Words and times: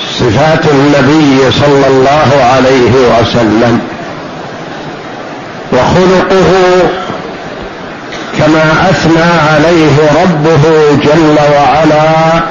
صفات 0.00 0.66
النبي 0.72 1.52
صلى 1.52 1.86
الله 1.86 2.44
عليه 2.54 3.20
وسلم. 3.20 3.80
وخلقه 5.72 6.50
كما 8.38 8.90
أثنى 8.90 9.30
عليه 9.50 9.96
ربه 10.22 10.62
جل 11.02 11.36
وعلا 11.54 12.42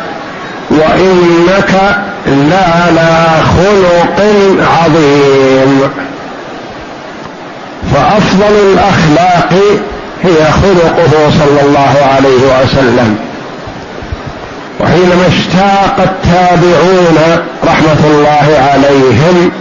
وإنك 0.69 1.97
لعلى 2.27 3.27
خلق 3.57 4.19
عظيم. 4.77 5.89
فأفضل 7.93 8.73
الأخلاق 8.73 9.53
هي 10.23 10.51
خلقه 10.51 11.31
صلى 11.39 11.61
الله 11.61 11.95
عليه 12.15 12.63
وسلم. 12.63 13.32
وحينما 14.79 15.27
اشتاق 15.27 15.95
التابعون 15.99 17.17
رحمة 17.65 18.07
الله 18.07 18.69
عليهم 18.71 19.51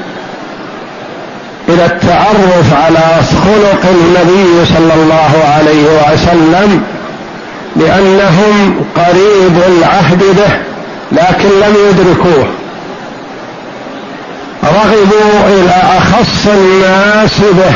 إلى 1.69 1.85
التعرف 1.87 2.75
على 2.85 3.23
خلق 3.45 3.91
النبي 3.91 4.67
صلى 4.67 4.95
الله 4.95 5.33
عليه 5.57 5.85
وسلم 5.85 6.83
لانهم 7.77 8.85
قريب 8.97 9.63
العهد 9.69 10.19
به 10.19 10.53
لكن 11.13 11.49
لم 11.49 11.77
يدركوه. 11.89 12.47
رغبوا 14.65 15.49
إلى 15.49 15.83
أخص 15.99 16.47
الناس 16.47 17.39
به 17.39 17.75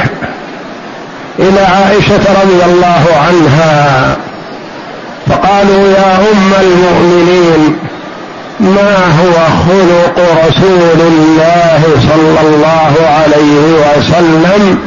إلى 1.38 1.60
عائشة 1.60 2.42
رضي 2.42 2.64
الله 2.64 3.04
عنها. 3.28 4.16
فقالوا 5.28 5.88
يا 5.88 6.16
أم 6.32 6.52
المؤمنين 6.60 7.76
ما 8.60 8.96
هو 9.20 9.34
خلق 9.68 10.18
رسول 10.46 11.00
الله 11.00 11.82
صلى 11.82 12.40
الله 12.48 12.92
عليه 13.08 13.76
وسلم 13.84 14.78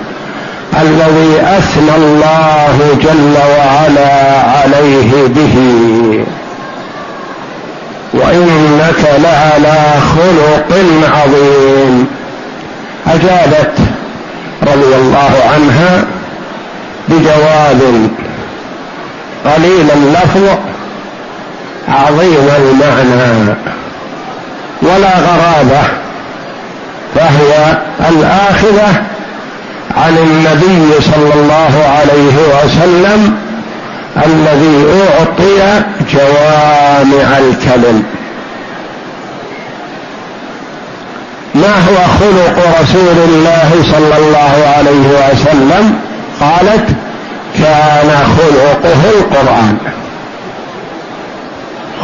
الذي 0.81 1.41
أثنى 1.57 1.95
الله 1.95 2.77
جل 3.01 3.37
وعلا 3.57 4.41
عليه 4.41 5.27
به؟ 5.27 5.55
وإنك 8.13 9.19
لعلى 9.23 9.83
خلق 10.15 10.77
عظيم. 11.15 12.07
أجابت 13.07 13.73
رضي 14.63 14.95
الله 14.95 15.31
عنها 15.53 16.03
بجواب 17.09 18.09
قليل 19.45 19.87
اللفظ 19.91 20.57
عظيم 21.89 22.49
المعنى 22.57 23.55
ولا 24.81 25.13
غرابة 25.17 25.81
فهي 27.15 27.77
الآخذة 28.09 29.03
عن 29.97 30.17
النبي 30.17 31.01
صلى 31.01 31.33
الله 31.33 31.83
عليه 31.99 32.35
وسلم 32.63 33.37
الذي 34.25 34.85
أعطي 35.01 35.83
جوامع 36.13 37.37
الكلم. 37.37 38.03
ما 41.55 41.75
هو 41.75 41.97
خلق 42.19 42.79
رسول 42.81 43.17
الله 43.27 43.71
صلى 43.91 44.17
الله 44.17 44.73
عليه 44.77 45.31
وسلم؟ 45.31 45.99
قالت 46.39 46.89
كان 47.57 48.09
خلقه 48.37 49.09
القرآن. 49.09 49.77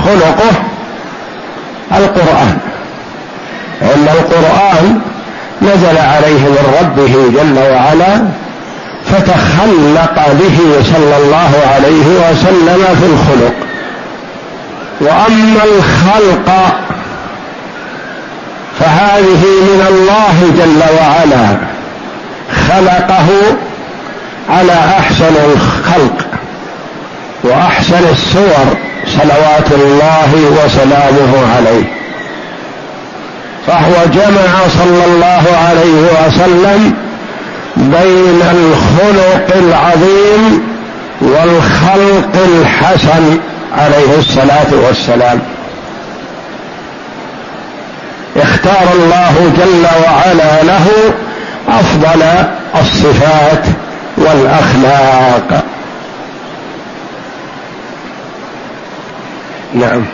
خلقه 0.05 0.51
القرآن. 1.91 2.57
إن 3.81 4.07
القرآن 4.07 4.99
نزل 5.61 5.97
عليه 5.97 6.39
من 6.39 6.75
ربه 6.81 7.41
جل 7.41 7.59
وعلا 7.73 8.21
فتخلق 9.05 10.27
به 10.39 10.83
صلى 10.83 11.17
الله 11.17 11.51
عليه 11.73 12.07
وسلم 12.07 12.95
في 12.99 13.05
الخلق. 13.05 13.55
وأما 15.01 15.63
الخلق 15.63 16.75
فهذه 18.79 19.43
من 19.61 19.85
الله 19.87 20.51
جل 20.57 20.83
وعلا 20.99 21.57
خلقه 22.69 23.27
على 24.49 24.73
أحسن 24.73 25.35
الخلق 25.53 26.25
وأحسن 27.43 28.09
الصور 28.11 28.77
صلوات 29.07 29.71
الله 29.71 30.29
وسلامه 30.33 31.55
عليه. 31.55 31.83
فهو 33.67 34.05
جمع 34.13 34.67
صلى 34.77 35.05
الله 35.05 35.43
عليه 35.67 36.27
وسلم 36.27 36.93
بين 37.77 38.41
الخلق 38.51 39.57
العظيم 39.57 40.61
والخلق 41.21 42.35
الحسن 42.45 43.39
عليه 43.77 44.19
الصلاة 44.19 44.87
والسلام. 44.87 45.39
اختار 48.37 48.87
الله 48.93 49.51
جل 49.57 49.85
وعلا 50.03 50.63
له 50.63 50.87
أفضل 51.69 52.23
الصفات 52.81 53.65
والأخلاق. 54.25 55.63
نعم. 59.73 60.05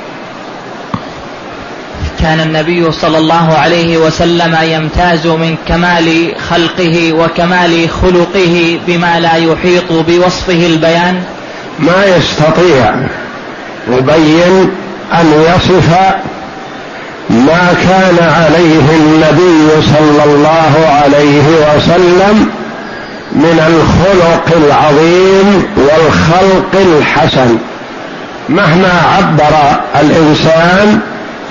كان 2.20 2.40
النبي 2.40 2.92
صلى 2.92 3.18
الله 3.18 3.58
عليه 3.58 3.98
وسلم 3.98 4.58
يمتاز 4.62 5.28
من 5.28 5.56
كمال 5.68 6.34
خلقه 6.50 7.14
وكمال 7.14 7.90
خلقه 8.02 8.80
بما 8.88 9.20
لا 9.20 9.36
يحيط 9.36 9.92
بوصفه 9.92 10.66
البيان. 10.66 11.24
ما 11.80 12.06
يستطيع 12.06 12.96
يبين 13.88 14.72
أن 15.14 15.44
يصف 15.48 15.90
ما 17.30 17.74
كان 17.84 18.18
عليه 18.30 18.96
النبي 18.96 19.88
صلى 19.88 20.24
الله 20.24 20.88
عليه 20.88 21.44
وسلم 21.76 22.61
من 23.36 23.60
الخلق 23.68 24.58
العظيم 24.66 25.66
والخلق 25.78 26.76
الحسن. 26.76 27.58
مهما 28.50 29.02
عبر 29.18 29.80
الإنسان 30.02 31.00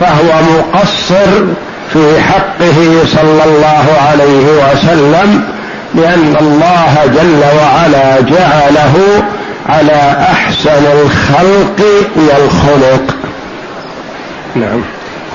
فهو 0.01 0.43
مقصر 0.43 1.45
في 1.93 2.21
حقه 2.21 3.05
صلى 3.07 3.45
الله 3.45 3.87
عليه 4.11 4.47
وسلم 4.47 5.45
لأن 5.95 6.37
الله 6.41 6.95
جل 7.07 7.43
وعلا 7.59 8.21
جعله 8.21 9.23
على 9.69 10.27
أحسن 10.33 10.85
الخلق 10.93 11.87
والخلق. 12.17 13.15
نعم. 14.57 14.83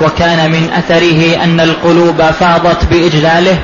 وكان 0.01 0.51
من 0.51 0.69
أثره 0.77 1.43
أن 1.43 1.59
القلوب 1.59 2.21
فاضت 2.21 2.85
بإجلاله 2.91 3.57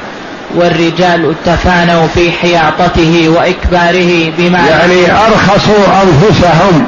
والرجال 0.56 1.36
تفانوا 1.46 2.08
في 2.08 2.32
حياطته 2.32 3.30
وإكباره 3.30 4.32
بما 4.38 4.60
يعني 4.70 5.12
أرخصوا 5.12 5.86
أنفسهم 6.04 6.86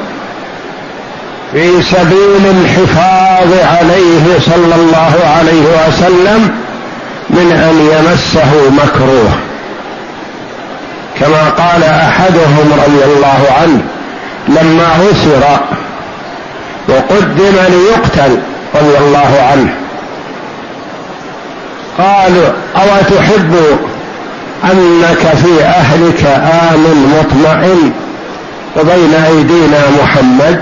في 1.52 1.82
سبيل 1.82 2.46
الحفاظ 2.50 3.52
عليه 3.78 4.38
صلى 4.40 4.74
الله 4.74 5.14
عليه 5.38 5.62
وسلم 5.88 6.50
من 7.30 7.52
أن 7.52 7.88
يمسه 7.92 8.70
مكروه. 8.70 9.30
كما 11.20 11.50
قال 11.50 11.84
أحدهم 11.84 12.72
رضي 12.86 13.04
الله 13.04 13.46
عنه 13.60 13.80
لما 14.48 14.86
أسر 15.10 15.60
وقدم 16.88 17.56
ليقتل 17.68 18.38
رضي 18.74 18.98
الله 18.98 19.48
عنه. 19.50 19.83
قالوا 21.98 22.48
أو 22.76 23.16
تحب 23.16 23.56
أنك 24.64 25.34
في 25.42 25.64
أهلك 25.64 26.26
امن 26.72 27.18
مطمئن 27.18 27.92
وبين 28.76 29.14
أيدينا 29.14 29.80
محمد؟ 30.02 30.60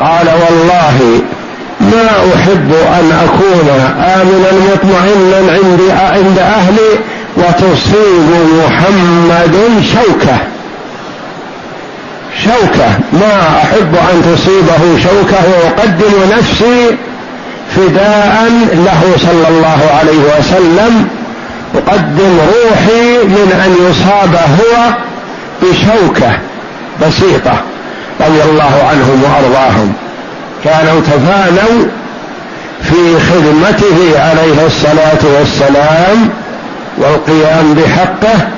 قال 0.00 0.26
والله 0.26 1.22
ما 1.80 2.08
أحب 2.36 2.72
أن 2.72 3.12
أكون 3.24 3.68
آمنا 4.00 4.52
مطمئنا 4.72 5.52
عند 6.14 6.38
أهلي 6.38 6.98
وتصيب 7.36 8.28
محمد 8.64 9.56
شوكة. 9.94 10.36
شوكة. 12.44 12.88
ما 13.12 13.58
أحب 13.62 13.94
أن 13.94 14.22
تصيبه 14.22 15.02
شوكة 15.02 15.42
وأقدم 15.48 16.36
نفسي 16.38 16.96
فداء 17.76 18.50
له 18.74 19.02
صلى 19.16 19.48
الله 19.48 19.80
عليه 19.98 20.38
وسلم 20.38 21.08
اقدم 21.74 22.38
روحي 22.38 23.24
من 23.24 23.52
أن 23.64 23.90
يصاب 23.90 24.34
هو 24.34 24.92
بشوكة 25.62 26.32
بسيطة 27.02 27.54
رضي 28.20 28.42
الله 28.42 28.88
عنهم 28.90 29.22
وأرضاهم. 29.24 29.92
كانوا 30.64 31.00
تفانوا 31.00 31.84
في 32.82 33.20
خدمته 33.30 34.20
عليه 34.20 34.66
الصلاة 34.66 35.38
والسلام 35.38 36.28
والقيام 36.98 37.74
بحقه 37.74 38.48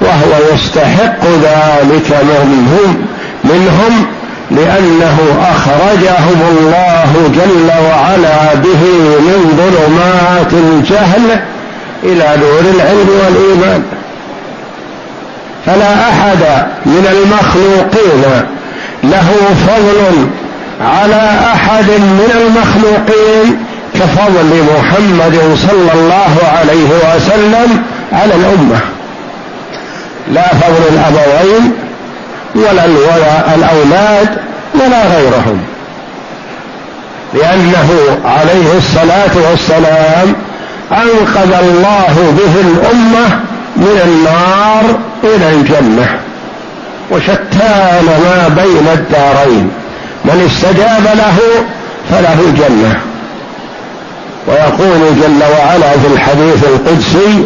وهو 0.00 0.54
يستحق 0.54 1.24
ذلك 1.42 2.16
منهم 2.22 3.06
منهم 3.44 4.06
لأنه 4.94 5.18
أخرجهم 5.56 6.42
الله 6.50 7.30
جل 7.34 7.70
وعلا 7.88 8.54
به 8.54 8.82
من 9.18 9.56
ظلمات 9.56 10.52
الجهل 10.52 11.40
إلى 12.02 12.40
نور 12.40 12.60
العلم 12.74 13.08
والإيمان. 13.24 13.82
فلا 15.66 16.08
أحد 16.08 16.66
من 16.86 17.06
المخلوقين 17.12 18.22
له 19.04 19.30
فضل 19.66 20.28
على 20.80 21.30
أحد 21.54 21.90
من 21.90 22.30
المخلوقين 22.40 23.64
كفضل 23.94 24.64
محمد 24.76 25.56
صلى 25.70 25.92
الله 25.94 26.36
عليه 26.58 26.88
وسلم 26.88 27.82
على 28.12 28.34
الأمة. 28.34 28.80
لا 30.32 30.48
فضل 30.48 30.82
الأبوين 30.88 31.72
ولا 32.54 32.84
الأولاد 33.54 34.53
ولا 34.74 35.16
غيرهم. 35.16 35.60
لأنه 37.34 38.18
عليه 38.24 38.78
الصلاة 38.78 39.50
والسلام 39.50 40.34
أنقذ 40.92 41.52
الله 41.62 42.34
به 42.38 42.60
الأمة 42.60 43.40
من 43.76 44.00
النار 44.04 44.98
إلى 45.24 45.52
الجنة. 45.52 46.18
وشتان 47.10 48.04
ما 48.04 48.48
بين 48.48 48.88
الدارين. 48.92 49.70
من 50.24 50.50
استجاب 50.50 51.04
له 51.16 51.38
فله 52.10 52.40
الجنة. 52.40 53.00
ويقول 54.46 55.00
جل 55.22 55.42
وعلا 55.58 55.90
في 55.90 56.06
الحديث 56.14 56.64
القدسي 56.64 57.44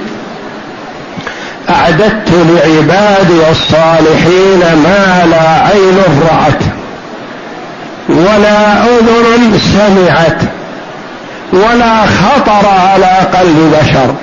أعددت 1.71 2.31
لعبادي 2.31 3.51
الصالحين 3.51 4.61
ما 4.61 5.27
لا 5.31 5.51
عين 5.51 5.99
رأت. 6.31 6.63
ولا 8.09 8.85
اذن 8.85 9.59
سمعت 9.59 10.43
ولا 11.53 12.07
خطر 12.07 12.69
على 12.69 13.19
قلب 13.35 13.75
بشر. 13.81 14.15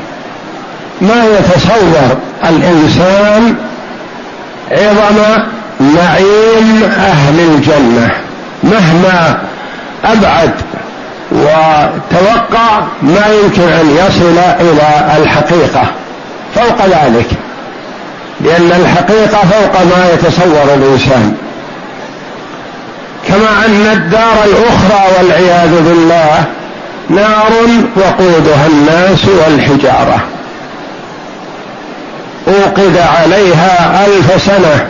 ما 1.02 1.26
يتصور 1.26 2.18
الإنسان 2.50 3.56
عظم 4.72 5.44
نعيم 5.80 6.84
أهل 6.84 7.40
الجنة 7.40 8.12
مهما 8.64 9.38
أبعد 10.06 10.52
وتوقع 11.32 12.80
ما 13.02 13.28
يمكن 13.28 13.62
أن 13.62 13.98
يصل 13.98 14.38
إلى 14.60 15.18
الحقيقة. 15.18 15.84
فوق 16.56 16.86
ذلك 16.86 17.28
لأن 18.42 18.72
الحقيقة 18.72 19.38
فوق 19.38 19.84
ما 19.84 20.10
يتصور 20.14 20.74
الإنسان. 20.74 21.36
كما 23.28 23.66
أن 23.66 23.88
الدار 23.94 24.44
الأخرى 24.46 25.18
والعياذ 25.18 25.82
بالله 25.82 26.44
نار 27.10 27.52
وقودها 27.96 28.68
الناس 28.68 29.26
والحجارة. 29.26 30.20
أوقد 32.48 32.98
عليها 32.98 34.06
ألف 34.06 34.44
سنة 34.46 34.88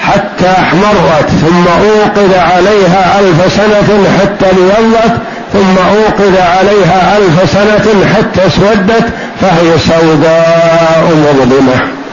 حتى 0.00 0.50
احمرت 0.60 1.28
ثم 1.28 1.66
أوقد 1.68 2.34
عليها 2.34 3.20
ألف 3.20 3.52
سنة 3.52 4.08
حتى 4.20 4.50
ابيضت 4.50 5.18
ثم 5.52 5.78
أوقد 5.78 6.36
عليها 6.36 7.18
ألف 7.18 7.50
سنة 7.52 8.06
حتى 8.14 8.46
اسودت 8.46 9.04
فهي 9.40 9.78
سوداء 9.78 11.04
مظلمة. 11.16 12.03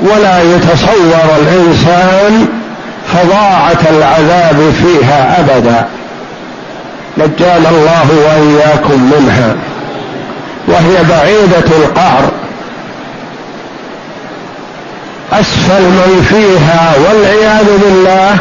ولا 0.00 0.42
يتصور 0.42 1.36
الإنسان 1.40 2.46
فظاعة 3.14 3.96
العذاب 3.96 4.72
فيها 4.82 5.40
أبدا. 5.40 5.86
نجانا 7.18 7.68
الله 7.68 8.06
وإياكم 8.26 9.12
منها. 9.12 9.54
وهي 10.68 11.04
بعيدة 11.10 11.76
القعر 11.76 12.22
أسفل 15.32 15.82
من 15.82 16.26
فيها 16.28 16.94
والعياذ 16.98 17.66
بالله 17.82 18.36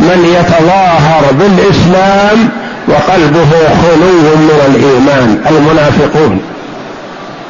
من 0.00 0.36
يتظاهر 0.40 1.22
بالإسلام 1.32 2.48
وقلبه 2.88 3.50
خلو 3.82 4.36
من 4.36 4.60
الإيمان. 4.68 5.38
المنافقون. 5.50 6.40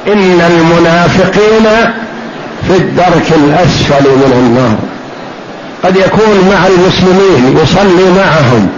إن 0.06 0.40
المنافقين 0.40 1.66
في 2.68 2.76
الدرك 2.76 3.32
الأسفل 3.32 4.04
من 4.04 4.32
النار. 4.32 4.78
قد 5.84 5.96
يكون 5.96 6.50
مع 6.50 6.66
المسلمين 6.66 7.58
يصلي 7.62 8.10
معهم 8.16 8.68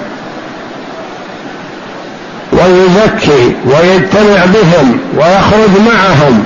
ويزكي 2.53 3.57
ويجتمع 3.67 4.45
بهم 4.45 4.99
ويخرج 5.17 5.71
معهم 5.87 6.45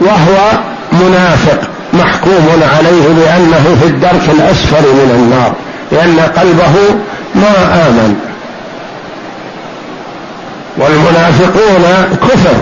وهو 0.00 0.50
منافق 0.92 1.60
محكوم 1.92 2.62
عليه 2.78 3.08
بأنه 3.08 3.76
في 3.80 3.86
الدرك 3.86 4.28
الأسفل 4.28 4.82
من 4.82 5.10
النار 5.14 5.54
لأن 5.92 6.20
قلبه 6.20 6.74
ما 7.34 7.86
آمن. 7.88 8.16
والمنافقون 10.76 12.16
كفر. 12.28 12.54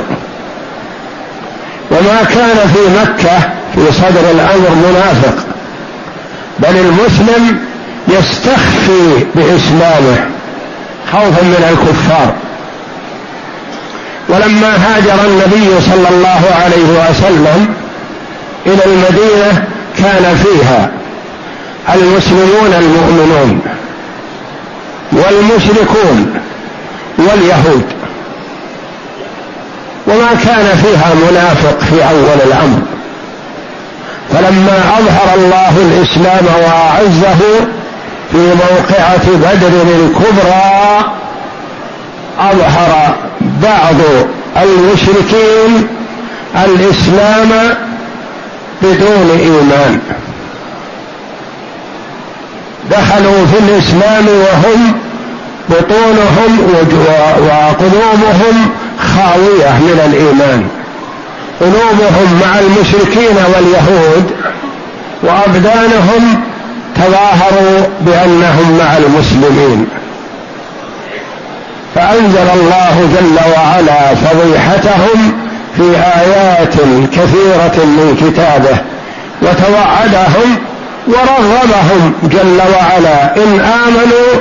وما 1.92 2.22
كان 2.34 2.56
في 2.75 2.78
مكة 3.00 3.38
في 3.75 3.92
صدر 3.92 4.30
الأمر 4.30 4.70
منافق 4.88 5.46
بل 6.58 6.76
المسلم 6.76 7.58
يستخفي 8.08 9.25
بإسلامه 9.34 10.26
خوفا 11.12 11.42
من 11.42 11.64
الكفار. 11.70 12.34
ولما 14.28 14.68
هاجر 14.76 15.25
النبي 15.25 15.80
صلى 15.80 16.08
الله 16.08 16.42
عليه 16.64 17.11
وسلم 17.11 17.75
إلى 18.66 18.84
المدينة 18.84 19.64
كان 19.99 20.37
فيها 20.37 20.90
المسلمون 21.94 22.72
المؤمنون 22.78 23.61
والمشركون 25.12 26.34
واليهود. 27.18 28.01
وما 30.06 30.28
كان 30.44 30.76
فيها 30.82 31.11
منافق 31.30 31.78
في 31.80 32.04
أول 32.09 32.38
الأمر. 32.47 32.78
فلما 34.32 34.80
أظهر 34.99 35.35
الله 35.35 35.76
الإسلام 35.76 36.47
وأعزه 36.64 37.38
في 38.32 38.38
موقعة 38.38 39.26
بدر 39.26 39.82
الكبرى 39.82 41.04
أظهر 42.40 43.14
بعض 43.62 43.94
المشركين 44.62 45.87
الإسلام 46.64 47.50
بدون 48.82 49.30
إيمان. 49.40 50.00
دخلوا 52.90 53.47
في 53.47 53.59
الإسلام 53.59 54.26
وهم 54.28 54.94
بطونهم 55.71 56.59
وقلوبهم 57.38 58.71
خاوية 58.99 59.71
من 59.71 60.00
الإيمان. 60.07 60.69
قلوبهم 61.61 62.40
مع 62.40 62.59
المشركين 62.59 63.37
واليهود 63.54 64.31
وأبدانهم 65.23 66.42
تظاهروا 66.97 67.87
بأنهم 68.00 68.78
مع 68.78 68.97
المسلمين. 68.97 69.87
فأنزل 71.95 72.49
الله 72.54 73.09
جل 73.14 73.52
وعلا 73.52 74.14
فضيحتهم 74.14 75.33
في 75.76 75.97
آيات 75.97 76.75
كثيرة 77.12 77.85
من 77.85 78.16
كتابه 78.21 78.78
وتوعدهم 79.42 80.59
ورغبهم 81.07 82.12
جل 82.23 82.59
وعلا 82.75 83.37
إن 83.37 83.61
آمنوا 83.61 84.40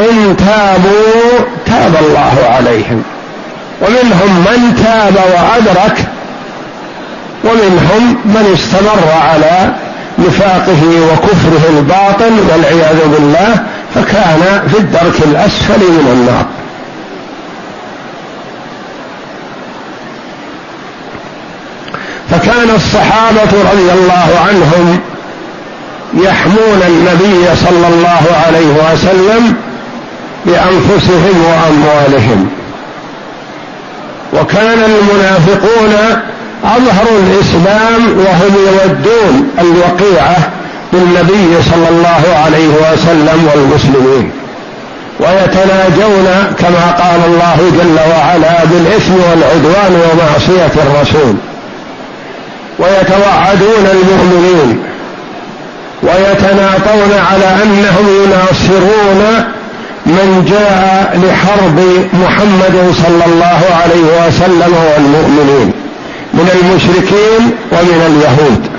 إن 0.00 0.36
تابوا 0.36 1.46
تاب 1.66 1.96
الله 2.00 2.34
عليهم. 2.56 3.02
ومنهم 3.82 4.38
من 4.38 4.74
تاب 4.84 5.14
وأدرك 5.14 5.98
ومنهم 7.44 8.16
من 8.24 8.52
استمر 8.54 9.12
على 9.30 9.70
نفاقه 10.18 10.82
وكفره 11.12 11.68
الباطن 11.70 12.38
والعياذ 12.50 13.08
بالله 13.08 13.56
فكان 13.94 14.68
في 14.68 14.78
الدرك 14.78 15.14
الأسفل 15.24 15.80
من 15.80 16.08
النار. 16.12 16.46
فكان 22.30 22.70
الصحابة 22.74 23.70
رضي 23.72 23.92
الله 23.92 24.28
عنهم 24.48 25.00
يحمون 26.14 26.82
النبي 26.88 27.56
صلى 27.56 27.88
الله 27.88 28.22
عليه 28.46 28.92
وسلم 28.92 29.56
بأنفسهم 30.46 31.44
وأموالهم. 31.44 32.48
وكان 34.32 34.78
المنافقون 34.84 35.94
اظهروا 36.64 37.18
الإسلام 37.18 38.18
وهم 38.18 38.56
يودون 38.66 39.50
الوقيعة 39.58 40.50
بالنبي 40.92 41.62
صلى 41.62 41.88
الله 41.88 42.36
عليه 42.44 42.68
وسلم 42.68 43.48
والمسلمين 43.54 44.30
ويتناجون 45.20 46.26
كما 46.58 46.90
قال 46.90 47.20
الله 47.26 47.56
جل 47.78 47.98
وعلا 48.10 48.64
بالإثم 48.64 49.14
والعدوان 49.14 50.02
ومعصية 50.02 50.72
الرسول. 50.76 51.34
ويتوعدون 52.78 53.86
المؤمنين 53.92 54.82
ويتناطون 56.02 57.12
على 57.30 57.62
أنهم 57.62 58.24
يناصرون 58.24 59.44
من 60.06 60.44
جاء 60.48 61.20
لحرب 61.24 61.80
محمد 62.12 62.94
صلى 62.94 63.24
الله 63.26 63.60
عليه 63.82 64.26
وسلم 64.26 64.74
والمؤمنين 64.74 65.72
من 66.34 66.50
المشركين 66.54 67.50
ومن 67.72 68.02
اليهود. 68.06 68.70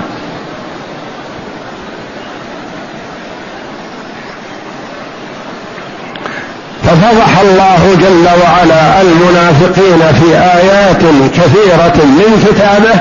ففضح 6.84 7.38
الله 7.38 7.96
جل 8.00 8.28
وعلا 8.42 9.00
المنافقين 9.02 10.00
في 10.12 10.36
آيات 10.36 11.02
كثيرة 11.34 12.04
من 12.04 12.46
كتابه 12.46 13.00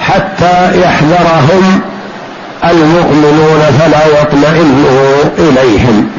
حتى 0.00 0.80
يحذرهم 0.80 1.80
المؤمنون 2.64 3.60
فلا 3.78 4.20
يطمئنوا 4.20 5.24
إليهم. 5.38 6.15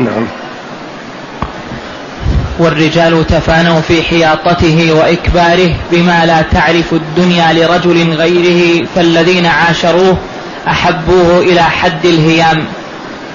نعم. 0.00 0.26
والرجال 2.58 3.26
تفانوا 3.26 3.80
في 3.80 4.02
حياطته 4.02 4.92
وإكباره 4.92 5.74
بما 5.92 6.26
لا 6.26 6.42
تعرف 6.42 6.92
الدنيا 6.92 7.52
لرجل 7.52 8.12
غيره 8.14 8.86
فالذين 8.94 9.46
عاشروه 9.46 10.16
أحبوه 10.68 11.38
إلى 11.38 11.62
حد 11.62 12.04
الهيام 12.04 12.64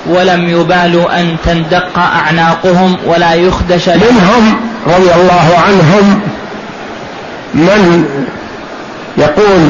ولم 0.09 0.49
يبالوا 0.49 1.21
أن 1.21 1.35
تندق 1.45 1.97
أعناقهم 1.97 2.97
ولا 3.05 3.33
يخدش 3.33 3.89
منهم 3.89 4.55
رضي 4.87 5.13
الله 5.13 5.57
عنهم 5.67 6.21
من 7.53 8.05
يقول 9.17 9.69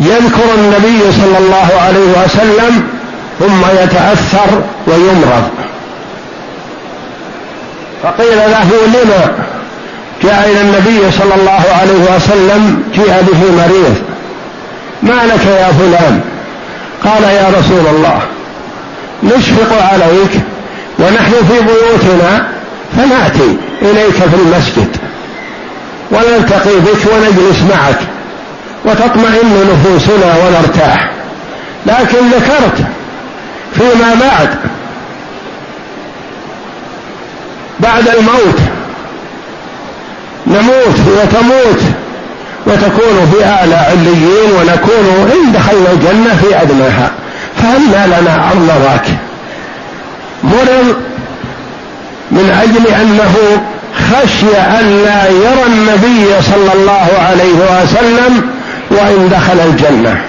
يذكر 0.00 0.54
النبي 0.54 1.12
صلى 1.12 1.38
الله 1.38 1.68
عليه 1.86 2.24
وسلم 2.24 2.88
ثم 3.38 3.60
يتأثر 3.82 4.62
ويمرض. 4.86 5.50
فقيل 8.02 8.36
له 8.36 8.70
لما 8.86 9.34
جاء 10.22 10.50
إلى 10.50 10.60
النبي 10.60 11.10
صلى 11.18 11.34
الله 11.34 11.64
عليه 11.80 12.16
وسلم 12.16 12.82
جيء 12.94 13.22
به 13.32 13.52
مريض. 13.62 13.94
ما 15.02 15.26
لك 15.26 15.46
يا 15.46 15.72
فلان؟ 15.72 16.20
قال 17.04 17.22
يا 17.22 17.48
رسول 17.58 17.86
الله 17.96 18.20
نشفق 19.22 19.82
عليك 19.92 20.40
ونحن 20.98 21.32
في 21.32 21.60
بيوتنا 21.60 22.48
فنأتي 22.96 23.56
إليك 23.82 24.14
في 24.14 24.36
المسجد. 24.42 24.96
ونلتقي 26.10 26.76
بك 26.76 27.12
ونجلس 27.12 27.62
معك 27.62 27.98
وتطمئن 28.84 29.68
نفوسنا 29.72 30.34
ونرتاح. 30.36 31.10
لكن 31.86 32.18
ذكرت 32.30 32.78
فيما 33.74 34.14
بعد 34.20 34.48
بعد 37.80 38.08
الموت. 38.08 38.58
نموت 40.46 41.00
وتموت 41.06 41.80
وتكون 42.66 43.32
في 43.32 43.44
أعلى 43.44 43.74
عليين 43.74 44.52
ونكون 44.52 45.30
ان 45.34 45.52
دخلنا 45.52 45.92
الجنة 45.92 46.36
في 46.42 46.62
أدناها. 46.62 47.10
فهل 47.56 48.20
لنا 48.20 48.52
أن 48.52 48.66
نراك؟ 48.66 49.06
مرض 50.44 50.96
من 52.30 52.60
أجل 52.62 52.94
أنه 52.94 53.60
خشي 53.96 54.56
أن 54.56 55.02
لا 55.04 55.28
يرى 55.28 55.66
النبي 55.66 56.42
صلى 56.42 56.72
الله 56.74 57.08
عليه 57.28 57.82
وسلم 57.82 58.50
وإن 58.90 59.28
دخل 59.28 59.60
الجنة. 59.60 60.20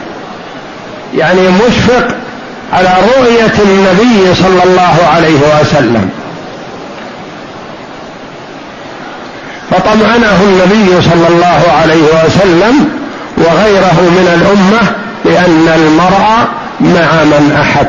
يعني 1.16 1.42
مشفق 1.42 2.08
على 2.74 2.90
رؤية 3.18 3.54
النبي 3.64 4.36
صلى 4.36 4.64
الله 4.64 5.08
عليه 5.16 5.40
وسلم. 5.62 6.10
فطمأنه 9.72 10.42
النبي 10.44 11.02
صلى 11.02 11.28
الله 11.30 11.62
عليه 11.82 12.04
وسلم 12.04 12.90
وغيره 13.38 14.02
من 14.02 14.28
الأمة 14.42 14.92
لأن 15.26 15.68
المرء 15.76 16.48
مع 16.80 17.24
من 17.24 17.58
أحب. 17.62 17.88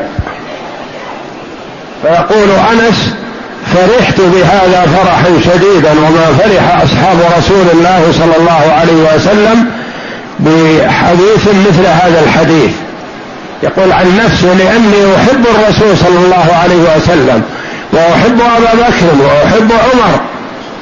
فيقول 2.01 2.49
أنس 2.71 3.13
فرحت 3.75 4.21
بهذا 4.21 4.85
فرحا 4.97 5.39
شديدا 5.45 5.91
وما 5.91 6.25
فرح 6.39 6.81
أصحاب 6.83 7.17
رسول 7.37 7.65
الله 7.73 8.11
صلى 8.11 8.35
الله 8.39 8.73
عليه 8.79 9.15
وسلم 9.15 9.65
بحديث 10.39 11.47
مثل 11.67 11.85
هذا 11.85 12.21
الحديث. 12.25 12.71
يقول 13.63 13.91
عن 13.91 14.17
نفسه 14.25 14.47
لأني 14.47 15.15
أحب 15.15 15.45
الرسول 15.45 15.97
صلى 15.97 16.17
الله 16.25 16.55
عليه 16.63 16.97
وسلم 16.97 17.43
وأحب 17.93 18.41
أبا 18.57 18.73
بكر 18.73 19.23
وأحب 19.23 19.71
عمر 19.71 20.19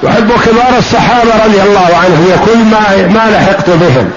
وحب 0.04 0.32
كبار 0.46 0.78
الصحابة 0.78 1.46
رضي 1.46 1.62
الله 1.62 1.98
عنهم 2.04 2.28
يكون 2.34 2.64
ما 2.72 3.08
ما 3.08 3.32
لحقت 3.32 3.70
بهم. 3.70 4.10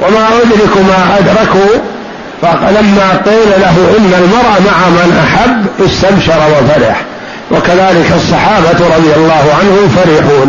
وما 0.00 0.28
أدرك 0.42 0.76
ما 0.76 1.18
أدركوا 1.18 1.80
فلما 2.42 3.10
قيل 3.26 3.50
له 3.60 3.76
إن 3.98 4.12
المرء 4.18 4.60
مع 4.66 4.88
من 4.88 5.24
أحب 5.26 5.66
استبشر 5.86 6.38
وفرح. 6.50 7.02
وكذلك 7.50 8.12
الصحابة 8.16 8.96
رضي 8.96 9.14
الله 9.16 9.54
عنهم 9.60 9.88
فرحوا 9.88 10.44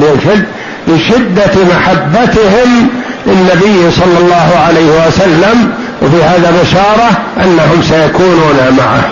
لشدة 0.88 1.64
محبتهم 1.76 2.88
للنبي 3.26 3.92
صلى 3.92 4.18
الله 4.22 4.50
عليه 4.68 5.08
وسلم 5.08 5.72
وفي 6.06 6.24
هذا 6.24 6.62
بشارة 6.62 7.10
أنهم 7.44 7.82
سيكونون 7.82 8.78
معه. 8.78 9.10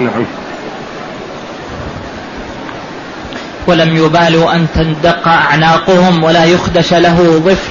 نعم. 0.00 0.24
ولم 3.66 3.96
يبالوا 3.96 4.52
أن 4.52 4.66
تندق 4.74 5.28
أعناقهم 5.28 6.24
ولا 6.24 6.44
يخدش 6.44 6.94
له 6.94 7.42
ضفر. 7.46 7.70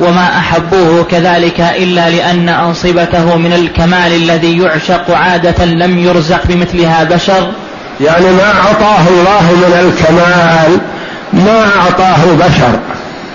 وما 0.00 0.38
أحبوه 0.38 1.04
كذلك 1.10 1.60
إلا 1.60 2.10
لأن 2.10 2.48
أنصبته 2.48 3.36
من 3.36 3.52
الكمال 3.52 4.12
الذي 4.12 4.58
يعشق 4.58 5.10
عادة 5.10 5.64
لم 5.64 5.98
يرزق 5.98 6.46
بمثلها 6.46 7.04
بشر. 7.04 7.52
يعني 8.00 8.26
ما 8.26 8.46
أعطاه 8.46 9.08
الله 9.08 9.42
من 9.42 9.92
الكمال 9.92 10.78
ما 11.32 11.66
أعطاه 11.80 12.48
بشر. 12.48 12.78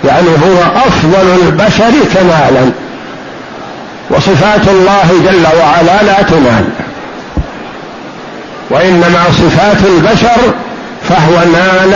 يعني 0.04 0.28
هو 0.28 0.62
أفضل 0.86 1.46
البشر 1.46 1.92
كمالا. 2.14 2.70
وصفات 4.10 4.68
الله 4.68 5.08
جل 5.26 5.58
وعلا 5.58 6.02
لا 6.02 6.22
تنال. 6.22 6.64
وإنما 8.70 9.24
صفات 9.32 9.84
البشر 9.84 10.52
فهو 11.08 11.38
نال 11.52 11.94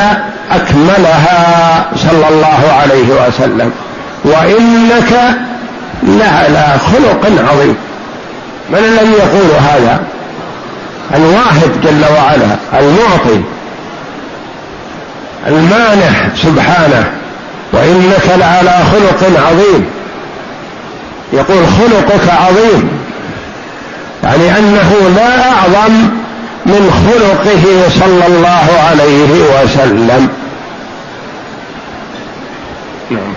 أكملها 0.50 1.84
صلى 1.96 2.28
الله 2.28 2.72
عليه 2.82 3.08
وسلم. 3.08 3.72
وإنك 4.24 5.36
لعلى 6.02 6.66
خلق 6.92 7.50
عظيم. 7.50 7.76
من 8.70 8.78
الذي 8.78 9.12
يقول 9.12 9.50
هذا؟ 9.60 10.00
الواحد 11.14 11.70
جل 11.84 12.04
وعلا 12.16 12.56
المعطي 12.80 13.42
المانح 15.46 16.28
سبحانه. 16.42 17.23
وإنك 17.74 18.38
لعلى 18.38 18.78
خلق 18.92 19.40
عظيم. 19.46 19.86
يقول 21.32 21.66
خلقك 21.66 22.28
عظيم. 22.28 22.88
يعني 24.24 24.58
أنه 24.58 25.10
لا 25.16 25.50
أعظم 25.52 25.92
من 26.66 26.90
خلقه 27.06 27.88
صلى 27.88 28.26
الله 28.26 28.66
عليه 28.90 29.62
وسلم. 29.62 30.28
نعم. 33.10 33.34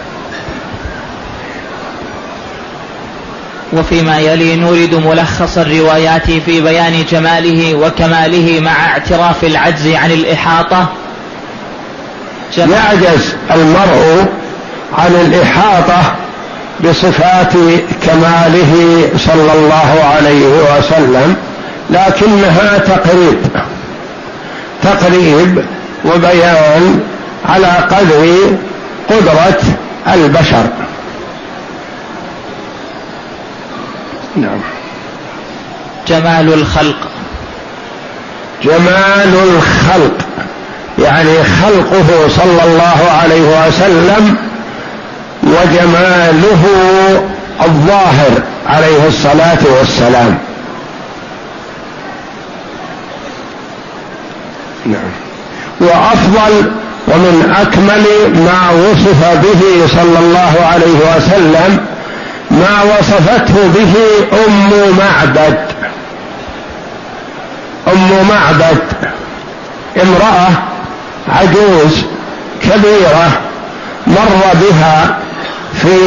وفيما 3.74 4.20
يلي 4.20 4.56
نورد 4.56 4.96
ملخص 4.96 5.58
الروايات 5.58 6.32
في 6.32 6.62
بيان 6.62 7.06
جماله 7.12 7.75
وكماله 7.75 8.60
مع 8.60 8.88
اعتراف 8.88 9.44
العجز 9.44 9.88
عن 9.88 10.12
الإحاطة 10.12 10.88
يعجز 12.57 13.35
المرء 13.55 14.25
عن 14.97 15.11
الإحاطة 15.15 16.15
بصفات 16.85 17.53
كماله 18.05 19.01
صلى 19.17 19.53
الله 19.53 20.03
عليه 20.15 20.47
وسلم 20.47 21.35
لكنها 21.89 22.77
تقريب. 22.77 23.37
تقريب 24.83 25.65
وبيان 26.05 26.99
على 27.49 27.67
قدر 27.67 28.35
قدرة 29.09 29.61
البشر. 30.13 30.63
نعم. 34.35 34.59
جمال 36.07 36.53
الخلق. 36.53 37.07
جمال 38.63 39.35
الخلق. 39.35 40.26
يعني 40.99 41.43
خلقه 41.43 42.27
صلى 42.27 42.63
الله 42.65 43.11
عليه 43.23 43.67
وسلم 43.67 44.35
وجماله 45.43 46.63
الظاهر 47.65 48.31
عليه 48.67 49.07
الصلاة 49.07 49.57
والسلام. 49.79 50.37
نعم. 54.85 55.11
وأفضل 55.81 56.71
ومن 57.07 57.55
أكمل 57.61 58.05
ما 58.43 58.69
وصف 58.71 59.23
به 59.43 59.87
صلى 59.87 60.19
الله 60.19 60.53
عليه 60.71 61.15
وسلم 61.15 61.85
ما 62.51 62.83
وصفته 62.83 63.67
به 63.75 63.93
أم 64.45 64.97
معبد. 64.97 65.57
أم 67.87 68.27
معبد. 68.29 68.77
امرأة 70.01 70.49
عجوز 71.29 72.05
كبيرة 72.63 73.41
مر 74.07 74.53
بها 74.53 75.17
في 75.81 75.98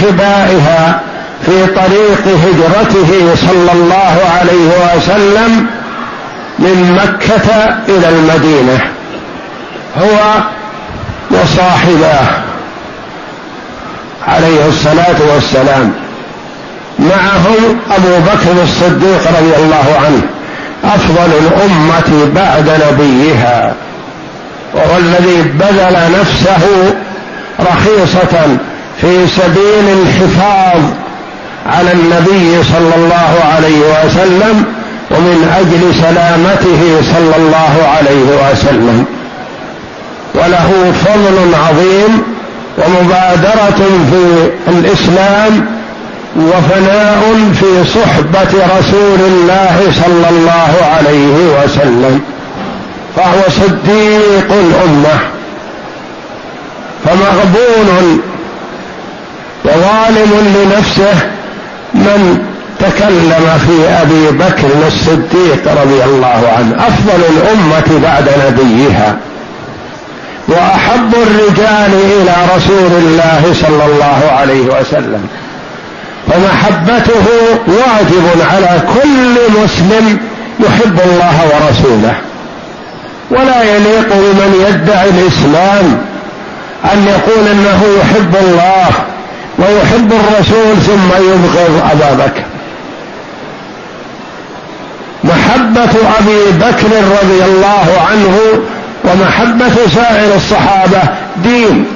خبائها 0.00 1.00
في 1.46 1.66
طريق 1.66 2.38
هجرته 2.44 3.34
صلى 3.34 3.72
الله 3.72 4.16
عليه 4.40 4.96
وسلم 4.96 5.66
من 6.58 6.92
مكة 7.02 7.76
إلى 7.88 8.08
المدينة. 8.08 8.78
هو 10.02 10.34
وصاحباه 11.30 12.26
عليه 14.28 14.68
الصلاة 14.68 15.34
والسلام. 15.34 15.92
معهم 16.98 17.78
أبو 17.90 18.18
بكر 18.18 18.62
الصديق 18.62 19.38
رضي 19.38 19.56
الله 19.56 20.00
عنه. 20.04 20.22
أفضل 20.84 21.30
الأمة 21.38 22.30
بعد 22.34 22.82
نبيها. 22.88 23.74
وهو 24.74 24.98
الذي 24.98 25.42
بذل 25.42 25.96
نفسه 26.20 26.94
رخيصة 27.60 28.58
في 29.00 29.26
سبيل 29.26 29.98
الحفاظ 30.02 30.80
على 31.66 31.92
النبي 31.92 32.64
صلى 32.64 32.94
الله 32.96 33.34
عليه 33.54 33.80
وسلم 33.80 34.64
ومن 35.10 35.38
أجل 35.60 35.94
سلامته 36.02 37.02
صلى 37.14 37.36
الله 37.36 37.88
عليه 37.96 38.50
وسلم. 38.50 39.04
وله 40.34 40.92
فضل 41.04 41.54
عظيم 41.68 42.22
ومبادرة 42.78 43.80
في 44.10 44.50
الإسلام 44.68 45.66
وفناء 46.36 47.20
في 47.60 47.84
صحبة 47.84 48.66
رسول 48.78 49.20
الله 49.20 49.76
صلى 50.04 50.28
الله 50.30 50.72
عليه 50.96 51.64
وسلم. 51.64 52.20
فهو 53.16 53.42
صديق 53.48 54.52
الأمة 54.52 55.18
فمغبون 57.04 58.20
وظالم 59.64 60.54
لنفسه 60.56 61.14
من 61.94 62.44
تكلم 62.80 63.58
في 63.66 63.88
أبي 64.02 64.38
بكر 64.38 64.68
الصديق 64.86 65.82
رضي 65.82 66.04
الله 66.04 66.52
عنه. 66.58 66.76
أفضل 66.88 67.20
الأمة 67.28 68.00
بعد 68.02 68.30
نبيها 68.46 69.16
وأحب 70.48 71.14
الرجال 71.14 71.92
إلى 71.94 72.34
رسول 72.56 72.92
الله 72.98 73.42
صلى 73.52 73.84
الله 73.86 74.32
عليه 74.38 74.80
وسلم 74.80 75.26
فمحبته 76.28 77.26
واجب 77.66 78.24
على 78.52 78.80
كل 78.94 79.62
مسلم 79.62 80.18
يحب 80.60 81.00
الله 81.06 81.36
ورسوله. 81.44 82.14
ولا 83.30 83.62
يليق 83.62 84.08
بمن 84.08 84.66
يدعي 84.68 85.08
الإسلام 85.08 85.98
أن 86.92 87.06
يقول 87.06 87.48
إنه 87.48 87.82
يحب 88.00 88.36
الله 88.36 88.88
ويحب 89.58 90.12
الرسول 90.12 90.76
ثم 90.86 91.24
يبغض 91.30 91.82
أبا 91.92 92.24
بكر. 92.26 92.42
محبة 95.24 95.90
أبي 96.18 96.58
بكر 96.58 96.88
رضي 97.22 97.44
الله 97.44 97.86
عنه 98.10 98.38
ومحبة 99.04 99.74
سائر 99.94 100.34
الصحابة 100.36 101.02
دين 101.42 101.86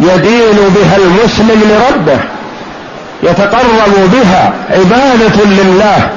يدين 0.00 0.56
بها 0.74 0.96
المسلم 0.96 1.62
لربه 1.70 2.18
يتقرب 3.22 4.10
بها 4.12 4.52
عبادة 4.70 5.44
لله 5.44 6.08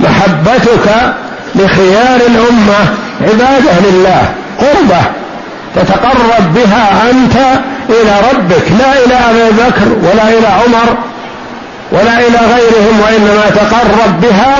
محبتك 0.00 1.14
لخيار 1.54 2.20
الأمة 2.26 2.80
عباده 3.20 3.90
لله 3.90 4.22
قربة. 4.58 5.02
تتقرب 5.76 6.54
بها 6.54 7.10
أنت 7.10 7.36
إلى 7.90 8.14
ربك 8.32 8.62
لا 8.78 9.04
إلى 9.04 9.14
أبي 9.30 9.56
بكر 9.56 9.88
ولا 10.02 10.28
إلى 10.28 10.46
عمر 10.46 10.96
ولا 11.92 12.18
إلى 12.18 12.38
غيرهم 12.38 13.00
وإنما 13.00 13.50
تقرب 13.54 14.20
بها 14.20 14.58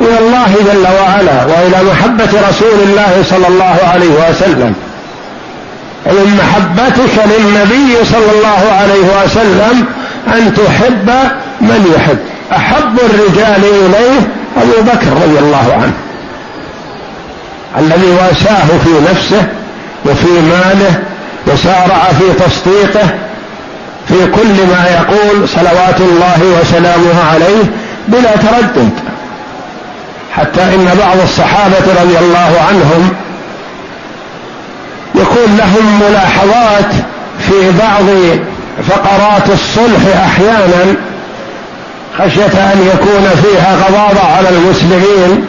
إلى 0.00 0.18
الله 0.18 0.54
جل 0.72 0.86
وعلا 1.00 1.44
وإلى 1.44 1.90
محبة 1.90 2.48
رسول 2.48 2.80
الله 2.82 3.24
صلى 3.30 3.48
الله 3.48 3.78
عليه 3.92 4.10
وسلم. 4.10 4.74
ومن 6.06 6.40
محبتك 6.40 7.24
للنبي 7.26 8.04
صلى 8.04 8.38
الله 8.38 8.72
عليه 8.72 9.24
وسلم 9.24 9.84
أن 10.26 10.54
تحب 10.54 11.10
من 11.60 11.94
يحب. 11.96 12.18
أحب 12.52 12.98
الرجال 12.98 13.64
إليه 13.64 14.20
أبو 14.56 14.82
بكر 14.82 15.12
رضي 15.22 15.38
الله 15.38 15.72
عنه. 15.82 15.92
الذي 17.78 18.10
واساه 18.10 18.66
في 18.84 19.12
نفسه 19.12 19.46
وفي 20.06 20.40
ماله 20.40 21.02
وسارع 21.46 22.04
في 22.18 22.44
تصديقه 22.44 23.08
في 24.08 24.26
كل 24.26 24.66
ما 24.66 24.86
يقول 24.86 25.48
صلوات 25.48 26.00
الله 26.00 26.60
وسلامه 26.60 27.24
عليه 27.32 27.64
بلا 28.08 28.36
تردد. 28.36 28.90
حتى 30.36 30.62
إن 30.62 30.84
بعض 30.84 31.20
الصحابة 31.22 32.02
رضي 32.02 32.18
الله 32.18 32.60
عنهم 32.68 33.10
يكون 35.14 35.56
لهم 35.56 36.00
ملاحظات 36.00 36.94
في 37.38 37.70
بعض 37.78 38.04
فقرات 38.88 39.50
الصلح 39.52 40.16
أحيانا 40.24 40.94
خشية 42.18 42.72
أن 42.72 42.90
يكون 42.94 43.42
فيها 43.42 43.76
غضاضة 43.76 44.26
على 44.36 44.48
المسلمين 44.48 45.44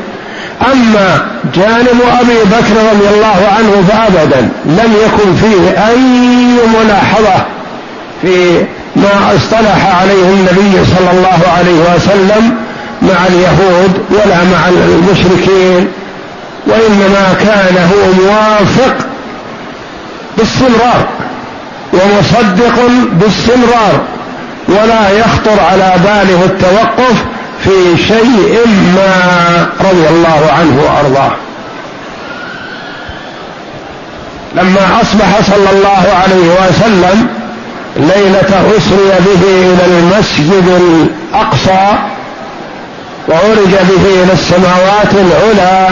أما 0.73 1.25
جانب 1.55 2.01
أبي 2.21 2.39
بكر 2.45 2.75
رضي 2.93 3.15
الله 3.15 3.49
عنه 3.57 3.83
فأبدا 3.89 4.49
لم 4.65 4.93
يكن 5.05 5.35
فيه 5.35 5.87
أي 5.87 5.97
ملاحظة 6.79 7.43
في 8.21 8.65
ما 8.95 9.35
اصطلح 9.35 9.99
عليه 10.01 10.29
النبي 10.29 10.85
صلى 10.85 11.11
الله 11.11 11.39
عليه 11.57 11.95
وسلم 11.95 12.55
مع 13.01 13.27
اليهود 13.27 14.05
ولا 14.09 14.35
مع 14.43 14.67
المشركين 14.67 15.87
وإنما 16.67 17.35
كان 17.39 17.75
هو 17.77 18.23
موافق 18.23 18.95
باستمرار 20.37 21.07
ومصدق 21.93 22.89
باستمرار 23.11 24.01
ولا 24.67 25.09
يخطر 25.09 25.63
على 25.71 25.93
باله 26.03 26.45
التوقف 26.45 27.15
في 27.63 28.03
شيء 28.07 28.59
ما 28.95 29.67
رضي 29.79 30.09
الله 30.09 30.51
عنه 30.59 30.81
وأرضاه. 30.83 31.31
لما 34.55 35.01
أصبح 35.01 35.41
صلى 35.41 35.69
الله 35.77 36.13
عليه 36.23 36.49
وسلم 36.53 37.27
ليلة 37.97 38.77
أسري 38.77 39.19
به 39.25 39.43
إلى 39.45 39.85
المسجد 39.85 40.63
الأقصى 40.67 41.97
وعرج 43.29 43.71
به 43.71 44.23
إلى 44.23 44.33
السماوات 44.33 45.13
العلى 45.13 45.89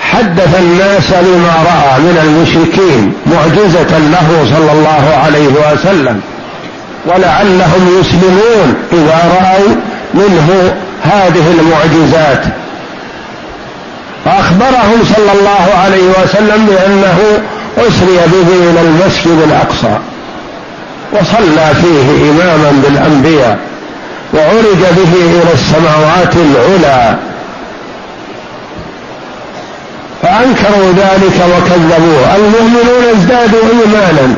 حدث 0.00 0.58
الناس 0.60 1.10
بما 1.10 1.54
رأى 1.66 2.00
من 2.00 2.18
المشركين 2.24 3.12
معجزة 3.26 3.98
له 3.98 4.56
صلى 4.56 4.72
الله 4.72 5.20
عليه 5.24 5.48
وسلم. 5.48 6.20
ولعلهم 7.06 8.00
يسلمون 8.00 8.74
إذا 8.92 9.38
رأوا 9.40 9.74
منه 10.14 10.74
هذه 11.02 11.54
المعجزات. 11.58 12.44
فأخبرهم 14.24 15.04
صلى 15.16 15.32
الله 15.38 15.74
عليه 15.84 16.08
وسلم 16.08 16.66
بأنه 16.66 17.18
أسري 17.78 18.16
به 18.32 18.70
إلى 18.70 18.80
المسجد 18.80 19.38
الأقصى 19.48 19.98
وصلى 21.12 21.74
فيه 21.82 22.30
إماما 22.30 22.82
بالأنبياء 22.84 23.58
وعرج 24.34 24.80
به 24.96 25.12
إلى 25.14 25.52
السماوات 25.54 26.34
العلى. 26.36 27.16
فأنكروا 30.22 30.92
ذلك 30.96 31.40
وكذبوه. 31.56 32.36
المؤمنون 32.36 33.04
ازدادوا 33.16 33.60
إيمانا 33.72 34.34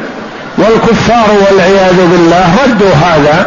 والكفار 0.58 1.26
والعياذ 1.46 1.96
بالله 1.96 2.50
ردوا 2.66 2.94
هذا 2.94 3.46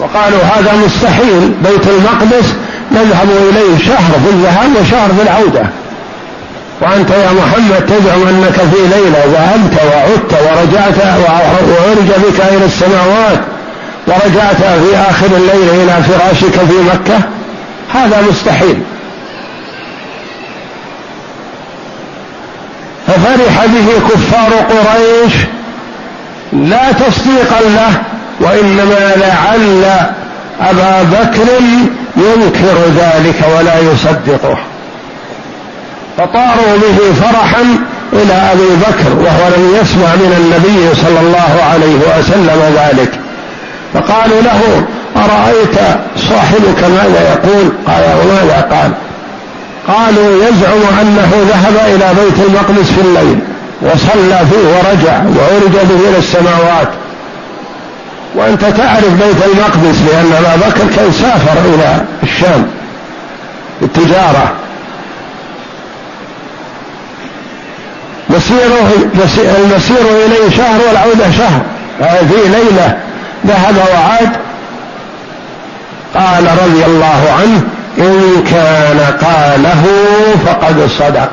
وقالوا 0.00 0.42
هذا 0.42 0.72
مستحيل 0.86 1.54
بيت 1.64 1.88
المقدس 1.88 2.54
نذهب 2.92 3.28
إليه 3.50 3.78
شهر 3.86 4.12
في 4.24 4.30
الذهاب 4.30 4.70
وشهر 4.80 5.08
في 5.18 5.22
العودة. 5.22 5.62
وأنت 6.80 7.10
يا 7.10 7.32
محمد 7.32 7.86
تزعم 7.86 8.28
أنك 8.28 8.52
في 8.52 8.80
ليلة 8.96 9.24
ذهبت 9.24 9.80
وعدت 9.84 10.32
ورجعت 10.32 11.18
وعرج 11.18 12.08
بك 12.26 12.40
إلى 12.52 12.64
السماوات 12.64 13.38
ورجعت 14.06 14.56
في 14.56 14.96
آخر 15.10 15.26
الليل 15.26 15.70
إلى 15.70 16.02
فراشك 16.02 16.52
في 16.52 16.82
مكة؟ 16.94 17.20
هذا 17.94 18.24
مستحيل. 18.30 18.82
ففرح 23.06 23.66
به 23.66 24.08
كفار 24.08 24.52
قريش 24.52 25.34
لا 26.52 26.92
تصديقا 26.92 27.60
له 27.60 28.09
وإنما 28.40 29.12
لعل 29.16 29.84
أبا 30.60 31.02
بكر 31.02 31.48
ينكر 32.16 32.76
ذلك 32.98 33.44
ولا 33.58 33.78
يصدقه. 33.78 34.58
فطاروا 36.18 36.76
به 36.76 37.26
فرحا 37.26 37.62
إلى 38.12 38.32
أبي 38.52 38.76
بكر 38.86 39.16
وهو 39.18 39.48
لم 39.56 39.76
يسمع 39.80 40.14
من 40.14 40.32
النبي 40.38 40.94
صلى 40.94 41.20
الله 41.20 41.62
عليه 41.72 42.18
وسلم 42.18 42.76
ذلك. 42.76 43.10
فقالوا 43.94 44.40
له 44.40 44.84
أرأيت 45.16 45.78
صاحبك 46.16 46.84
ماذا 46.84 47.32
يقول؟ 47.32 47.72
قال 47.86 48.02
وماذا 48.20 48.66
قال؟ 48.70 48.92
قالوا 49.88 50.44
يزعم 50.44 50.98
أنه 51.00 51.30
ذهب 51.50 51.76
إلى 51.86 52.14
بيت 52.22 52.46
المقدس 52.46 52.90
في 52.90 53.00
الليل 53.00 53.38
وصلى 53.82 54.40
فيه 54.50 54.68
ورجع 54.68 55.18
وعرج 55.18 55.86
به 55.88 56.08
إلى 56.08 56.18
السماوات. 56.18 56.88
وأنت 58.34 58.60
تعرف 58.60 59.12
بيت 59.12 59.36
المقدس 59.46 59.98
لأن 60.06 60.32
أبا 60.44 60.68
بكر 60.68 60.96
كان 60.96 61.12
سافر 61.12 61.58
إلى 61.74 62.04
الشام 62.22 62.66
بالتجارة. 63.80 64.52
مسيره 68.30 68.92
المسير 69.58 70.00
إليه 70.26 70.56
شهر 70.56 70.80
والعودة 70.88 71.30
شهر. 71.30 71.60
في 72.00 72.48
ليلة 72.48 72.98
ذهب 73.46 73.76
وعاد. 73.76 74.30
قال 76.14 76.44
رضي 76.62 76.84
الله 76.84 77.32
عنه 77.40 77.62
إن 77.98 78.44
كان 78.50 79.00
قاله 79.20 79.84
فقد 80.46 80.88
صدق. 80.98 81.30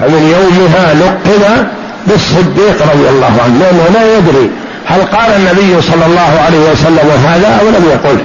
فمن 0.00 0.34
يومها 0.36 0.94
لقب 0.94 1.66
بالصديق 2.06 2.82
رضي 2.94 3.08
الله 3.08 3.32
عنه 3.44 3.58
لأنه 3.58 3.88
لا 3.94 4.18
يدري 4.18 4.50
هل 4.86 5.02
قال 5.02 5.30
النبي 5.36 5.82
صلى 5.82 6.06
الله 6.06 6.40
عليه 6.46 6.70
وسلم 6.70 7.10
هذا 7.26 7.60
أو 7.60 7.68
لم 7.68 7.84
يقل؟ 7.90 8.18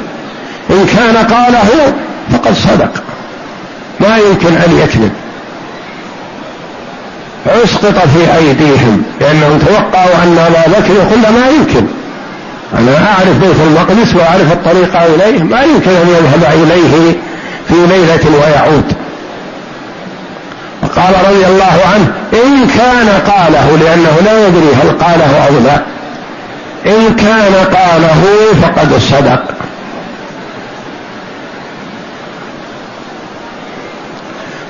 إن 0.69 0.85
كان 0.85 1.17
قاله 1.17 1.93
فقد 2.31 2.53
صدق. 2.53 3.03
ما 3.99 4.17
يمكن 4.17 4.47
أن 4.47 4.79
يكذب. 4.83 5.11
اسقط 7.45 8.07
في 8.13 8.37
أيديهم 8.37 9.03
لأنهم 9.21 9.59
توقعوا 9.59 10.23
أن 10.23 10.37
أبا 10.37 10.79
بكر 10.79 10.93
يقول 10.93 11.19
ما 11.19 11.49
يمكن. 11.49 11.85
أنا 12.79 13.07
أعرف 13.07 13.37
بيت 13.41 13.55
المقدس 13.67 14.15
وأعرف 14.15 14.51
الطريق 14.51 15.01
إليه 15.01 15.43
ما 15.43 15.61
يمكن 15.61 15.91
أن 15.91 16.09
يذهب 16.09 16.53
إليه 16.53 17.13
في 17.67 17.75
ليلة 17.89 18.39
ويعود. 18.39 18.93
فقال 20.81 21.13
رضي 21.29 21.45
الله 21.45 21.79
عنه 21.93 22.11
إن 22.33 22.67
كان 22.67 23.09
قاله 23.31 23.77
لأنه 23.77 24.15
لا 24.25 24.47
يدري 24.47 24.75
هل 24.81 24.89
قاله 25.03 25.47
أو 25.47 25.53
لا. 25.65 25.81
إن 26.85 27.15
كان 27.15 27.53
قاله 27.73 28.23
فقد 28.61 28.99
صدق. 28.99 29.43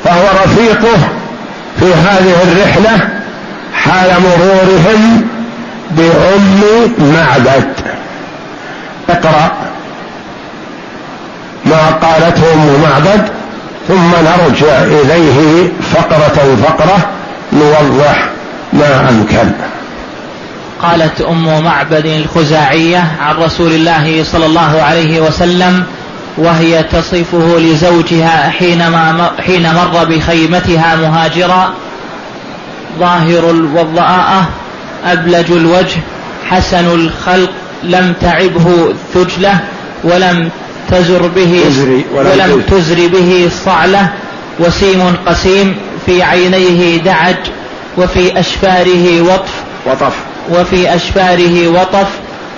فهو 0.04 0.24
رفيقه 0.46 0.98
في 1.80 1.94
هذه 1.94 2.36
الرحلة 2.44 3.10
حال 3.74 4.10
مرورهم 4.22 5.28
بأم 5.92 6.62
معبد. 7.00 7.74
اقرأ 9.10 9.52
ما 11.66 11.90
قالته 12.02 12.54
أم 12.54 12.82
معبد 12.84 13.28
ثم 13.88 14.12
نرجع 14.12 14.84
إليه 14.84 15.68
فقرة 15.94 16.58
فقرة 16.64 17.10
نوضح 17.54 18.30
ما 18.74 19.10
أمكن. 19.10 19.52
قالت 20.84 21.22
أم 21.22 21.64
معبد 21.64 22.06
الخزاعية 22.06 23.18
عن 23.22 23.36
رسول 23.36 23.72
الله 23.72 24.24
صلى 24.24 24.46
الله 24.46 24.82
عليه 24.82 25.22
وسلم 25.22 25.84
وهي 26.38 26.84
تصفه 26.84 27.60
لزوجها 27.60 28.50
حينما 28.50 29.32
حين 29.46 29.74
مر 29.74 30.04
بخيمتها 30.04 30.96
مهاجرا. 30.96 31.74
ظاهر 33.00 33.50
الوضاءة 33.50 34.50
أبلج 35.06 35.52
الوجه 35.52 36.00
حسن 36.50 36.86
الخلق 36.86 37.52
لم 37.84 38.14
تعبه 38.22 38.94
ثجلة 39.14 39.60
ولم 40.04 40.50
تزر 40.92 41.28
به 41.28 41.64
ولم 42.16 42.64
تزر 42.68 43.08
به 43.08 43.50
صعلة. 43.66 44.10
وسيم 44.60 45.16
قسيم 45.26 45.76
في 46.06 46.24
عينيه 46.24 46.98
دعج 46.98 47.36
وفي 47.98 48.40
أشفاره 48.40 49.22
وطف. 49.22 49.54
وطف. 49.86 50.14
وفي 50.52 50.96
أشفاره 50.96 51.68
وطف 51.68 52.08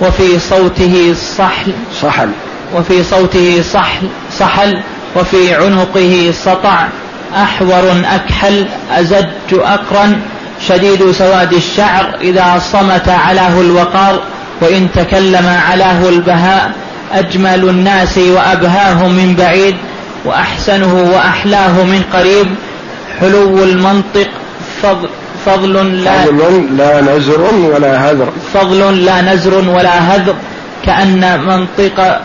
وفي 0.00 0.38
صوته 0.38 1.14
صحل 1.38 1.72
صحل. 2.02 2.28
وفي 2.74 3.04
صوته 3.04 3.62
صحل 3.72 4.06
صحل 4.38 4.80
وفي 5.16 5.54
عنقه 5.54 6.34
سطع 6.44 6.86
أحور 7.34 8.02
أكحل 8.04 8.66
أزج 8.90 9.26
أقرن 9.52 10.20
شديد 10.68 11.10
سواد 11.10 11.52
الشعر 11.52 12.16
إذا 12.20 12.62
صمت 12.72 13.08
علاه 13.08 13.60
الوقار 13.60 14.20
وإن 14.60 14.88
تكلم 14.94 15.46
علاه 15.68 16.08
البهاء 16.08 16.72
أجمل 17.12 17.68
الناس 17.68 18.18
وأبهاهم 18.18 19.10
من 19.12 19.34
بعيد 19.34 19.76
وأحسنه 20.24 20.94
وأحلاه 21.14 21.84
من 21.84 22.02
قريب 22.12 22.46
حلو 23.20 23.64
المنطق 23.64 24.28
فضل 24.82 25.08
فضل 25.46 26.04
لا 26.04 26.24
فضل 26.24 26.76
لا 26.76 27.00
نزر 27.00 27.40
ولا 27.74 28.10
هذر. 28.10 28.28
فضل 28.54 29.04
لا 29.04 29.22
نزر 29.22 29.54
ولا 29.68 29.98
هذر. 29.98 30.34
كأن 30.86 31.40
منطق 31.46 32.20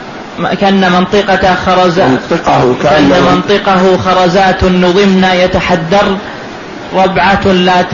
كأن 0.61 0.91
منطقة 0.91 1.55
خرزات 1.65 2.09
منطقه 2.09 2.75
كأن 2.83 3.11
منطقه 3.31 3.97
خرزات 3.97 4.63
نظمن 4.63 5.27
يتحدر. 5.33 6.17
ربعة 6.95 7.47
لا 7.47 7.85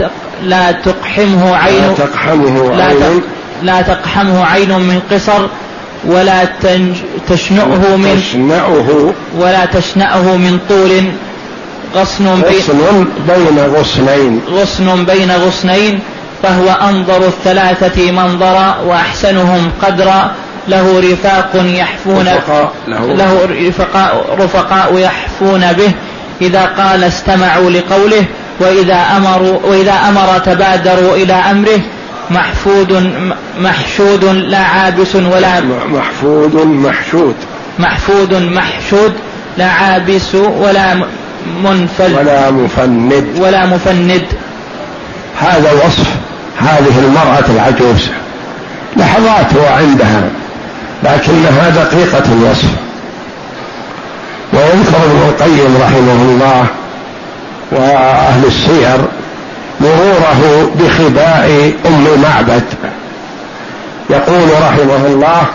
لا 0.43 0.71
تقحمه 0.71 1.55
عين 1.55 1.81
لا 1.81 1.93
تقحمه 1.93 2.75
لا 2.75 2.85
عين. 2.85 3.21
لا 3.63 3.81
تقحمه 3.81 4.45
عين 4.45 4.69
من 4.69 5.01
قصر. 5.11 5.47
ولا 6.07 6.47
تشنؤه 7.29 7.95
من 7.95 8.21
تشنأه 8.21 9.13
ولا 9.37 9.65
تشنأه 9.65 10.37
من 10.37 10.59
طول. 10.69 10.91
غصن 11.95 12.41
غصن 12.41 13.07
بين 13.27 13.59
غصنين. 13.75 14.41
غصن 14.49 15.05
بين 15.05 15.31
غصنين 15.31 15.99
فهو 16.43 16.69
أنظر 16.89 17.27
الثلاثة 17.27 18.11
منظرا 18.11 18.77
وأحسنهم 18.87 19.71
قدرا 19.81 20.31
له 20.67 20.99
رفاق 20.99 21.51
يحفون 21.55 22.27
رفقاء 22.27 22.71
له, 22.87 23.13
له 23.13 23.49
رفقاء, 23.67 24.37
رفقاء 24.39 24.97
يحفون 24.97 25.73
به 25.73 25.91
إذا 26.41 26.65
قال 26.65 27.03
استمعوا 27.03 27.69
لقوله 27.69 28.25
وإذا 28.59 29.05
أمروا 29.17 29.59
وإذا 29.63 29.93
أمر 30.09 30.37
تبادروا 30.45 31.15
إلى 31.15 31.33
أمره 31.33 31.79
محفود 32.29 33.11
محشود 33.59 34.25
لا 34.25 34.57
عابس 34.57 35.15
ولا 35.15 35.61
محفود 35.87 36.55
محشود. 36.55 37.35
محفود 37.79 38.33
محشود 38.33 39.13
لا 39.57 39.65
عابس 39.65 40.35
ولا 40.35 40.95
منفل. 41.63 42.13
ولا 42.15 42.51
مفند. 42.51 43.25
ولا 43.39 43.65
مفند. 43.65 44.25
هذا 45.39 45.71
وصف 45.71 46.07
هذه 46.57 46.99
المرأة 46.99 47.45
العجوز. 47.49 48.09
لحظات 48.97 49.53
هو 49.53 49.65
عندها 49.77 50.21
لكنها 51.03 51.69
دقيقة 51.69 52.23
الوصف. 52.33 52.69
ويذكر 54.53 54.97
ابن 55.05 55.21
القيم 55.29 55.77
رحمه 55.81 56.21
الله 56.21 56.65
وأهل 57.71 58.45
السير 58.45 58.97
مروره 59.81 60.71
بخباء 60.75 61.73
أم 61.85 62.21
معبد. 62.21 62.63
يقول 64.09 64.49
رحمه 64.61 65.05
الله 65.07 65.45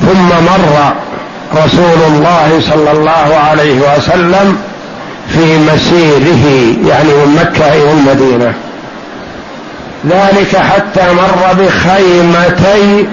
ثم 0.00 0.28
مر 0.28 0.92
رسول 1.54 2.02
الله 2.06 2.60
صلى 2.60 2.92
الله 2.92 3.36
عليه 3.50 3.74
وسلم 3.74 4.56
في 5.28 5.58
مسيره 5.58 6.44
يعني 6.88 7.08
من 7.08 7.38
مكة 7.42 7.68
إلى 7.68 7.92
المدينة. 7.92 8.54
ذلك 10.10 10.56
حتى 10.56 11.12
مر 11.12 11.52
بخيمتي 11.52 13.06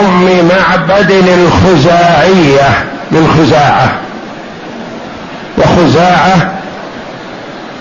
أم 0.00 0.24
معبد 0.24 1.10
الخزاعية 1.10 2.68
من 3.10 3.34
خزاعة. 3.38 3.92
وخزاعة 5.58 6.52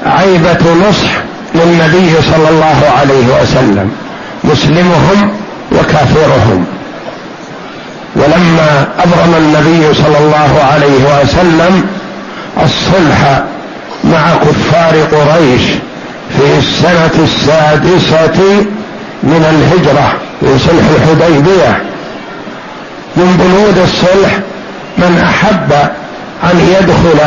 عيبة 0.06 0.90
نصح 0.90 1.12
للنبي 1.56 2.22
صلى 2.22 2.50
الله 2.50 2.92
عليه 3.00 3.42
وسلم. 3.42 3.92
مسلمهم 4.44 5.32
وكافرهم. 5.72 6.66
ولما 8.16 8.88
أبرم 9.00 9.36
النبي 9.38 9.94
صلى 9.94 10.18
الله 10.18 10.64
عليه 10.74 11.22
وسلم 11.22 11.84
الصلح 12.64 13.44
مع 14.04 14.36
كفار 14.36 14.96
قريش 15.12 15.62
في 16.38 16.58
السنة 16.58 17.24
السادسة 17.24 18.66
من 19.24 19.46
الهجرة 19.50 20.14
في 20.40 20.60
صلح 20.60 20.84
الحديبية. 20.96 21.82
من 23.16 23.38
بنود 23.40 23.78
الصلح 23.78 24.40
من 24.98 25.24
أحب 25.30 25.72
أن 26.44 26.76
يدخل 26.80 27.20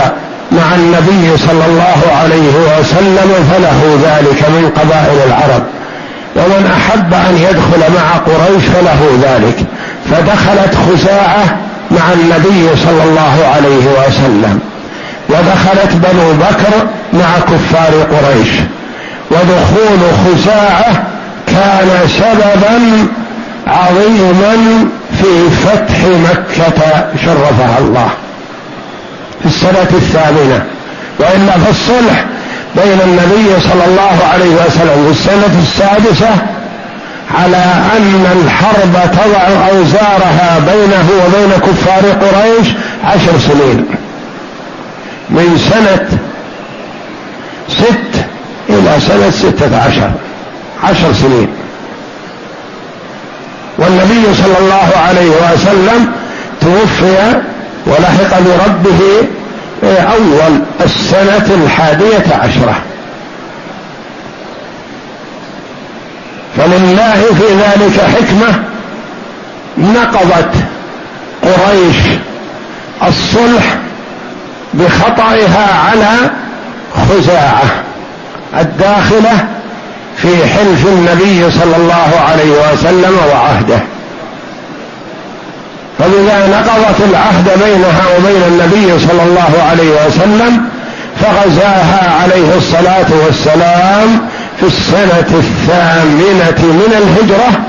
مع 0.52 0.74
النبي 0.74 1.36
صلى 1.36 1.66
الله 1.66 2.16
عليه 2.20 2.78
وسلم 2.78 3.50
فله 3.52 3.98
ذلك 4.04 4.48
من 4.48 4.70
قبائل 4.76 5.18
العرب. 5.26 5.62
ومن 6.36 6.72
أحب 6.76 7.14
أن 7.14 7.36
يدخل 7.36 7.92
مع 7.94 8.10
قريش 8.10 8.64
فله 8.64 9.18
ذلك. 9.22 9.56
فدخلت 10.10 10.74
خزاعة 10.74 11.58
مع 11.90 12.12
النبي 12.12 12.76
صلى 12.76 13.02
الله 13.04 13.46
عليه 13.54 14.06
وسلم. 14.06 14.60
ودخلت 15.28 15.92
بنو 15.92 16.32
بكر 16.32 16.86
مع 17.12 17.38
كفار 17.38 17.92
قريش. 18.16 18.48
ودخول 19.30 20.00
خزاعة 20.24 21.02
كان 21.46 22.08
سببا 22.08 23.06
عظيما 23.66 24.86
في 25.20 25.50
فتح 25.64 26.04
مكة 26.04 27.06
شرفها 27.24 27.78
الله. 27.78 28.08
في 29.42 29.46
السنة 29.46 29.88
الثامنة. 29.92 30.64
وإلا 31.18 31.52
في 31.52 31.70
الصلح 31.70 32.24
بين 32.76 33.00
النبي 33.00 33.60
صلى 33.60 33.84
الله 33.86 34.18
عليه 34.32 34.54
وسلم 34.54 35.04
في 35.04 35.20
السنة 35.20 35.62
السادسة 35.62 36.36
على 37.38 37.64
أن 37.96 38.26
الحرب 38.36 39.10
تضع 39.12 39.68
أوزارها 39.70 40.58
بينه 40.58 41.10
وبين 41.24 41.50
كفار 41.58 42.02
قريش 42.10 42.68
عشر 43.04 43.38
سنين. 43.38 43.86
من 45.30 45.58
سنة 45.70 46.18
ست 47.68 48.24
إلى 48.68 49.00
سنة 49.00 49.30
ستة 49.30 49.82
عشر. 49.86 50.10
عشر 50.84 51.12
سنين. 51.12 51.48
والنبي 53.78 54.34
صلى 54.34 54.58
الله 54.58 54.88
عليه 55.08 55.30
وسلم 55.30 56.12
توفي 56.60 57.40
ولحق 57.86 58.40
بربه 58.40 59.28
أول 59.82 60.60
السنة 60.84 61.64
الحادية 61.64 62.34
عشرة. 62.42 62.74
فلله 66.56 67.22
في 67.38 67.54
ذلك 67.54 68.00
حكمة 68.00 68.62
نقضت 69.78 70.54
قريش 71.42 71.96
الصلح 73.08 73.76
بخطئها 74.74 75.74
على 75.88 76.30
خزاعة 77.08 77.64
الداخلة 78.60 79.46
في 80.16 80.46
حلف 80.46 80.86
النبي 80.86 81.50
صلى 81.50 81.76
الله 81.76 82.10
عليه 82.30 82.72
وسلم 82.72 83.18
وعهده. 83.30 83.78
فلذا 85.98 86.46
نقضت 86.46 87.00
العهد 87.10 87.64
بينها 87.64 88.02
وبين 88.18 88.42
النبي 88.48 88.98
صلى 88.98 89.22
الله 89.22 89.62
عليه 89.70 90.06
وسلم 90.06 90.62
فغزاها 91.20 92.22
عليه 92.22 92.56
الصلاة 92.56 93.06
والسلام 93.26 94.20
في 94.60 94.66
السنة 94.66 95.38
الثامنة 95.38 96.72
من 96.72 96.92
الهجرة 96.98 97.60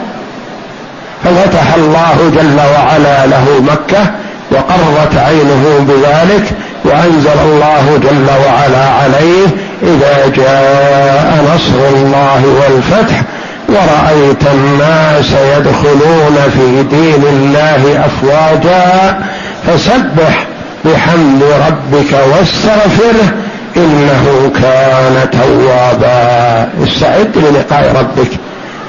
ففتح 1.24 1.74
الله 1.74 2.32
جل 2.36 2.60
وعلا 2.60 3.26
له 3.26 3.46
مكة 3.62 4.12
وقرت 4.52 5.18
عينه 5.18 5.86
بذلك 5.88 6.52
وأنزل 6.86 7.40
الله 7.46 8.00
جل 8.04 8.28
وعلا 8.46 8.90
عليه 8.90 9.48
إذا 9.84 10.32
جاء 10.36 11.46
نصر 11.56 11.96
الله 11.96 12.44
والفتح 12.62 13.22
ورأيت 13.69 14.43
الناس 14.54 15.32
يدخلون 15.58 16.38
في 16.58 16.84
دين 16.84 17.23
الله 17.30 18.06
أفواجا 18.06 19.19
فسبح 19.67 20.45
بحمد 20.86 21.43
ربك 21.67 22.12
واستغفره 22.32 23.30
إنه 23.78 24.51
كان 24.62 25.30
توابا. 25.32 26.69
استعد 26.84 27.32
للقاء 27.36 27.95
ربك. 27.99 28.32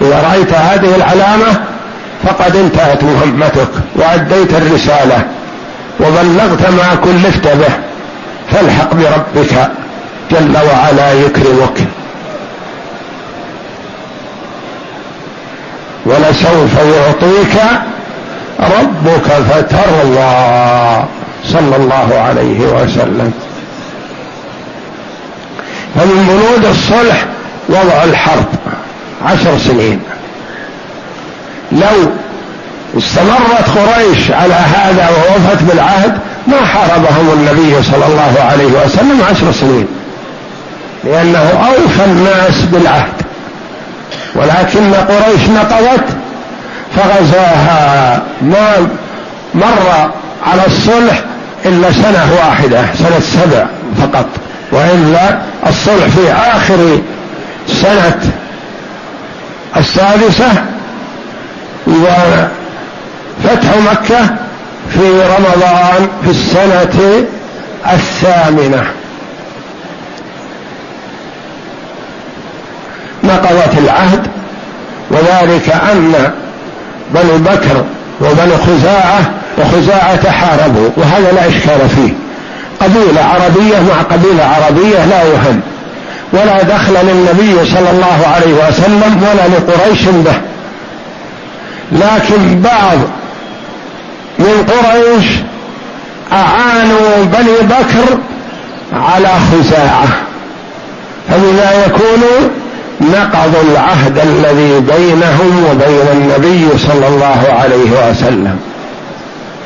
إذا 0.00 0.22
رأيت 0.30 0.52
هذه 0.52 0.96
العلامة 0.96 1.60
فقد 2.24 2.56
انتهت 2.56 3.02
مهمتك 3.02 3.68
وأديت 3.94 4.54
الرسالة 4.54 5.22
وبلغت 6.00 6.70
ما 6.70 6.94
كلفت 7.04 7.48
به 7.48 7.72
فالحق 8.52 8.94
بربك 8.94 9.70
جل 10.30 10.56
وعلا 10.56 11.12
يكرمك. 11.12 11.78
ولسوف 16.16 16.72
يعطيك 16.96 17.62
ربك 18.60 19.26
فترضى 19.50 21.04
صلى 21.44 21.76
الله 21.76 22.20
عليه 22.28 22.60
وسلم. 22.60 23.32
فمن 25.94 26.26
بنود 26.28 26.64
الصلح 26.64 27.24
وضع 27.68 28.04
الحرب. 28.04 28.44
عشر 29.24 29.58
سنين. 29.58 30.00
لو 31.72 32.10
استمرت 32.98 33.68
قريش 33.76 34.30
على 34.30 34.54
هذا 34.54 35.08
ووفت 35.08 35.62
بالعهد 35.62 36.18
ما 36.46 36.66
حاربهم 36.66 37.30
النبي 37.32 37.82
صلى 37.82 38.06
الله 38.06 38.34
عليه 38.50 38.84
وسلم 38.84 39.22
عشر 39.30 39.52
سنين. 39.52 39.86
لأنه 41.04 41.38
أوفى 41.38 42.04
الناس 42.04 42.64
بالعهد. 42.72 43.25
ولكن 44.36 44.94
قريش 44.94 45.48
نقضت 45.48 46.04
فغزاها. 46.96 48.22
ما 48.42 48.88
مر 49.54 50.10
على 50.46 50.66
الصلح 50.66 51.20
إلا 51.64 51.92
سنة 51.92 52.32
واحدة 52.38 52.82
سنة 52.98 53.20
سبع 53.20 53.66
فقط 54.02 54.26
وإلا 54.72 55.38
الصلح 55.66 56.06
في 56.06 56.32
آخر 56.32 56.98
سنة 57.68 58.20
السادسة 59.76 60.48
وفتح 61.86 63.70
مكة 63.92 64.26
في 64.92 65.10
رمضان 65.10 66.08
في 66.24 66.30
السنة 66.30 67.24
الثامنة. 67.92 68.84
نقضت 73.26 73.78
العهد 73.78 74.26
وذلك 75.10 75.70
أن 75.92 76.30
بنو 77.14 77.38
بكر 77.38 77.84
وبنو 78.20 78.56
خزاعة 78.66 79.20
وخزاعة 79.58 80.16
تحاربوا 80.16 80.88
وهذا 80.96 81.32
لا 81.32 81.48
إشكال 81.48 81.88
فيه. 81.88 82.12
قبيلة 82.80 83.24
عربية 83.24 83.80
مع 83.80 84.02
قبيلة 84.02 84.44
عربية 84.44 85.04
لا 85.04 85.22
يهم 85.22 85.60
ولا 86.32 86.62
دخل 86.62 86.94
للنبي 86.94 87.70
صلى 87.70 87.90
الله 87.90 88.26
عليه 88.34 88.68
وسلم 88.68 89.22
ولا 89.22 89.56
لقريش 89.56 90.02
به. 90.02 90.40
لكن 91.92 92.60
بعض 92.60 92.98
من 94.38 94.66
قريش 94.68 95.26
أعانوا 96.32 97.24
بني 97.24 97.68
بكر 97.68 98.18
على 98.92 99.28
خزاعة 99.28 100.08
فبما 101.30 101.84
يكون 101.86 102.22
نقضوا 103.00 103.62
العهد 103.72 104.18
الذي 104.18 104.80
بينهم 104.80 105.66
وبين 105.70 106.06
النبي 106.12 106.78
صلى 106.78 107.08
الله 107.08 107.46
عليه 107.62 108.10
وسلم. 108.10 108.58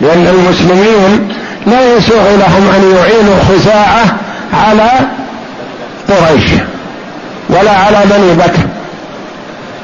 لأن 0.00 0.26
المسلمين 0.26 1.28
لا 1.66 1.96
يسوغ 1.96 2.36
لهم 2.38 2.70
أن 2.76 2.96
يعينوا 2.96 3.36
خزاعة 3.48 4.04
على 4.54 4.90
قريش 6.08 6.50
ولا 7.48 7.70
على 7.70 7.98
بني 8.04 8.32
بكر. 8.34 8.62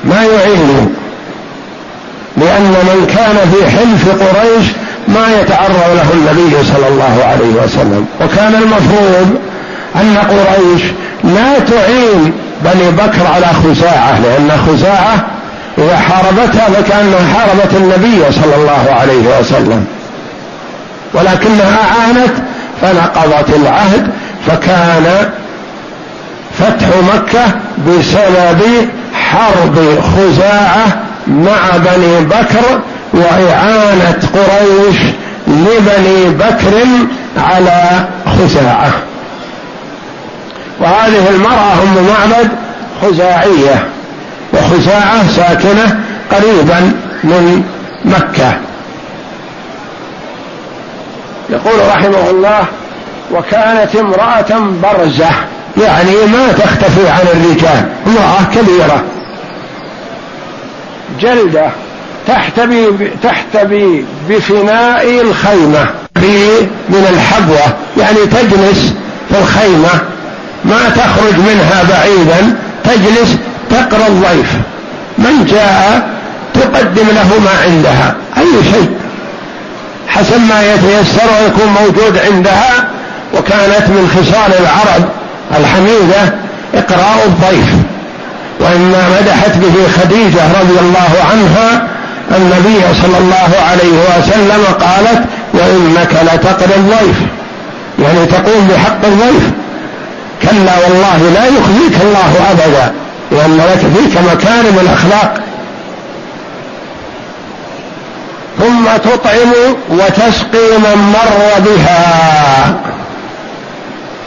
ما 0.04 0.24
يعينوا 0.24 0.86
لأن 2.36 2.62
من 2.62 3.06
كان 3.16 3.50
في 3.52 3.70
حلف 3.76 4.22
قريش 4.22 4.66
ما 5.08 5.40
يتعرض 5.40 5.96
له 5.96 6.12
النبي 6.14 6.64
صلى 6.64 6.88
الله 6.88 7.24
عليه 7.24 7.64
وسلم. 7.64 8.06
وكان 8.20 8.54
المفروض 8.54 9.36
أن 9.96 10.16
قريش 10.16 10.82
لا 11.24 11.58
تعين 11.58 12.32
بني 12.64 12.90
بكر 12.90 13.26
على 13.34 13.46
خزاعة 13.46 14.20
لأن 14.20 14.50
خزاعة 14.66 15.26
إذا 15.78 15.96
حاربتها 15.96 16.68
فكأنها 16.68 17.38
حاربت 17.38 17.74
النبي 17.74 18.32
صلى 18.32 18.54
الله 18.56 18.96
عليه 19.00 19.38
وسلم. 19.40 19.86
ولكنها 21.14 21.78
أعانت 21.90 22.32
فنقضت 22.82 23.56
العهد 23.56 24.10
فكان 24.46 25.30
فتح 26.58 26.86
مكة 27.14 27.44
بسبب 27.88 28.88
حرب 29.14 29.98
خزاعة 30.16 30.86
مع 31.26 31.76
بني 31.76 32.20
بكر 32.20 32.80
وإعانة 33.12 34.18
قريش 34.34 34.96
لبني 35.46 36.28
بكر 36.28 36.86
على 37.36 38.06
خزاعة. 38.38 38.90
وهذه 40.80 41.28
المرأة 41.30 41.72
أم 41.82 42.06
معبد 42.08 42.50
خزاعية 43.02 43.88
وخزاعة 44.52 45.30
ساكنة 45.36 46.00
قريبا 46.32 46.92
من 47.24 47.62
مكة. 48.04 48.52
يقول 51.50 51.88
رحمه 51.88 52.30
الله 52.30 52.64
وكانت 53.32 53.96
امرأة 53.96 54.70
برزة. 54.82 55.30
يعني 55.82 56.12
ما 56.12 56.52
تختفي 56.52 57.08
عن 57.08 57.26
الرجال 57.34 57.88
امرأة 58.06 58.44
كبيرة. 58.54 59.04
جلدة 61.20 61.70
تحتبي 62.26 63.10
تحتبي 63.22 64.04
بفناء 64.28 65.20
الخيمة 65.20 65.86
من 66.88 67.06
الحبوة 67.10 67.76
يعني 67.96 68.26
تجلس 68.26 68.94
في 69.28 69.38
الخيمة. 69.38 70.15
ما 70.64 70.88
تخرج 70.88 71.38
منها 71.38 71.82
بعيدا 71.88 72.56
تجلس 72.84 73.36
تقرأ 73.70 74.06
الضيف. 74.06 74.52
من 75.18 75.44
جاء 75.44 76.08
تقدم 76.54 77.06
له 77.06 77.40
ما 77.44 77.50
عندها. 77.64 78.14
أي 78.38 78.64
شيء. 78.72 78.90
حسب 80.08 80.40
ما 80.40 80.62
يتيسر 80.62 81.28
ويكون 81.40 81.74
موجود 81.82 82.18
عندها 82.18 82.84
وكانت 83.34 83.88
من 83.88 84.10
خصال 84.16 84.60
العرب 84.60 85.04
الحميدة 85.60 86.34
إقراء 86.74 87.26
الضيف. 87.26 87.74
وإما 88.60 89.08
مدحت 89.20 89.56
به 89.56 89.88
خديجة 90.00 90.60
رضي 90.60 90.78
الله 90.80 91.10
عنها 91.30 91.88
النبي 92.36 92.80
صلى 93.02 93.18
الله 93.18 93.50
عليه 93.70 94.18
وسلم 94.18 94.64
قالت 94.80 95.24
وإنك 95.54 96.12
لتقري 96.22 96.74
الضيف. 96.74 97.16
يعني 98.02 98.26
تقوم 98.26 98.68
بحق 98.68 99.04
الضيف. 99.04 99.50
كلا 100.42 100.78
والله 100.78 101.18
لا 101.34 101.46
يخزيك 101.46 102.02
الله 102.02 102.50
أبدا 102.50 102.94
لأن 103.30 103.56
لك 103.56 103.78
فيك 103.78 104.18
مكارم 104.32 104.78
الأخلاق. 104.80 105.40
ثم 108.58 108.84
تطعم 109.10 109.52
وتسقي 109.90 110.78
من 110.78 111.12
مر 111.12 111.60
بها 111.60 112.00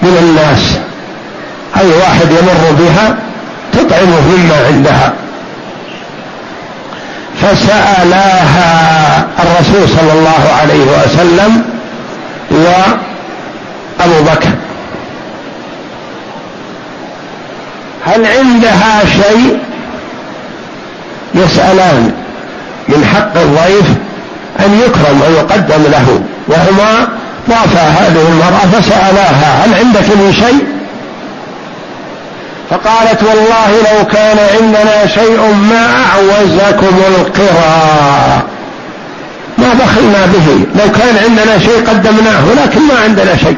من 0.02 0.18
الناس. 0.22 0.80
أي 1.80 1.88
واحد 1.88 2.32
يمر 2.32 2.72
بها 2.80 3.16
تطعمه 3.74 4.22
مما 4.22 4.66
عندها. 4.68 5.14
فسألاها 7.42 9.28
الرسول 9.40 9.90
صلى 9.98 10.14
الله 10.14 10.44
عليه 10.62 10.86
وسلم 10.86 11.64
وأبو 12.52 14.24
بكر. 14.24 14.50
هل 18.10 18.26
عندها 18.26 19.06
شيء؟ 19.06 19.60
يسألان. 21.36 22.12
من 22.88 23.06
حق 23.06 23.42
الضيف 23.42 23.88
أن 24.60 24.82
يكرم 24.86 25.22
ويقدم 25.22 25.84
له. 25.92 26.22
وهما 26.48 27.08
طافا 27.48 27.82
هذه 27.82 28.28
المرأة 28.30 28.80
فسألاها 28.80 29.66
هل 29.66 29.74
عندك 29.74 30.10
من 30.16 30.34
شيء؟ 30.34 30.66
فقالت 32.70 33.24
والله 33.24 33.70
لو 33.70 34.06
كان 34.08 34.38
عندنا 34.60 35.08
شيء 35.08 35.56
ما 35.70 35.88
أعوزكم 36.06 37.02
القرى 37.08 38.44
ما 39.58 39.74
بخلنا 39.74 40.26
به. 40.26 40.84
لو 40.84 40.92
كان 40.92 41.18
عندنا 41.24 41.60
شيء 41.60 41.88
قدمناه 41.88 42.44
لكن 42.66 42.82
ما 42.82 43.00
عندنا 43.04 43.38
شيء. 43.38 43.58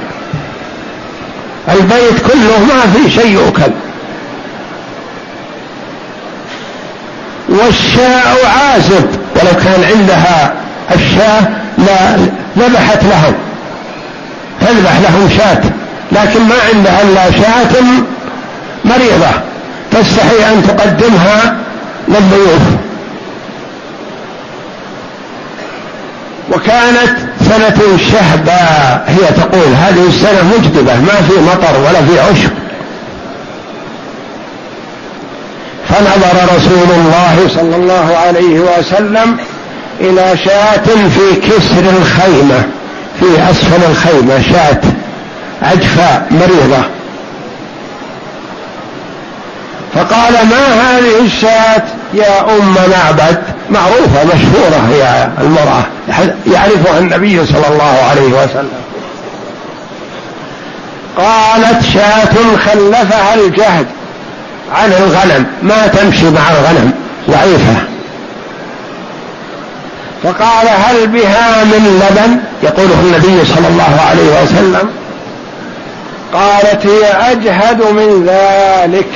البيت 1.70 2.22
كله 2.32 2.60
ما 2.60 2.94
في 2.94 3.12
شيء 3.12 3.32
يؤكل. 3.32 3.72
والشاء 7.52 8.38
عازب 8.58 9.06
ولو 9.36 9.64
كان 9.64 9.84
عندها 9.84 10.54
الشاة 10.96 11.42
لا 11.78 12.18
ذبحت 12.58 13.04
لهم 13.04 13.34
تذبح 14.62 15.00
لهم 15.00 15.30
شاة 15.38 15.62
لكن 16.12 16.42
ما 16.42 16.56
عندها 16.74 17.02
إلا 17.02 17.32
شاة 17.32 17.82
مريضة. 18.86 19.32
تستحي 19.92 20.54
أن 20.54 20.64
تقدمها 20.68 21.56
للضيوف. 22.08 22.62
وكانت 26.52 27.18
سنة 27.42 27.98
شهبة 28.12 28.62
هي 29.08 29.32
تقول 29.38 29.74
هذه 29.74 30.08
السنة 30.08 30.44
مجدبة 30.58 30.96
ما 30.96 31.22
في 31.28 31.34
مطر 31.42 31.80
ولا 31.80 32.06
في 32.06 32.20
عشب. 32.20 32.61
فنظر 35.92 36.56
رسول 36.56 36.96
الله 36.98 37.48
صلى 37.56 37.76
الله 37.76 38.18
عليه 38.18 38.60
وسلم 38.60 39.38
إلى 40.00 40.38
شاة 40.46 40.86
في 40.86 41.36
كسر 41.42 41.90
الخيمة 42.02 42.64
في 43.20 43.26
أسفل 43.52 43.92
الخيمة 43.92 44.42
شاة 44.42 44.82
عجفاء 45.62 46.28
مريضة. 46.32 46.84
فقال 49.94 50.34
ما 50.34 50.82
هذه 50.82 51.26
الشاة 51.26 51.84
يا 52.14 52.42
أم 52.42 52.76
معبد؟ 52.76 53.44
معروفة 53.70 54.24
مشهورة 54.24 54.88
هي 54.92 55.30
المرأة 55.42 55.84
يعرفها 56.54 57.00
النبي 57.00 57.46
صلى 57.46 57.68
الله 57.68 57.98
عليه 58.10 58.28
وسلم. 58.28 58.82
قالت 61.18 61.84
شاة 61.94 62.58
خلفها 62.66 63.34
الجهد. 63.36 63.86
عن 64.76 64.94
الغنم 64.94 65.46
ما 65.64 65.88
تمشي 65.88 66.30
مع 66.30 66.50
الغنم. 66.52 66.92
ضعيفة. 67.30 67.76
فقال 70.24 70.68
هل 70.68 71.08
بها 71.08 71.64
من 71.64 72.02
لبن؟ 72.04 72.38
يقوله 72.64 73.00
النبي 73.00 73.46
صلى 73.46 73.68
الله 73.68 74.02
عليه 74.10 74.44
وسلم. 74.44 74.90
قالت 76.34 76.86
هي 76.86 77.32
أجهد 77.32 77.82
من 77.82 78.26
ذلك. 78.28 79.08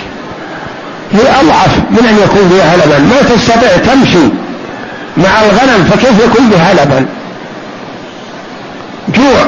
هي 1.13 1.41
أضعف 1.41 1.77
من 1.89 2.05
أن 2.09 2.17
يكون 2.23 2.49
فيها 2.49 2.75
لبن. 2.77 3.03
ما 3.03 3.35
تستطيع 3.35 3.93
تمشي 3.93 4.27
مع 5.17 5.41
الغنم 5.41 5.89
فكيف 5.91 6.19
يكون 6.23 6.49
بها 6.49 6.73
لبن؟ 6.73 7.05
جوع 9.09 9.45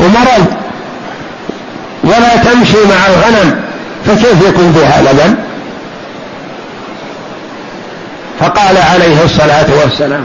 ومرض. 0.00 0.46
ولا 2.04 2.36
تمشي 2.36 2.76
مع 2.76 3.06
الغنم. 3.06 3.60
فكيف 4.06 4.48
يكون 4.48 4.72
فيها 4.72 5.02
لبن 5.02 5.34
فقال 8.40 8.76
عليه 8.76 9.24
الصلاة 9.24 9.66
والسلام 9.82 10.24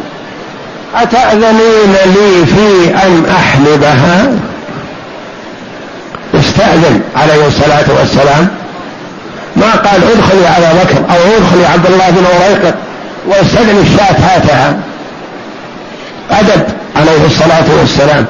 أتأذنين 0.96 1.96
لي 2.06 2.46
في 2.46 2.96
أن 3.06 3.26
أحلبها؟ 3.36 4.28
استأذن 6.36 7.02
عليه 7.16 7.48
الصلاة 7.48 7.86
والسلام. 8.00 8.48
ما 9.56 9.72
قال 9.72 10.02
ادخل 10.04 10.38
يا 10.38 10.58
ابا 10.58 10.84
بكر 10.84 10.98
أو 10.98 11.38
ادخل 11.38 11.60
يا 11.60 11.68
عبد 11.68 11.86
الله 11.86 12.10
بن 12.10 12.26
أريقط 12.26 12.74
واستدن 13.28 13.82
الشاة 13.82 14.16
هاتها. 14.26 14.80
أدب 16.32 16.64
عليه 16.96 17.26
الصلاة 17.26 17.80
والسلام. 17.80 18.26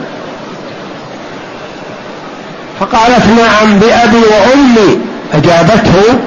فقالت 2.80 3.26
نعم 3.26 3.80
بأبي 3.80 4.18
وأمي. 4.18 5.11
أجابته 5.34 6.20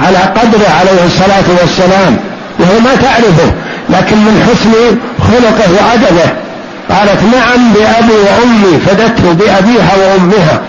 على 0.00 0.18
قدره 0.18 0.68
عليه 0.80 1.04
الصلاة 1.06 1.60
والسلام 1.60 2.16
وهو 2.58 2.80
ما 2.80 2.94
تعرفه 2.94 3.52
لكن 3.90 4.16
من 4.16 4.46
حسن 4.48 4.72
خلقه 5.28 5.70
وأدبه. 5.72 6.32
قالت 6.90 7.22
نعم 7.22 7.72
بأبي 7.72 8.12
وأمي 8.12 8.78
فدته 8.86 9.32
بأبيها 9.32 9.96
وأمها. 9.96 10.60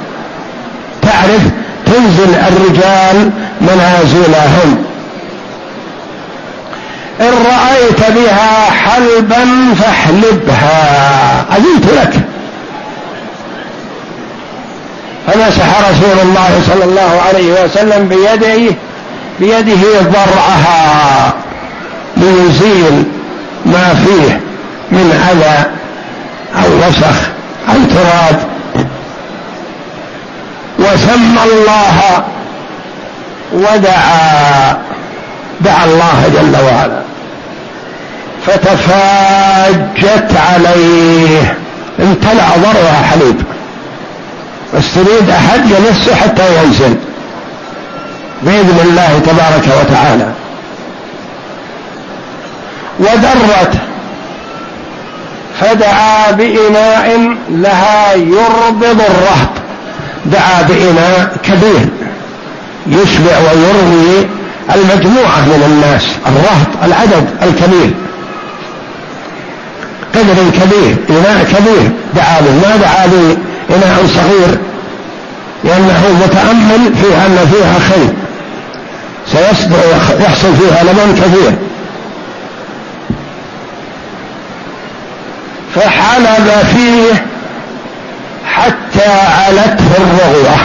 تعرف 1.02 1.42
تنزل 1.86 2.36
الرجال 2.48 3.30
منازلهم. 3.62 4.86
إن 7.22 7.34
رأيت 7.46 8.16
بها 8.16 8.72
حلبا 8.72 9.74
فاحلبها 9.80 11.46
أذنت 11.58 11.86
لك. 12.02 12.14
فمسح 15.28 15.90
رسول 15.90 16.20
الله 16.24 16.62
صلى 16.68 16.84
الله 16.84 17.22
عليه 17.28 17.64
وسلم 17.64 18.08
بيده 18.08 18.76
بيده 19.40 20.02
ضرعها 20.02 21.34
ليزيل 22.18 23.04
ما 23.66 23.94
فيه 24.06 24.40
من 24.92 25.28
أذى 25.32 25.66
أو 26.56 26.88
وسخ 26.88 27.18
أو 27.70 27.76
تراب 27.96 28.40
وسمى 30.80 31.44
الله 31.54 32.24
ودعا 33.54 34.78
دعا 35.62 35.86
الله 35.86 36.32
جل 36.34 36.56
وعلا. 36.66 37.02
فتفاجت 38.48 40.32
عليه. 40.52 41.58
امتلأ 42.00 42.48
ضرعها 42.58 43.04
حليب. 43.12 43.44
بس 44.76 44.84
تريد 44.96 45.30
أحد 45.30 45.62
يمسه 45.66 46.16
حتى 46.16 46.64
ينزل 46.64 46.96
بإذن 48.42 48.80
الله 48.84 49.20
تبارك 49.26 49.68
وتعالى. 49.82 50.28
ودرت 53.00 53.74
فدعا 55.60 56.32
بإناء 56.32 57.36
لها 57.50 58.14
يربض 58.14 59.02
الرهط. 59.02 59.50
دعا 60.26 60.62
بإناء 60.62 61.38
كبير. 61.44 61.88
يشبع 62.88 63.38
ويروي 63.38 64.28
المجموعة 64.76 65.42
من 65.46 65.64
الناس. 65.66 66.06
الرهط 66.28 66.84
العدد 66.84 67.30
الكبير. 67.42 67.92
قدر 70.16 70.50
كبير 70.62 70.96
إناء 71.10 71.44
كبير. 71.44 71.92
دعا 72.16 72.42
به 72.42 72.52
ما 72.52 72.76
دعا 72.76 73.08
بإناء 73.70 74.06
صغير 74.08 74.58
لأنه 75.64 76.02
متأمل 76.26 76.96
فيها 77.02 77.26
أن 77.26 77.38
فيها 77.52 77.80
خير. 77.90 78.14
سيحصل 79.32 80.56
فيها 80.56 80.84
لبن 80.84 81.16
كثير. 81.16 81.54
فحلب 85.76 86.48
فيه 86.74 87.26
حتى 88.46 89.10
علته 89.10 89.92
الرغوة. 89.98 90.58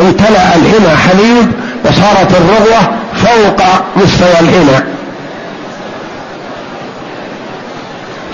امتلأ 0.00 0.54
الإناء 0.56 0.96
حليب 0.96 1.52
وصارت 1.84 2.30
الرغوة 2.36 2.80
فوق 3.24 3.62
مستوى 3.96 4.40
الإناء. 4.40 4.86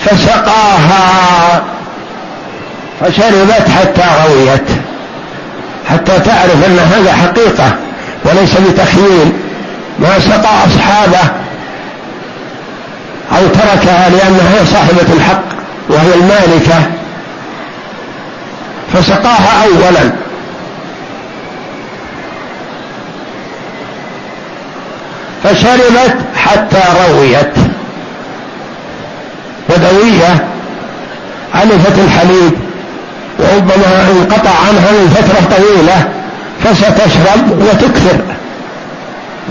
فسقاها 0.05 1.63
فشربت 3.01 3.69
حتى 3.69 4.05
رويت. 4.29 4.69
حتى 5.89 6.21
تعرف 6.21 6.67
أن 6.67 6.79
هذا 6.79 7.13
حقيقة 7.13 7.77
وليس 8.25 8.55
بتخييل. 8.55 9.33
ما 9.99 10.19
سقى 10.19 10.51
أصحابه 10.67 11.31
أو 13.33 13.47
تركها 13.47 14.09
لأنها 14.09 14.65
صاحبة 14.73 15.13
الحق 15.13 15.43
وهي 15.89 16.15
المالكة. 16.15 16.83
فسقاها 18.95 19.65
اولا. 19.65 20.13
فشربت 25.45 26.17
حتى 26.37 26.83
رويت. 27.09 27.53
بدويه 29.69 30.49
علفت 31.55 31.99
الحليب. 31.99 32.68
وربما 33.39 34.09
انقطع 34.11 34.51
عنها 34.69 34.93
من 34.93 35.15
فترة 35.17 35.57
طويلة 35.57 36.09
فستشرب 36.65 37.61
وتكثر. 37.61 38.19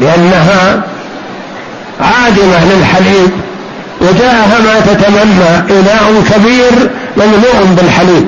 لأنها 0.01 0.81
عادمة 2.01 2.73
للحليب 2.73 3.31
وجاءها 4.01 4.59
ما 4.59 4.79
تتمنى 4.79 5.79
إناء 5.79 6.23
كبير 6.33 6.89
مملوء 7.17 7.75
بالحليب. 7.77 8.27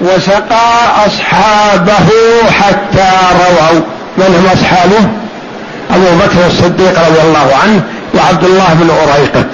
وسقى 0.00 1.06
أصحابه 1.06 2.08
حتى 2.50 3.10
رووا. 3.32 3.80
من 4.18 4.34
هم 4.34 4.46
أصحابه؟ 4.52 5.25
أبو 5.90 6.16
بكر 6.24 6.46
الصديق 6.46 7.00
رضي 7.08 7.20
الله 7.28 7.56
عنه 7.62 7.82
وعبد 8.14 8.44
الله 8.44 8.74
بن 8.74 8.90
أريقط 8.90 9.46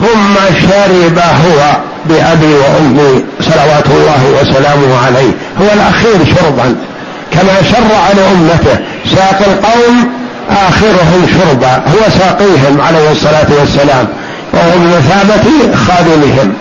ثم 0.00 0.34
شرب 0.60 1.18
هو 1.18 1.76
بأبي 2.04 2.54
وأمي 2.54 3.24
صلوات 3.40 3.86
الله 3.86 4.40
وسلامه 4.40 5.06
عليه. 5.06 5.30
هو 5.60 5.74
الأخير 5.74 6.34
شربا. 6.36 6.76
كما 7.32 7.62
شرع 7.70 8.08
لأمته 8.16 8.84
ساق 9.14 9.40
القوم 9.46 10.12
آخرهم 10.50 11.26
شربا. 11.38 11.74
هو 11.76 12.10
ساقيهم 12.18 12.80
عليه 12.80 13.10
الصلاة 13.10 13.46
والسلام. 13.60 14.06
وهو 14.52 14.78
بمثابة 14.78 15.76
خادمهم 15.88 16.54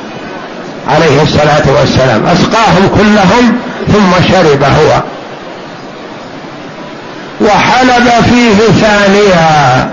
عليه 0.88 1.22
الصلاة 1.22 1.80
والسلام. 1.80 2.26
أسقاهم 2.26 2.90
كلهم 2.98 3.58
ثم 3.88 4.34
شرب 4.34 4.64
هو. 4.64 5.02
وحلب 7.42 8.10
فيه 8.30 8.82
ثانيا. 8.82 9.90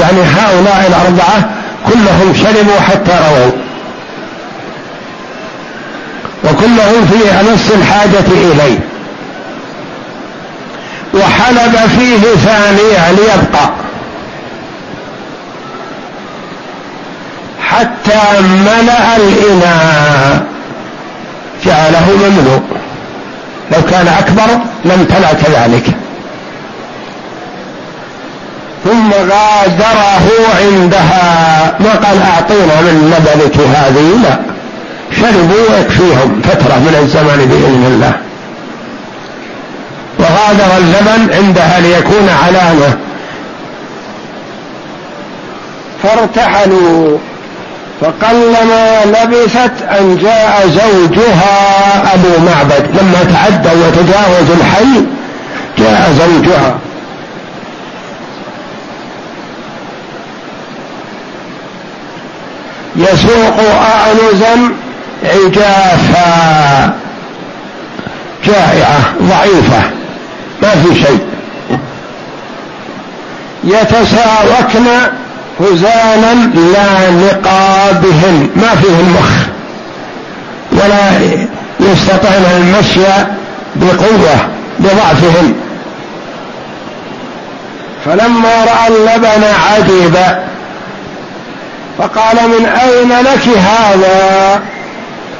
يعني 0.00 0.22
هؤلاء 0.22 0.84
الأربعة 0.88 1.50
كلهم 1.86 2.34
شربوا 2.34 2.80
حتى 2.80 3.12
رووا. 3.28 3.52
وكلهم 6.44 7.06
في 7.06 7.30
أمس 7.40 7.70
الحاجة 7.70 8.26
إليه. 8.30 8.78
وحلب 11.14 11.76
فيه 11.98 12.36
ثانيا 12.36 13.12
ليبقى. 13.12 13.70
حتى 17.68 18.40
ملأ 18.42 19.16
الإناء. 19.16 20.42
جعله 21.66 22.06
مملوء 22.16 22.62
لو 23.72 23.82
كان 23.90 24.08
أكبر 24.08 24.58
لم 24.84 25.04
تلأ 25.04 25.32
كذلك. 25.32 26.01
ثم 28.84 29.12
غادره 29.12 30.28
عندها. 30.60 31.74
ما 31.80 31.90
قال 31.90 32.22
أعطينا 32.22 32.80
من 32.80 33.14
لبنك 33.16 33.56
هذه؟ 33.76 34.22
لا. 34.22 34.38
شربوا 35.20 35.76
ويكفيهم 35.76 36.42
فترة 36.44 36.74
من 36.74 36.98
الزمن 37.02 37.46
بإذن 37.50 37.84
الله. 37.94 38.12
وغادر 40.18 40.76
اللبن 40.78 41.34
عندها 41.34 41.80
ليكون 41.80 42.28
علامة. 42.44 42.96
فارتحلوا. 46.02 47.18
فقلما 48.00 49.04
لبثت 49.04 49.82
أن 50.00 50.18
جاء 50.22 50.68
زوجها 50.68 52.14
أبو 52.14 52.28
معبد. 52.46 52.86
لما 53.00 53.24
تعدى 53.32 53.68
وتجاوز 53.68 54.50
الحي 54.60 55.04
جاء 55.78 56.12
زوجها. 56.18 56.74
يسوق 62.96 63.56
أعنزا 63.80 64.72
عجافا. 65.24 66.92
جائعة 68.44 69.00
ضعيفة 69.22 69.82
ما 70.62 70.68
في 70.68 70.94
شيء. 71.02 71.20
يتساوكن 73.64 74.86
هزانا 75.60 76.34
لا 76.54 77.10
نقى 77.10 77.94
بهم 78.02 78.50
ما 78.56 78.74
فيهم 78.82 79.16
مخ. 79.18 79.30
ولا 80.72 81.10
يستطيعون 81.80 82.44
المشي 82.56 83.00
بقوة 83.76 84.36
بضعفهم. 84.78 85.54
فلما 88.04 88.64
رأى 88.64 88.88
اللبن 88.88 89.44
عجب 89.44 90.16
فقال 91.98 92.36
من 92.48 92.66
أين 92.66 93.08
لك 93.08 93.58
هذا؟ 93.58 94.60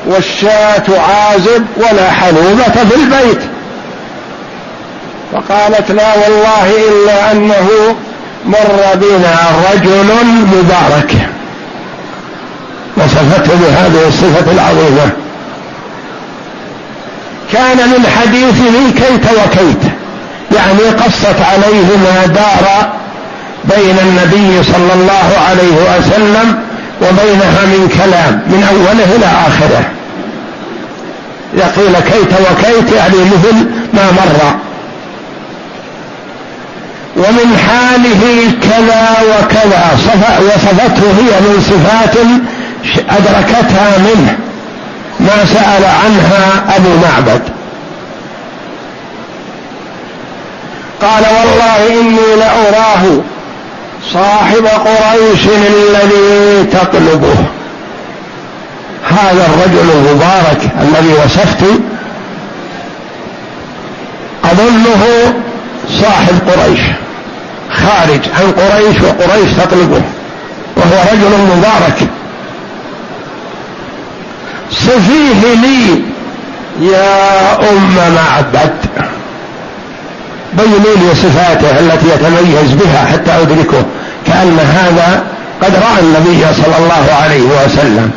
والشاة 0.06 0.84
عازب 0.88 1.66
ولا 1.76 2.10
حلوبة 2.10 2.88
في 2.90 2.94
البيت. 2.94 3.40
فقالت 5.32 5.90
لا 5.90 6.14
والله 6.14 6.70
إلا 6.88 7.32
أنه 7.32 7.68
مر 8.46 8.94
بنا 8.94 9.36
رجل 9.72 10.06
مبارك. 10.52 11.14
وصفته 12.96 13.54
بهذه 13.54 14.08
الصفة 14.08 14.52
العظيمة. 14.52 15.10
كان 17.52 17.76
من 17.76 18.06
حديثه 18.20 19.04
كيت 19.06 19.24
وكيت 19.32 19.92
يعني 20.56 20.80
قصت 21.04 21.40
عليه 21.52 21.96
ما 21.96 22.26
دار 22.26 22.92
بين 23.64 23.98
النبي 23.98 24.62
صلى 24.62 24.92
الله 24.94 25.28
عليه 25.48 25.98
وسلم 25.98 26.58
وبينها 27.02 27.64
من 27.64 27.88
كلام 27.98 28.42
من 28.46 28.64
أوله 28.70 29.16
إلى 29.16 29.26
آخره. 29.26 29.84
يقول 31.54 31.94
كيت 32.00 32.32
وكيت 32.40 32.96
يعني 32.96 33.16
مثل 33.24 33.56
ما 33.94 34.12
مر. 34.12 34.54
ومن 37.16 37.58
حاله 37.68 38.52
كذا 38.62 39.16
وكذا 39.22 39.98
وصفته 40.40 41.06
هي 41.06 41.40
من 41.40 41.62
صفات 41.70 42.16
أدركتها 43.10 43.98
منه 43.98 44.36
ما 45.20 45.44
سأل 45.44 45.84
عنها 45.84 46.76
أبو 46.76 46.88
معبد. 46.88 47.42
قال 51.02 51.22
والله 51.22 52.00
إني 52.00 52.36
لأراه 52.36 53.22
صاحب 54.10 54.66
قريش 54.66 55.46
الذي 55.46 56.64
تطلبه. 56.64 57.34
هذا 59.10 59.46
الرجل 59.46 59.90
المبارك 59.90 60.68
الذي 60.82 61.12
وصفت 61.24 61.64
أظنه 64.44 65.34
صاحب 66.00 66.38
قريش 66.48 66.80
خارج 67.70 68.20
عن 68.38 68.52
قريش 68.52 68.96
وقريش 69.00 69.52
تطلبه 69.52 70.02
وهو 70.76 71.02
رجل 71.12 71.56
مبارك. 71.56 72.08
صفيه 74.70 75.54
لي 75.54 76.02
يا 76.80 77.70
أم 77.70 78.14
معبد. 78.14 78.74
بينوا 80.52 80.96
لي 80.96 81.14
صفاته 81.14 81.78
التي 81.80 82.06
يتميز 82.08 82.72
بها 82.72 83.04
حتى 83.12 83.42
أدركه 83.42 83.84
كأن 84.26 84.58
هذا 84.58 85.22
قد 85.62 85.74
رأى 85.74 86.00
النبي 86.02 86.54
صلى 86.54 86.76
الله 86.78 87.14
عليه 87.22 87.42
وسلم 87.42 88.10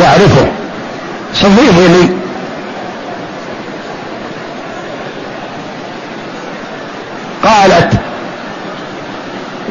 يعرفه. 0.00 0.46
صفيه 1.34 1.86
لي 1.86 2.08
قالت 7.44 7.92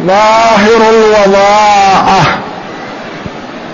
ظاهر 0.08 0.90
الوضاءة. 0.90 2.22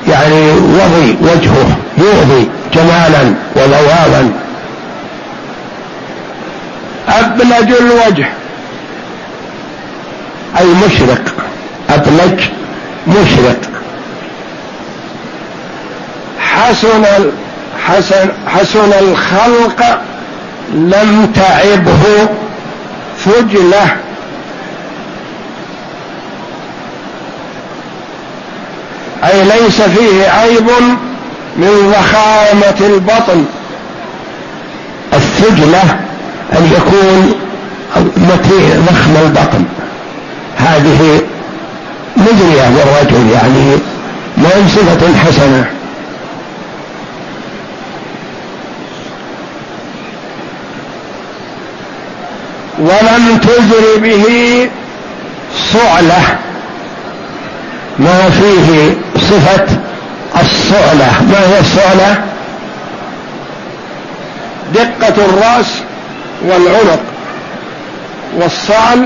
يعني 0.07 0.51
وضي 0.51 1.17
وجهه 1.21 1.77
يؤذي 1.97 2.49
جمالا 2.73 3.33
وذوابا. 3.55 4.31
أبلج 7.09 7.71
الوجه. 7.71 8.29
أي 10.59 10.65
مشرق. 10.65 11.33
أبلج 11.89 12.41
مشرق. 13.07 13.61
حسن 16.39 17.31
حسن 17.87 18.29
حسن 18.47 18.93
الخلق 18.99 20.01
لم 20.73 21.31
تعبه 21.35 22.29
فجلة. 23.17 23.95
أي 29.23 29.43
ليس 29.43 29.81
فيه 29.81 30.29
عيب 30.29 30.69
من 31.57 31.93
ضخامة 31.93 32.87
البطن. 32.87 33.45
الثجلة. 35.13 36.10
أن 36.53 36.71
يكون 36.77 37.33
متي 38.17 38.77
ضخم 38.89 39.15
البطن. 39.25 39.65
هذه 40.57 41.21
مجرية 42.17 42.69
بالرجل 42.69 43.29
يعني 43.31 43.77
ما 44.37 44.67
صفة 44.67 45.17
حسنة. 45.17 45.65
ولم 52.79 53.37
تجر 53.37 53.97
به 53.97 54.25
صعلة. 55.73 56.21
ما 57.99 58.29
فيه 58.29 58.93
صفة 59.17 59.65
الصعلة. 60.41 61.11
ما 61.29 61.39
هي 61.39 61.59
الصعلة؟ 61.59 62.23
دقة 64.73 65.25
الرأس 65.25 65.90
والعنق 66.45 66.99
والصعل 68.37 69.05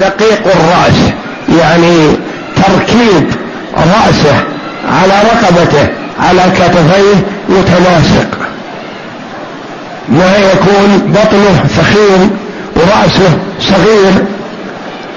دقيق 0.00 0.42
الرأس 0.46 1.12
يعني 1.60 2.16
تركيب 2.56 3.30
رأسه 3.76 4.44
على 4.88 5.14
رقبته 5.32 5.88
على 6.20 6.42
كتفيه 6.42 7.14
متناسق. 7.48 8.38
ما 10.08 10.36
يكون 10.36 11.12
بطنه 11.14 11.64
ثخين 11.76 12.30
ورأسه 12.76 13.38
صغير 13.60 14.12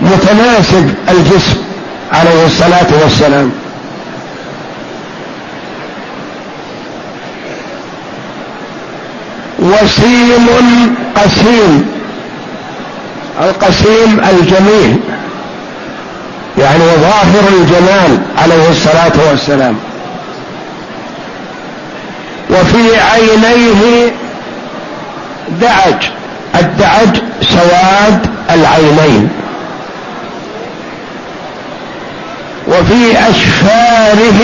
متناسب 0.02 0.94
الجسم 1.10 1.58
عليه 2.14 2.46
الصلاة 2.46 3.04
والسلام. 3.04 3.52
وسيم 9.64 10.48
قسيم. 11.16 11.86
القسيم 13.42 14.20
الجميل. 14.32 15.00
يعني 16.58 16.84
ظاهر 16.84 17.44
الجمال 17.58 18.18
عليه 18.38 18.70
الصلاة 18.70 19.30
والسلام. 19.30 19.76
وفي 22.50 23.00
عينيه 23.00 24.12
دعج. 25.62 26.04
الدعج 26.56 27.18
سواد 27.42 28.28
العينين. 28.52 29.30
وفي 32.68 33.30
أشفاره 33.30 34.42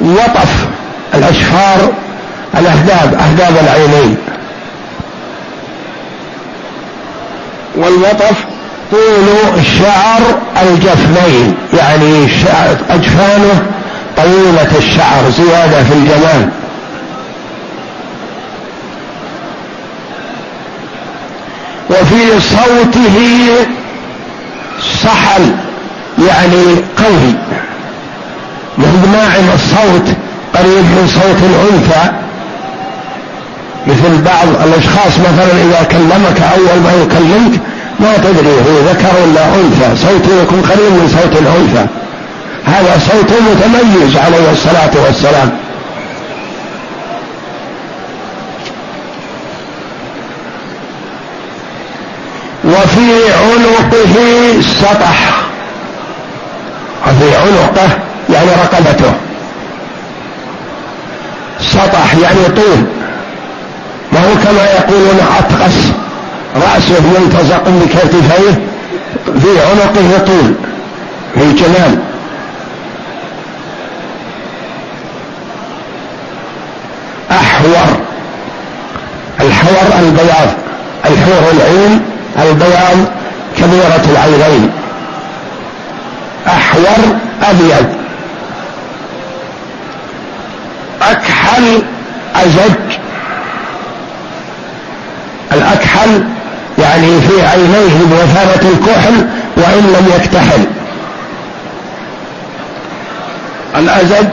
وطف. 0.00 0.66
الأشفار 1.14 1.92
الأهداب 2.58 3.14
أهداب 3.14 3.56
العينين. 3.62 4.16
والوطف 7.76 8.44
طول 8.90 9.64
شعر 9.78 10.20
الجفنين 10.62 11.54
يعني 11.78 12.28
أجفانه 12.90 13.62
طويلة 14.16 14.78
الشعر 14.78 15.30
زيادة 15.30 15.84
في 15.84 15.92
الجمال. 15.92 16.48
وفي 21.90 22.40
صوته 22.40 23.18
سحل 25.02 25.54
يعني 26.28 26.64
قوي 26.96 27.34
ناعم 29.12 29.44
الصوت 29.54 30.16
قريب 30.54 30.84
من 30.84 31.08
صوت 31.14 31.42
الأنثى. 31.42 32.29
مثل 33.86 34.22
بعض 34.22 34.48
الأشخاص 34.64 35.18
مثلا 35.18 35.62
إذا 35.62 35.82
كلمك 35.90 36.42
أول 36.54 36.80
ما 36.80 36.92
يكلمك 37.02 37.60
ما 38.00 38.16
تدري 38.16 38.52
هو 38.52 38.90
ذكر 38.90 39.08
ولا 39.22 39.44
أنثى 39.44 39.96
صوته 39.96 40.42
يكون 40.42 40.62
قريب 40.62 40.92
من 40.92 41.08
صوت 41.08 41.36
الأنثى. 41.40 41.86
هذا 42.64 42.98
صوت 42.98 43.32
متميز 43.32 44.16
عليه 44.16 44.52
الصلاة 44.52 44.90
والسلام. 45.04 45.50
وفي 52.64 53.32
عنقه 53.32 54.14
سطح 54.60 55.30
وفي 57.06 57.36
عنقه 57.36 57.98
يعني 58.30 58.50
رقبته. 58.50 59.12
سطح 61.60 62.14
يعني 62.22 62.48
طول. 62.56 62.99
ما 64.12 64.20
هو 64.20 64.34
كما 64.44 64.64
يقولون 64.64 65.20
أطقس 65.38 65.76
رأسه 66.56 67.00
ملتزق 67.20 67.68
بكتفيه 67.68 68.50
في 69.40 69.60
عنقه 69.60 70.24
طول 70.26 70.54
في 71.34 71.52
جمال 71.52 71.98
أحور. 77.30 77.96
الحور 79.40 79.98
البياض 79.98 80.48
الحور 81.04 81.50
العين 81.52 82.00
البياض 82.42 82.98
كبيرة 83.56 84.04
العينين. 84.12 84.70
أحور 86.46 87.16
أبيض. 87.42 87.86
أكحل 91.02 91.82
أزج 92.36 92.99
الأكحل 95.52 96.24
يعني 96.78 97.20
في 97.20 97.42
عينيه 97.46 98.04
بوثابة 98.10 98.68
الكحل 98.68 99.26
وإن 99.56 99.94
لم 99.98 100.06
يكتحل. 100.16 100.64
الأزج 103.78 104.28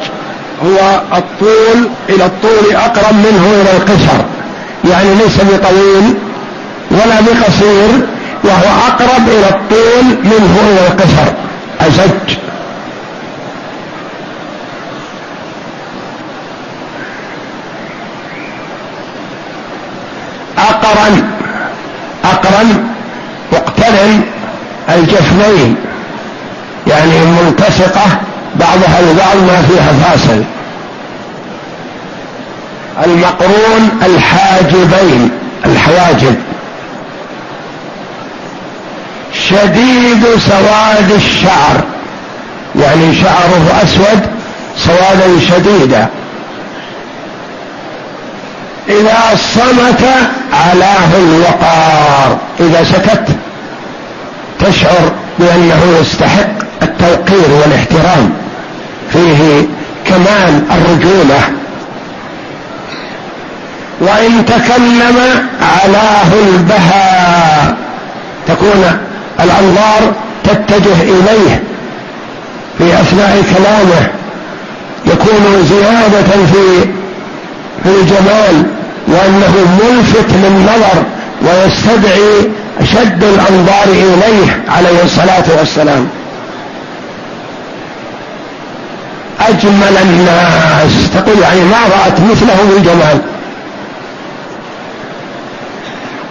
هو 0.65 1.01
الطول 1.17 1.89
إلى 2.09 2.25
الطول 2.25 2.75
أقرب 2.75 3.15
منه 3.15 3.61
إلى 3.61 3.77
القصر 3.77 4.23
يعني 4.91 5.15
ليس 5.15 5.37
بطويل 5.37 6.13
ولا 6.91 7.21
بقصير 7.21 7.89
وهو 8.43 8.87
أقرب 8.87 9.29
إلى 9.29 9.49
الطول 9.49 10.05
منه 10.23 10.59
إلى 10.69 10.87
القصر 10.87 11.31
أزج. 11.81 12.37
أقرن. 20.57 21.23
أقرن. 22.23 22.87
مقترن 23.51 24.21
الجفنين. 24.89 25.75
يعني 26.87 27.21
ملتصقة 27.25 28.05
بعضها 28.55 28.99
البعض 28.99 29.37
ما 29.37 29.61
فيها 29.61 29.93
فاصل. 30.03 30.43
المقرون 33.05 33.89
الحاجبين. 34.05 35.31
الحواجب. 35.65 36.35
شديد 39.33 40.25
سواد 40.49 41.11
الشعر. 41.11 41.83
يعني 42.75 43.15
شعره 43.15 43.81
أسود 43.83 44.21
سوادا 44.77 45.39
شديدا. 45.39 46.07
إذا 48.89 49.37
صمت 49.55 50.03
علاه 50.53 51.09
الوقار. 51.17 52.37
إذا 52.59 52.83
سكت 52.83 53.27
تشعر 54.59 55.11
بأنه 55.39 55.97
يستحق 56.01 56.49
التوقير 56.81 57.51
والاحترام. 57.61 58.33
فيه 59.13 59.65
كمال 60.05 60.63
الرجولة. 60.71 61.39
وإن 64.01 64.45
تكلم 64.45 65.47
علاه 65.61 66.33
البهاء 66.47 67.77
تكون 68.47 68.97
الأنظار 69.39 70.13
تتجه 70.43 71.01
إليه 71.01 71.63
في 72.77 72.93
أثناء 72.93 73.43
كلامه. 73.55 74.07
يكون 75.05 75.67
زيادة 75.69 76.45
في 76.51 76.85
في 77.83 77.89
الجمال 77.89 78.63
وأنه 79.07 79.77
ملفت 79.81 80.31
للنظر 80.31 81.03
ويستدعي 81.41 82.51
أشد 82.81 83.23
الأنظار 83.23 83.87
إليه 83.87 84.63
عليه 84.69 85.03
الصلاة 85.03 85.43
والسلام. 85.59 86.07
أجمل 89.39 89.97
الناس. 90.01 91.11
تقول 91.13 91.39
يعني 91.39 91.61
ما 91.61 91.77
رأت 91.77 92.19
مثله 92.19 92.63
من 92.63 92.83
جمال 92.85 93.21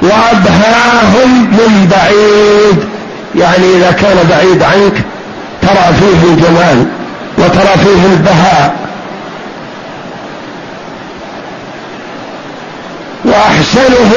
وأبهاهم 0.03 1.31
من 1.53 1.89
بعيد. 1.91 2.89
يعني 3.35 3.77
إذا 3.77 3.91
كان 3.91 4.17
بعيد 4.31 4.63
عنك 4.63 5.03
ترى 5.63 5.95
فيه 6.01 6.29
الجمال 6.29 6.87
وترى 7.39 7.85
فيه 7.85 8.07
البهاء. 8.13 8.75
وأحسنه 13.25 14.13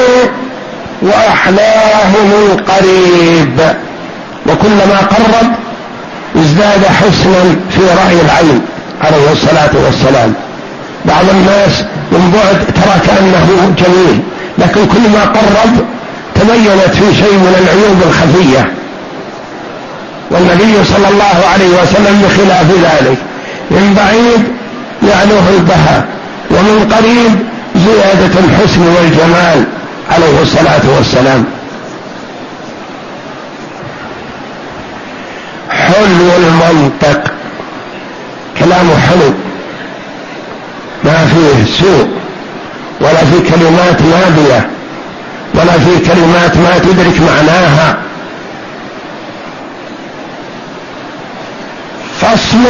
واحلاه 1.02 2.12
من 2.24 2.64
قريب 2.68 3.60
وكلما 4.47 4.97
قرب 5.10 5.47
ازداد 6.36 6.86
حسنا 6.86 7.56
في 7.70 7.82
رأي 7.82 8.22
العين 8.22 8.62
عليه 9.02 9.32
الصلاة 9.32 9.72
والسلام. 9.86 10.34
بعض 11.06 11.26
الناس 11.32 11.84
من 12.12 12.32
بعد 12.34 12.58
ترى 12.76 13.08
كأنه 13.08 13.74
جميل 13.78 14.20
لكن 14.58 14.86
كلما 14.86 15.22
قرب 15.24 15.86
تبينت 16.36 16.93
في 16.95 17.16
شيء 17.16 17.34
من 17.34 17.56
العيوب 17.62 18.02
الخفية. 18.08 18.72
والنبي 20.32 20.86
صلى 20.86 21.08
الله 21.10 21.38
عليه 21.54 21.70
وسلم 21.70 22.22
بخلاف 22.22 22.66
ذلك 22.72 23.18
من 23.72 23.93
بعيد 23.97 24.43
يعلوه 25.10 25.50
البهاء 25.50 26.08
ومن 26.52 26.93
قريب 26.93 27.36
زيادة 27.86 28.39
الحسن 28.39 28.82
والجمال 28.82 29.63
عليه 30.11 30.41
الصلاة 30.41 30.82
والسلام. 30.97 31.45
حلو 35.69 36.30
المنطق. 36.38 37.32
كلامه 38.59 38.99
حلو. 39.09 39.34
ما 41.03 41.25
فيه 41.25 41.73
سوء 41.80 42.07
ولا 43.01 43.17
في 43.17 43.51
كلمات 43.51 44.01
نابية 44.01 44.69
ولا 45.53 45.71
في 45.71 45.99
كلمات 46.07 46.57
ما 46.57 46.77
تدرك 46.77 47.21
معناها. 47.21 47.97
فصل 52.21 52.63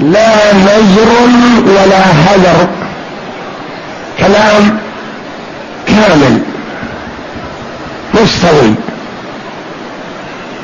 لا 0.00 0.54
نزر 0.54 1.08
ولا 1.66 1.98
هذر. 1.98 2.68
كلام 4.26 4.78
كامل 5.86 6.42
مستوي. 8.14 8.74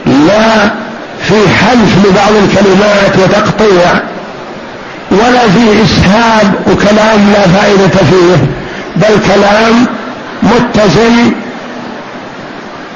لا 0.07 0.71
في 1.29 1.35
حلف 1.35 2.07
لبعض 2.07 2.33
الكلمات 2.45 3.19
وتقطيع 3.19 3.91
ولا 5.11 5.49
في 5.49 5.83
إسهاب 5.85 6.55
وكلام 6.67 7.33
لا 7.33 7.49
فائدة 7.49 7.89
فيه 7.89 8.37
بل 8.97 9.35
كلام 9.35 9.87
متزن 10.43 11.33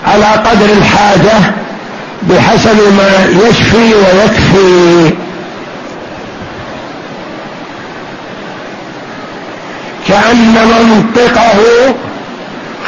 على 0.07 0.27
قدر 0.27 0.67
الحاجة 0.79 1.53
بحسب 2.23 2.77
ما 2.97 3.27
يشفي 3.49 3.95
ويكفي. 3.95 5.15
كأن 10.15 10.55
منطقه 10.55 11.59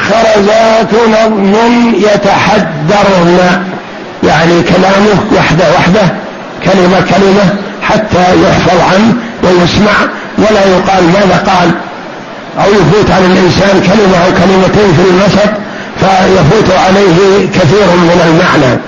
خرزات 0.09 0.93
نظم 1.09 1.95
يتحدرن. 1.95 3.39
يعني 4.23 4.63
كلامه 4.63 5.19
وحده 5.37 5.65
وحده 5.75 6.07
كلمة 6.65 7.01
كلمة 7.01 7.57
حتى 7.83 8.25
يحفظ 8.43 8.81
عنه 8.93 9.15
ويسمع 9.43 9.93
ولا 10.39 10.65
يقال 10.67 11.05
ماذا 11.05 11.45
قال. 11.47 11.71
أو 12.65 12.71
يفوت 12.73 13.11
على 13.11 13.27
الإنسان 13.27 13.81
كلمة 13.81 14.17
أو 14.25 14.31
كلمتين 14.33 14.95
في 14.97 15.11
النسب 15.11 15.51
فيفوت 16.01 16.79
عليه 16.87 17.47
كثير 17.47 17.87
من 17.87 18.21
المعنى. 18.29 18.79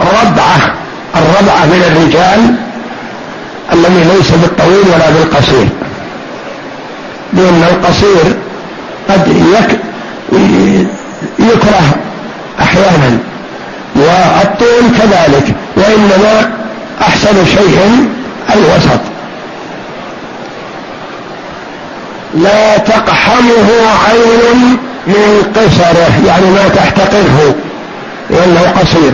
ربعة 0.00 0.74
الربعة 1.16 1.64
من 1.66 1.82
الرجال 1.86 2.54
الذي 3.72 4.16
ليس 4.16 4.30
بالطويل 4.30 4.84
ولا 4.94 5.10
بالقصير. 5.10 5.68
لأن 7.32 7.62
القصير 7.70 8.36
قد 9.08 9.28
يك 9.28 9.78
يكره 11.38 11.94
أحيانا 12.60 13.18
والطول 13.96 14.98
كذلك 14.98 15.54
وإنما 15.76 16.50
أحسن 17.00 17.46
شيء 17.46 18.06
الوسط. 18.54 19.00
لا 22.34 22.78
تقحمه 22.78 23.68
عين 24.08 24.78
من 25.06 25.52
قصره 25.56 26.26
يعني 26.26 26.50
ما 26.50 26.68
تحتقره 26.68 27.54
لأنه 28.30 28.72
قصير. 28.80 29.12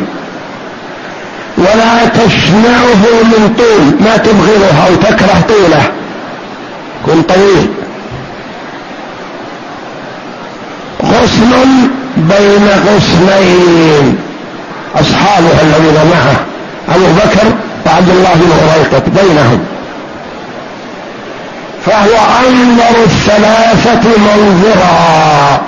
ولا 1.59 2.07
تشنعه 2.07 3.23
من 3.23 3.55
طول 3.59 4.07
ما 4.07 4.17
تبغضه 4.17 4.87
أو 4.87 4.95
تكره 4.95 5.45
طوله. 5.49 5.93
كن 7.07 7.23
طويل. 7.23 7.69
غصن 11.15 11.53
بين 12.17 12.69
غصنين. 12.87 14.19
اصحابه 14.95 15.63
الذين 15.63 15.95
معه 15.95 16.37
أبو 16.97 17.07
بكر 17.07 17.47
وعبد 17.87 18.09
الله 18.09 18.35
بن 18.35 18.53
هريقط 18.69 19.03
بينهم. 19.09 19.61
فهو 21.87 22.17
أنظر 22.49 23.05
الثلاثة 23.05 24.09
منظرا. 24.19 25.61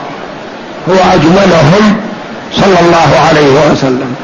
هو 0.88 1.12
أجملهم 1.14 1.96
صلى 2.56 2.80
الله 2.80 3.20
عليه 3.28 3.72
وسلم. 3.72 4.14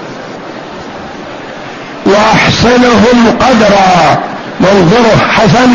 وأحسنهم 2.07 3.37
قدرا. 3.41 4.21
منظره 4.61 5.17
حسن 5.35 5.71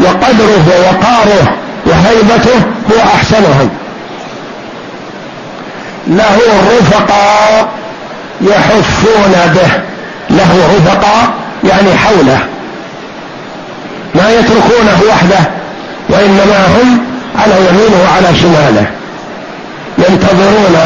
وقدره 0.00 0.66
ووقاره 0.68 1.52
وهيبته 1.86 2.60
هو 2.92 3.00
أحسنهم. 3.14 3.70
له 6.08 6.38
رفقا 6.78 7.68
يحفون 8.40 9.32
به. 9.54 9.70
له 10.30 10.68
رفقا 10.76 11.34
يعني 11.64 11.96
حوله. 11.96 12.38
ما 14.14 14.30
يتركونه 14.30 15.00
وحده 15.10 15.50
وإنما 16.08 16.66
هم 16.66 16.98
على 17.38 17.54
يمينه 17.54 17.96
وعلى 18.04 18.38
شماله. 18.38 18.86
ينتظرون 19.98 20.76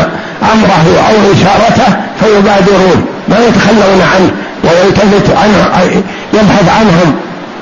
أمره 0.43 0.87
أو 1.09 1.33
إشارته 1.33 1.97
فيبادرون. 2.21 3.07
ما 3.29 3.37
يتخلون 3.39 4.03
عنه 4.15 4.31
ويلتفت 4.65 5.37
عنه 5.37 5.91
يبحث 6.35 6.69
عنهم 6.79 7.17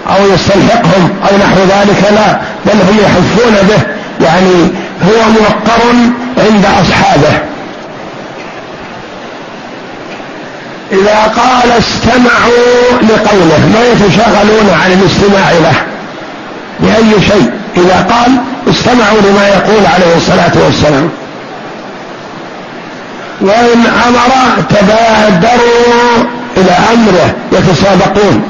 أو 0.08 0.34
يستلحقهم 0.34 1.10
أو 1.30 1.36
نحو 1.36 1.60
ذلك 1.60 2.12
لا. 2.14 2.40
بل 2.66 2.80
هم 2.80 2.98
يحفون 3.04 3.68
به. 3.68 3.82
يعني 4.26 4.68
هو 5.02 5.30
موقر 5.30 5.80
عند 6.38 6.66
أصحابه. 6.82 7.38
إذا 10.92 11.32
قال 11.36 11.72
استمعوا 11.78 13.02
لقوله 13.02 13.60
ما 13.74 13.86
يتشاغلون 13.92 14.70
عن 14.84 14.92
الاستماع 14.92 15.52
له 15.52 15.82
بأي 16.80 17.20
شيء؟ 17.20 17.50
إذا 17.76 18.06
قال 18.10 18.36
استمعوا 18.74 19.20
لما 19.20 19.48
يقول 19.48 19.86
عليه 19.94 20.16
الصلاة 20.16 20.64
والسلام. 20.64 21.10
وإن 23.40 23.86
أمر 24.08 24.62
تبادروا 24.70 26.24
إلى 26.56 26.76
أمره 26.94 27.34
يتسابقون 27.52 28.48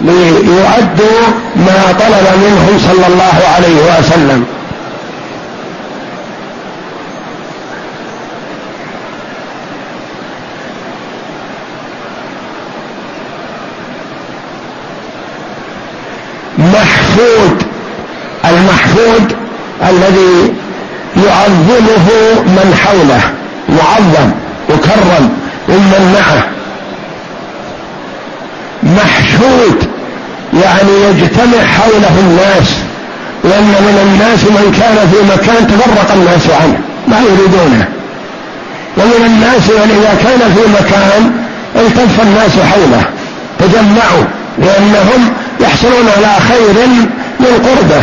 ليؤدوا 0.00 1.20
ما 1.56 1.94
طلب 2.00 2.26
منهم 2.44 2.80
صلى 2.88 3.06
الله 3.06 3.40
عليه 3.56 3.98
وسلم. 3.98 4.44
محفود 17.10 17.62
المحفود 18.44 19.32
الذي 19.88 20.52
يعظمه 21.16 22.08
من 22.46 22.74
حوله 22.84 23.20
معظم 23.68 24.30
مكرم 24.68 25.30
ممن 25.68 26.14
معه. 26.14 26.42
محشود 28.82 29.84
يعني 30.62 30.92
يجتمع 31.08 31.66
حوله 31.66 32.18
الناس 32.18 32.68
وأن 33.44 33.64
من 33.64 33.98
الناس 34.02 34.44
من 34.44 34.76
كان 34.80 35.10
في 35.10 35.32
مكان 35.32 35.66
تفرق 35.66 36.12
الناس 36.14 36.62
عنه 36.62 36.78
ما 37.08 37.18
يريدونه. 37.20 37.88
ومن 38.96 39.26
الناس 39.26 39.68
من 39.70 39.90
إذا 39.98 40.14
كان 40.22 40.54
في 40.54 40.82
مكان 40.82 41.32
التف 41.76 42.22
الناس 42.22 42.52
حوله 42.72 43.02
تجمعوا. 43.58 44.39
لأنهم 44.60 45.32
يحصلون 45.60 46.08
على 46.16 46.34
خير 46.48 46.86
من 47.40 47.66
قربة. 47.66 48.02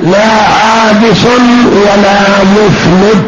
لا 0.00 0.26
عابس 0.26 1.24
ولا 1.24 2.44
مفند 2.44 3.24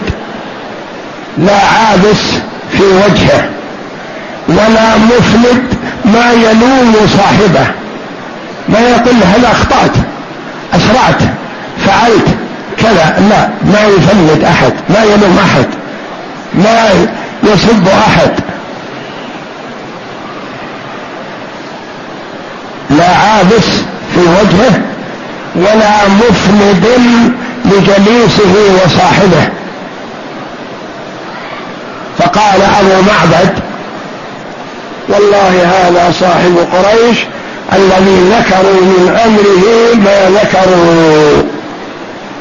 لا 1.38 1.56
عابس 1.56 2.22
في 2.72 2.82
وجهه. 2.82 3.48
ولا 4.48 4.96
مفند 4.96 5.76
ما 6.04 6.32
يلوم 6.32 6.96
صاحبه. 7.16 7.66
ما 8.68 8.80
يقول 8.80 9.14
هل 9.34 9.44
أخطأت؟ 9.44 9.96
أسرعت؟ 10.74 11.22
فعلت؟ 11.86 12.26
كذا. 12.78 13.22
لا. 13.30 13.48
ما 13.72 13.80
يفند 13.84 14.44
أحد. 14.44 14.72
ما 14.88 15.02
يلوم 15.04 15.38
أحد. 15.38 15.66
ما 16.54 17.06
يسب 17.42 17.88
أحد. 17.88 18.30
لا 22.90 23.08
عابس 23.08 23.66
في 24.14 24.20
وجهه 24.20 24.80
ولا 25.56 26.08
مفند 26.08 26.86
لجليسه 27.64 28.54
وصاحبه. 28.84 29.48
فقال 32.18 32.62
أبو 32.80 33.02
معبد 33.02 33.54
والله 35.08 35.64
هذا 35.64 36.12
صاحب 36.20 36.56
قريش 36.72 37.18
الذي 37.72 38.30
ذكروا 38.30 38.80
من 38.80 39.18
امره 39.24 39.94
ما 40.04 40.38
ذكروا. 40.40 41.42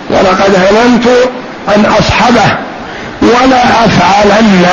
ولقد 0.09 0.55
هممت 0.55 1.07
أن 1.75 1.85
أصحبه 1.99 2.57
ولا 3.25 3.85
أفعلن 3.85 4.65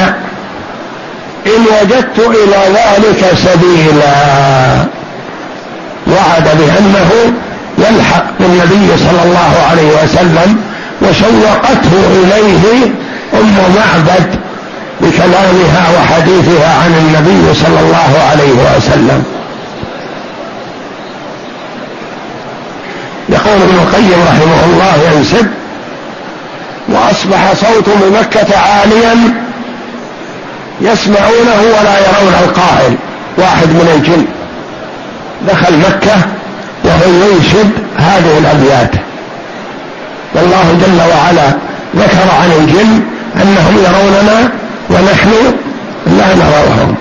إن 1.46 1.66
وجدت 1.80 2.18
إلى 2.18 2.60
ذلك 2.74 3.32
سبيلا. 3.36 4.12
وعد 6.06 6.44
بأنه 6.44 7.32
يلحق 7.78 8.24
بالنبي 8.40 8.96
صلى 8.96 9.22
الله 9.24 9.52
عليه 9.70 9.88
وسلم 10.02 10.60
وشوقته 11.02 11.92
إليه 12.22 12.90
أم 13.40 13.56
معبد 13.76 14.36
بكلامها 15.00 15.84
وحديثها 15.96 16.78
عن 16.84 16.92
النبي 16.98 17.54
صلى 17.54 17.80
الله 17.80 18.12
عليه 18.30 18.76
وسلم. 18.76 19.24
يقول 23.28 23.62
ابن 23.62 23.78
القيم 23.82 24.20
رحمه 24.28 24.64
الله 24.64 25.12
ينسب 25.12 25.46
وأصبح 26.88 27.52
صوت 27.54 27.88
بمكة 27.88 28.58
عاليا 28.58 29.34
يسمعونه 30.80 31.60
ولا 31.78 31.98
يرون 31.98 32.34
القائل. 32.44 32.96
واحد 33.38 33.66
من 33.66 33.88
الجن 33.96 34.24
دخل 35.48 35.78
مكة 35.78 36.16
وهو 36.84 37.12
ينشد 37.12 37.70
هذه 37.96 38.38
الأبيات. 38.38 38.90
والله 40.34 40.78
جل 40.80 41.00
وعلا 41.10 41.48
ذكر 41.96 42.30
عن 42.42 42.52
الجن 42.58 43.00
أنهم 43.42 43.78
يروننا 43.78 44.50
ونحن 44.90 45.30
لا 46.06 46.34
نراهم. 46.34 46.94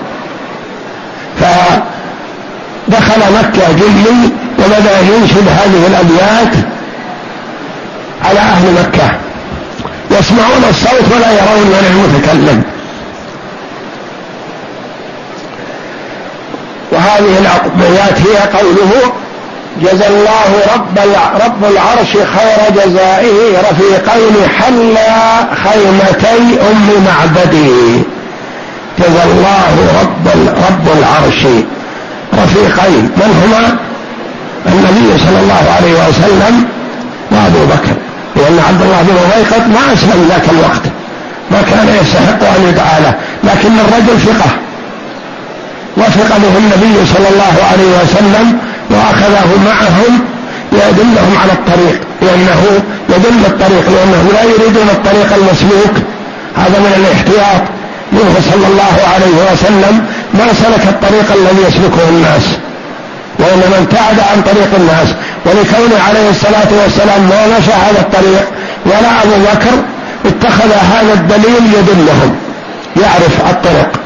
فدخل 1.40 3.20
مكة 3.38 3.72
جني 3.72 4.30
وبدأ 4.58 5.00
ينشد 5.00 5.48
هذه 5.48 5.86
الأبيات 5.86 6.54
على 8.24 8.40
أهل 8.40 8.72
مكة. 8.72 9.10
يسمعون 10.18 10.64
الصوت 10.70 11.06
ولا 11.16 11.30
يرون 11.30 11.66
من 11.66 11.84
المتكلم. 11.90 12.62
وهذه 16.92 17.38
الأبيات 17.38 18.18
هي 18.18 18.58
قوله 18.58 19.12
جزى 19.82 20.06
الله 20.06 20.50
رب 20.74 20.98
رب 21.44 21.64
العرش 21.64 22.12
خير 22.12 22.84
جزائه 22.84 23.58
رفيقين 23.70 24.48
حلا 24.58 25.36
خيمتي 25.64 26.60
أم 26.70 27.04
معبدي. 27.04 28.02
جزى 28.98 29.22
الله 29.24 30.00
رب 30.00 30.28
رب 30.68 30.98
العرش 30.98 31.46
رفيقين. 32.34 33.10
من 33.16 33.44
هما؟ 33.44 33.76
النبي 34.66 35.18
صلى 35.18 35.40
الله 35.40 35.64
عليه 35.76 36.08
وسلم 36.08 36.68
وأبو 37.30 37.64
بكر. 37.64 38.11
لأن 38.36 38.58
عبد 38.68 38.82
الله 38.82 39.02
بن 39.02 39.16
ريقط 39.36 39.66
ما 39.74 39.94
أسلم 39.94 40.28
ذاك 40.30 40.46
الوقت. 40.50 40.84
ما 41.50 41.62
كان 41.70 41.88
يستحق 42.02 42.42
أن 42.56 42.68
يدعى 42.68 43.00
له. 43.04 43.14
لكن 43.44 43.72
الرجل 43.84 44.20
ثقة. 44.20 44.50
وثق 45.96 46.36
به 46.36 46.58
النبي 46.58 47.06
صلى 47.14 47.28
الله 47.28 47.54
عليه 47.70 47.90
وسلم 48.02 48.58
وأخذه 48.90 49.48
معهم 49.64 50.20
ليدلهم 50.72 51.32
على 51.42 51.52
الطريق. 51.52 52.00
لأنه 52.22 52.62
يدل 53.08 53.46
الطريق. 53.46 53.84
لأنه 53.94 54.22
لا 54.32 54.42
يريدون 54.42 54.88
الطريق 54.90 55.34
المسلوك. 55.34 55.94
هذا 56.56 56.78
من 56.78 56.92
الاحتياط. 56.96 57.62
منه 58.12 58.34
صلى 58.50 58.66
الله 58.66 58.94
عليه 59.14 59.52
وسلم 59.52 60.06
ما 60.34 60.46
سلك 60.52 60.84
الطريق 60.88 61.32
الذي 61.32 61.62
يسلكه 61.68 62.08
الناس. 62.08 62.42
وانما 63.38 63.78
ابتعد 63.78 64.20
عن 64.20 64.42
طريق 64.42 64.68
الناس 64.76 65.08
ولكونه 65.44 66.02
عليه 66.08 66.30
الصلاة 66.30 66.82
والسلام 66.82 67.22
ما 67.22 67.58
مشى 67.58 67.72
هذا 67.72 68.00
الطريق 68.00 68.44
ولا 68.86 69.22
أبو 69.22 69.44
بكر 69.44 69.76
اتخذ 70.26 70.72
هذا 70.72 71.12
الدليل 71.12 71.74
يدلهم 71.78 72.36
يعرف 73.02 73.50
الطرق. 73.50 74.00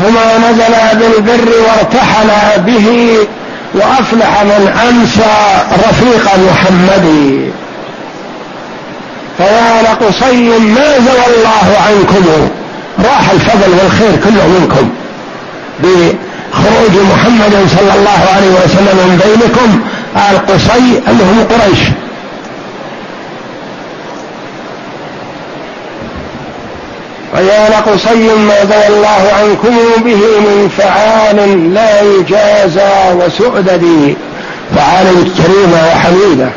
هما 0.00 0.50
نزلا 0.50 0.94
بالبر 0.94 1.48
وارتحلا 1.68 2.56
به 2.56 3.18
وأفلح 3.74 4.42
من 4.42 4.74
انسى 4.88 5.62
رفيق 5.88 6.30
محمد. 6.50 7.06
فيا 9.38 9.82
لقصي 9.82 10.48
ما 10.58 10.98
زوى 10.98 11.34
الله 11.36 11.76
عنكم 11.88 12.48
راح 13.04 13.30
الفضل 13.30 13.70
والخير 13.82 14.16
كله 14.24 14.46
منكم. 14.60 14.90
بخروج 15.82 16.94
محمد 17.12 17.68
صلى 17.78 17.94
الله 17.98 18.20
عليه 18.34 18.50
وسلم 18.50 18.96
من 19.08 19.20
بينكم 19.24 19.80
آل 20.16 20.46
قصي 20.46 21.02
اللي 21.08 21.24
هم 21.24 21.46
قريش. 21.50 21.78
ويا 27.34 27.68
لقصي 27.68 28.34
ما 28.34 28.54
ذوى 28.64 28.86
الله 28.88 29.32
عنكم 29.40 30.02
به 30.04 30.40
من 30.40 30.70
فعال 30.78 31.74
لا 31.74 32.00
يجازى 32.00 33.12
وسؤدد 33.14 34.16
فعال 34.76 35.06
كريمة 35.36 35.88
وحميدة. 35.92 36.50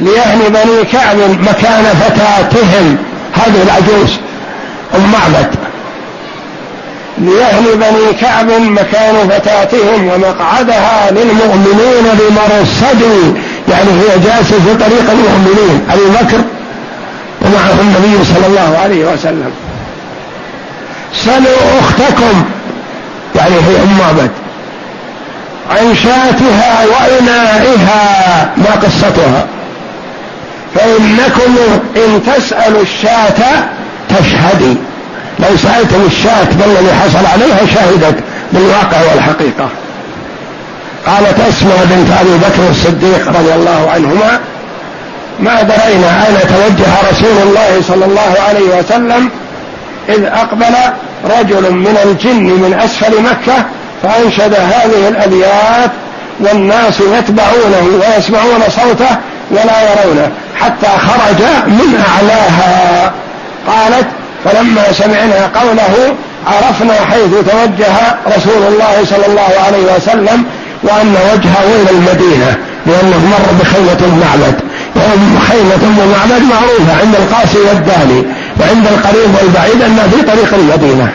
لأهل 0.00 0.38
بني 0.50 0.84
كعب 0.92 1.16
مكان 1.40 1.84
فتاتهم 1.84 2.98
هذه 3.32 3.62
العجوز 3.62 4.18
أم 4.94 5.12
معبد. 5.12 5.63
لأهل 7.18 7.64
بني 7.76 8.12
كعب 8.20 8.50
مكان 8.50 9.28
فتاتهم 9.28 10.08
ومقعدها 10.08 11.10
للمؤمنين 11.10 12.04
بمرصد. 12.18 13.02
يعني 13.68 13.90
هي 13.90 14.18
جالسة 14.18 14.58
في 14.60 14.74
طريق 14.74 15.10
المؤمنين. 15.10 15.86
أبي 15.92 16.04
بكر 16.04 16.40
ومعه 17.42 17.80
النبي 17.80 18.24
صلى 18.24 18.46
الله 18.46 18.78
عليه 18.82 19.04
وسلم. 19.04 19.50
سلوا 21.24 21.80
أختكم. 21.80 22.44
يعني 23.36 23.54
هي 23.54 23.82
أم 23.82 23.98
معبد 23.98 24.30
عن 25.70 25.96
شاتها 25.96 26.84
وإنائها 26.86 28.50
ما 28.56 28.70
قصتها. 28.82 29.46
فإنكم 30.74 31.56
إن 31.96 32.22
تسألوا 32.26 32.82
الشاة 32.82 33.64
تشهدي. 34.08 34.76
لو 35.50 35.56
سألتم 35.56 36.06
الشاة 36.06 36.44
ما 36.58 36.64
الذي 36.64 36.92
حصل 36.94 37.26
عليها 37.26 37.74
شهدت 37.74 38.18
بالواقع 38.52 38.98
والحقيقة. 39.12 39.68
قالت 41.06 41.40
أسماء 41.48 41.86
بنت 41.90 42.10
أبي 42.20 42.36
بكر 42.38 42.70
الصديق 42.70 43.28
رضي 43.28 43.54
الله 43.54 43.90
عنهما 43.90 44.40
ما 45.40 45.62
درينا 45.62 46.26
أين 46.26 46.36
توجه 46.40 47.10
رسول 47.10 47.48
الله 47.48 47.82
صلى 47.88 48.04
الله 48.04 48.36
عليه 48.48 48.78
وسلم 48.78 49.30
إذ 50.08 50.24
أقبل 50.24 50.74
رجل 51.24 51.72
من 51.72 51.98
الجن 52.04 52.44
من 52.44 52.80
أسفل 52.84 53.22
مكة 53.22 53.64
فأنشد 54.02 54.54
هذه 54.54 55.08
الأبيات 55.08 55.90
والناس 56.40 57.00
يتبعونه 57.00 58.00
ويسمعون 58.00 58.60
صوته 58.68 59.16
ولا 59.50 59.82
يرونه 59.82 60.30
حتى 60.60 60.86
خرج 60.86 61.42
من 61.66 62.04
أعلاها. 62.08 63.12
قالت 63.66 64.06
فلما 64.44 64.92
سمعنا 64.92 65.50
قوله 65.60 66.14
عرفنا 66.46 66.94
حيث 67.10 67.30
توجه 67.50 67.96
رسول 68.36 68.62
الله 68.72 69.04
صلى 69.10 69.26
الله 69.26 69.50
عليه 69.66 69.96
وسلم 69.96 70.44
وأن 70.82 71.16
وجهه 71.32 71.82
إلى 71.82 71.90
المدينة 71.90 72.56
لأنه 72.86 73.18
مر 73.18 73.60
بخيمة 73.60 74.12
المعبد 74.12 74.54
خيمة 75.48 76.02
المعبد 76.04 76.42
معروفة 76.42 77.00
عند 77.00 77.14
القاسي 77.14 77.58
والداني 77.58 78.22
وعند 78.60 78.86
القريب 78.86 79.34
والبعيد 79.34 79.82
أنها 79.82 80.08
في 80.08 80.22
طريق 80.22 80.54
المدينة. 80.54 81.12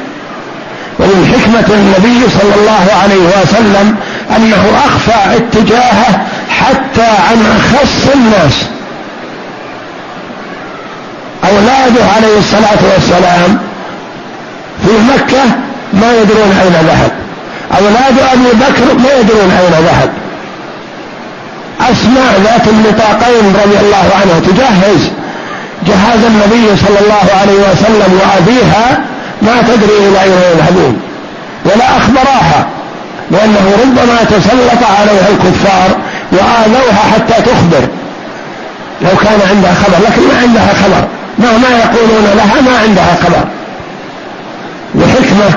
ومن 0.99 1.33
حكمة 1.33 1.75
النبي 1.75 2.29
صلى 2.39 2.55
الله 2.61 3.01
عليه 3.03 3.41
وسلم 3.41 3.95
أنه 4.35 4.63
أخفى 4.85 5.37
اتجاهه 5.37 6.25
حتى 6.49 7.07
عن 7.29 7.45
أخص 7.59 8.15
الناس. 8.15 8.53
أولاده 11.43 12.03
عليه 12.15 12.37
الصلاة 12.37 12.81
والسلام 12.93 13.59
في 14.85 14.91
مكة 14.91 15.43
ما 15.93 16.13
يدرون 16.21 16.51
أين 16.61 16.87
ذهب. 16.87 17.11
أولاد 17.77 18.19
أبي 18.33 18.51
بكر 18.63 18.93
ما 18.99 19.19
يدرون 19.19 19.51
أين 19.51 19.85
ذهب. 19.85 20.09
أسماء 21.81 22.41
ذات 22.43 22.67
النطاقين 22.67 23.55
رضي 23.65 23.79
الله 23.79 24.09
عنها 24.21 24.39
تجهز. 24.39 25.09
جهاز 25.87 26.23
النبي 26.23 26.77
صلى 26.87 26.99
الله 26.99 27.25
عليه 27.41 27.59
وسلم 27.71 28.19
وأبيها 28.21 28.99
ما 29.41 29.61
تدري 29.61 29.97
إلى 29.97 30.23
أين 30.23 30.31
يذهبون. 30.31 31.01
ولا 31.65 31.97
أخبراها 31.97 32.67
لأنه 33.31 33.77
ربما 33.83 34.23
تسلط 34.23 34.83
عليها 34.99 35.27
الكفار 35.29 35.97
وآذوها 36.31 37.03
حتى 37.13 37.41
تخبر. 37.41 37.87
لو 39.01 39.17
كان 39.23 39.39
عندها 39.49 39.73
خبر 39.73 39.97
لكن 40.07 40.21
ما 40.27 40.41
عندها 40.41 40.73
خبر. 40.83 41.07
مهما 41.39 41.69
يقولون 41.69 42.25
لها 42.35 42.61
ما 42.61 42.77
عندها 42.83 43.15
خبر. 43.23 43.43
بحكمة 44.95 45.49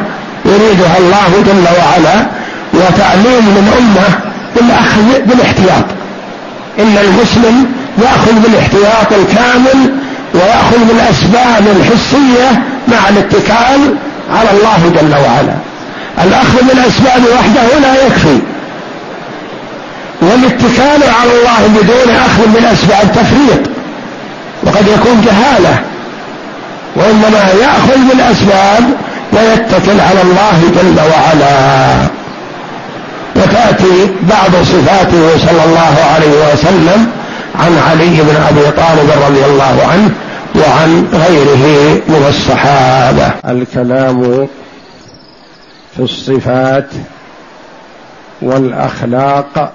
يريدها 0.44 0.98
الله 0.98 1.42
جل 1.46 1.64
وعلا 1.78 2.26
وتعليم 2.74 3.54
للأمة 3.56 4.18
بالأخذ 4.56 5.20
بالاحتياط. 5.26 5.84
إن 6.78 6.98
المسلم 6.98 7.66
يأخذ 8.02 8.32
بالاحتياط 8.32 9.12
الكامل 9.12 9.94
ويأخذ 10.34 10.78
بالأسباب 10.88 11.76
الحسية 11.76 12.62
مع 12.88 13.08
الاتكال 13.08 13.94
على 14.36 14.50
الله 14.50 14.92
جل 14.94 15.14
وعلا. 15.14 15.54
الأخذ 16.24 16.56
بالأسباب 16.68 17.22
وحده 17.34 17.78
لا 17.78 18.06
يكفي. 18.06 18.38
والاتكال 20.22 21.10
على 21.20 21.30
الله 21.30 21.80
بدون 21.80 22.14
أخذ 22.14 22.46
بالأسباب 22.46 23.12
تفريط. 23.12 23.81
وقد 24.66 24.88
يكون 24.88 25.20
جهالة 25.24 25.80
وإنما 26.96 27.52
يأخذ 27.60 27.98
بالأسباب 28.08 28.84
ويتكل 29.32 30.00
على 30.00 30.22
الله 30.22 30.60
جل 30.76 31.00
وعلا. 31.00 31.96
وتأتي 33.36 34.10
بعض 34.22 34.62
صفاته 34.62 35.38
صلى 35.38 35.64
الله 35.64 35.94
عليه 36.14 36.52
وسلم 36.52 37.10
عن 37.54 37.78
علي 37.90 38.22
بن 38.22 38.36
أبي 38.48 38.70
طالب 38.70 39.10
رضي 39.26 39.44
الله 39.44 39.86
عنه 39.92 40.10
وعن 40.56 41.06
غيره 41.12 41.94
من 42.08 42.24
الصحابة. 42.28 43.32
الكلام 43.48 44.48
في 45.96 46.02
الصفات 46.02 46.88
والأخلاق 48.42 49.72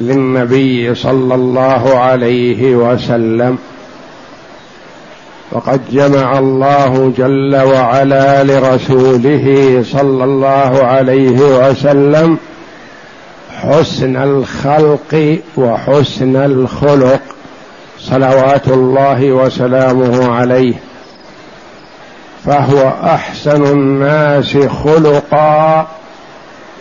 للنبي 0.00 0.94
صلى 0.94 1.34
الله 1.34 1.98
عليه 1.98 2.74
وسلم. 2.74 3.58
وقد 5.52 5.80
جمع 5.92 6.38
الله 6.38 7.12
جل 7.18 7.56
وعلا 7.56 8.44
لرسوله 8.44 9.84
صلى 9.92 10.24
الله 10.24 10.84
عليه 10.84 11.68
وسلم 11.68 12.38
حسن 13.62 14.16
الخلق 14.16 15.38
وحسن 15.56 16.36
الخلق. 16.36 17.20
صلوات 17.98 18.68
الله 18.68 19.32
وسلامه 19.32 20.32
عليه. 20.32 20.74
فهو 22.44 22.92
أحسن 23.04 23.62
الناس 23.62 24.56
خلقا 24.84 25.86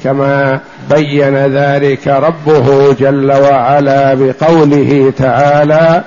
كما 0.04 0.60
بين 0.90 1.36
ذلك 1.36 2.08
ربه 2.08 2.94
جل 2.94 3.32
وعلا 3.32 4.14
بقوله 4.14 5.14
تعالى 5.18 6.04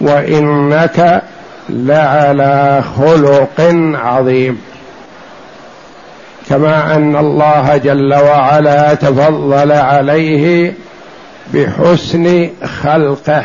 وإنك 0.00 1.22
لعلى 1.68 2.82
خلق 2.96 3.60
عظيم. 3.94 4.60
كما 6.48 6.96
أن 6.96 7.16
الله 7.16 7.76
جل 7.76 8.14
وعلا 8.14 8.94
تفضل 8.94 9.72
عليه 9.72 10.74
بحسن 11.54 12.50
خلقه 12.82 13.44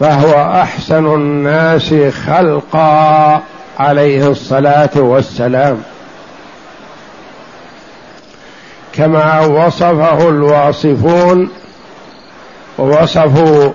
فهو 0.00 0.52
أحسن 0.52 1.06
الناس 1.06 1.94
خلقا 2.26 3.40
عليه 3.78 4.28
الصلاة 4.28 4.90
والسلام. 4.96 5.82
كما 8.96 9.40
وصفه 9.40 10.28
الواصفون 10.28 11.50
ووصفوا 12.78 13.70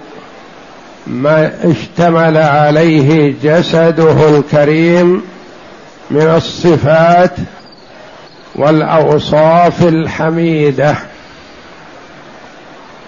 ما 1.07 1.51
اشتمل 1.63 2.37
عليه 2.37 3.33
جسده 3.43 4.37
الكريم 4.37 5.21
من 6.11 6.21
الصفات 6.21 7.35
والأوصاف 8.55 9.83
الحميدة. 9.83 10.95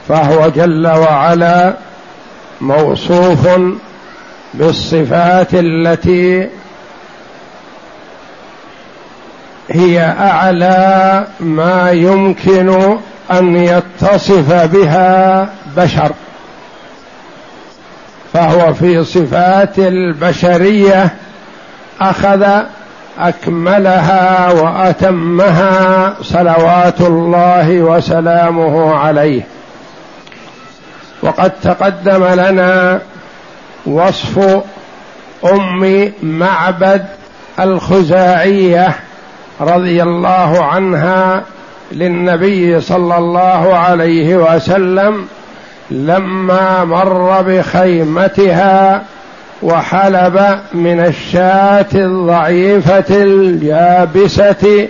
فهو 0.07 0.49
جل 0.49 0.87
وعلا 0.87 1.73
موصوف 2.61 3.47
بالصفات 4.53 5.53
التي 5.53 6.47
هي 9.73 10.01
أعلى 10.19 11.25
ما 11.39 11.91
يمكن 11.91 12.97
أن 13.31 13.55
يتصف 13.55 14.53
بها 14.53 15.49
بشر 15.77 16.11
فهو 18.33 18.73
في 18.73 19.03
صفات 19.03 19.79
البشرية 19.79 21.13
أخذ 22.01 22.47
أكملها 23.19 24.51
وأتمها 24.51 26.13
صلوات 26.21 27.01
الله 27.01 27.81
وسلامه 27.81 28.95
عليه. 28.95 29.41
وقد 31.21 31.51
تقدم 31.63 32.25
لنا 32.25 33.01
وصف 33.85 34.63
أم 35.45 36.11
معبد 36.23 37.05
الخزاعية 37.59 38.95
رضي 39.61 40.03
الله 40.03 40.63
عنها 40.63 41.43
للنبي 41.91 42.81
صلى 42.81 43.17
الله 43.17 43.73
عليه 43.73 44.35
وسلم 44.35 45.25
لما 45.91 46.85
مر 46.85 47.41
بخيمتها 47.41 49.03
وحلب 49.63 50.59
من 50.73 50.99
الشاة 50.99 51.85
الضعيفة 51.95 53.23
اليابسة 53.23 54.87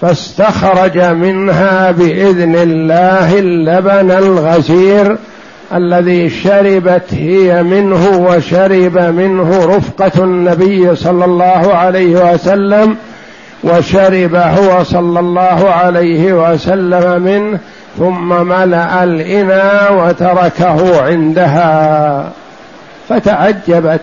فاستخرج 0.00 0.98
منها 0.98 1.90
بإذن 1.90 2.56
الله 2.56 3.38
اللبن 3.38 4.10
الغزير 4.10 5.16
الذي 5.74 6.30
شربت 6.30 7.04
هي 7.10 7.62
منه 7.62 8.18
وشرب 8.18 8.98
منه 8.98 9.76
رفقة 9.76 10.24
النبي 10.24 10.96
صلى 10.96 11.24
الله 11.24 11.74
عليه 11.74 12.32
وسلم 12.32 12.96
وشرب 13.64 14.34
هو 14.34 14.84
صلى 14.84 15.20
الله 15.20 15.70
عليه 15.70 16.32
وسلم 16.32 17.22
منه 17.22 17.58
ثم 17.98 18.28
ملأ 18.28 19.04
الإناء 19.04 19.94
وتركه 19.94 21.02
عندها. 21.02 22.30
فتعجبت 23.08 24.00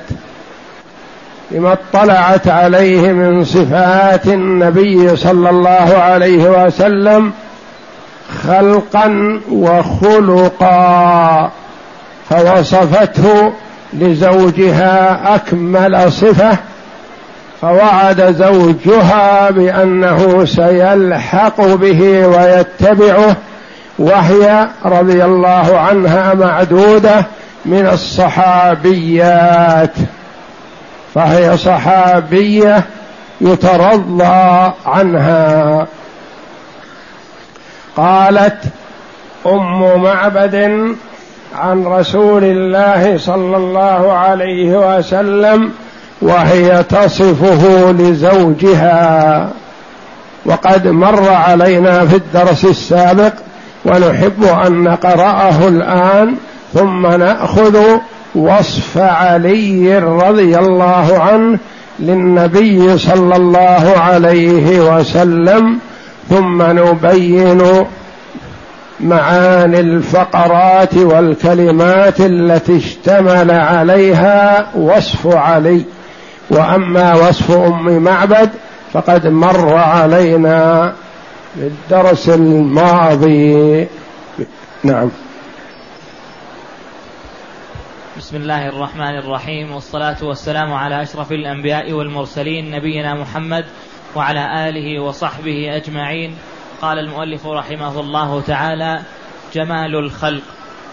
لما 1.52 1.74
اطلعت 1.74 2.48
عليه 2.48 3.12
من 3.12 3.44
صفات 3.44 4.28
النبي 4.28 5.16
صلى 5.16 5.50
الله 5.50 5.98
عليه 5.98 6.66
وسلم 6.66 7.32
خلقا 8.48 9.40
وخلقا 9.52 11.52
فوصفته 12.30 13.54
لزوجها 13.94 15.20
أكمل 15.36 16.12
صفة 16.12 16.58
فوعد 17.66 18.36
زوجها 18.36 19.52
بأنه 19.52 20.46
سيلحق 20.46 21.62
به 21.62 22.28
ويتبعه 22.28 23.36
وهي 24.00 24.68
رضي 24.86 25.26
الله 25.26 25.80
عنها 25.80 26.34
معدودة 26.34 27.26
من 27.66 27.88
الصحابيات. 27.94 29.92
فهي 31.16 31.58
صحابية 31.58 32.84
يترضى 33.42 34.72
عنها. 34.86 35.88
قالت 37.98 38.58
أم 39.46 40.02
معبد 40.02 40.56
عن 41.56 41.86
رسول 41.86 42.44
الله 42.44 43.18
صلى 43.18 43.58
الله 43.58 44.14
عليه 44.14 44.98
وسلم 44.98 45.72
وهي 46.22 46.84
تصفه 46.84 47.92
لزوجها. 47.92 49.50
وقد 50.46 50.88
مر 50.88 51.30
علينا 51.30 52.06
في 52.06 52.16
الدرس 52.16 52.66
السابق 52.66 53.34
ونحب 53.86 54.44
أن 54.66 54.84
نقرأه 54.84 55.68
الآن 55.68 56.36
ثم 56.74 57.08
نأخذ 57.08 57.80
وصف 58.36 58.98
علي 58.98 60.00
رضي 60.00 60.58
الله 60.58 61.20
عنه 61.20 61.60
للنبي 62.00 62.98
صلى 62.98 63.36
الله 63.36 63.94
عليه 63.98 64.80
وسلم 64.80 65.80
ثم 66.30 66.62
نبين 66.62 67.62
معاني 69.00 69.80
الفقرات 69.80 70.98
والكلمات 70.98 72.20
التي 72.20 72.78
اشتمل 72.78 73.52
عليها 73.52 74.68
وصف 74.76 75.28
علي. 75.28 75.82
وأما 76.50 77.14
وصف 77.16 77.52
أم 77.52 78.04
معبد 78.04 78.50
فقد 78.94 79.28
مر 79.28 79.74
علينا 79.76 80.94
في 81.56 81.62
الدرس 81.62 82.30
الماضي. 82.30 83.88
نعم. 84.84 85.10
بسم 88.18 88.38
الله 88.38 88.68
الرحمن 88.70 89.18
الرحيم 89.18 89.72
والصلاة 89.72 90.18
والسلام 90.24 90.74
على 90.74 91.02
أشرف 91.02 91.32
الأنبياء 91.32 91.92
والمرسلين 91.92 92.72
نبينا 92.72 93.14
محمد 93.14 93.66
وعلى 94.16 94.70
آله 94.70 95.04
وصحبه 95.04 95.76
أجمعين. 95.76 96.36
قال 96.82 97.00
المؤلف 97.00 97.48
رحمه 97.48 98.00
الله 98.00 98.42
تعالى 98.42 99.00
جمال 99.54 99.96
الخلق. 99.96 100.44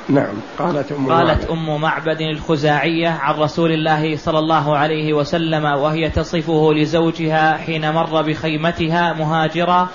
نعم 0.08 0.34
قالت 0.58 0.92
أم 0.92 1.12
قالت 1.12 1.50
أم 1.50 1.80
معبد 1.80 2.20
الخزاعية 2.20 3.08
عن 3.08 3.34
رسول 3.34 3.72
الله 3.72 4.16
صلى 4.16 4.38
الله 4.38 4.76
عليه 4.76 5.12
وسلم 5.12 5.64
وهي 5.64 6.10
تصفه 6.10 6.72
لزوجها 6.74 7.56
حين 7.56 7.92
مر 7.92 8.22
بخيمتها 8.22 9.12
مهاجرا 9.12 9.88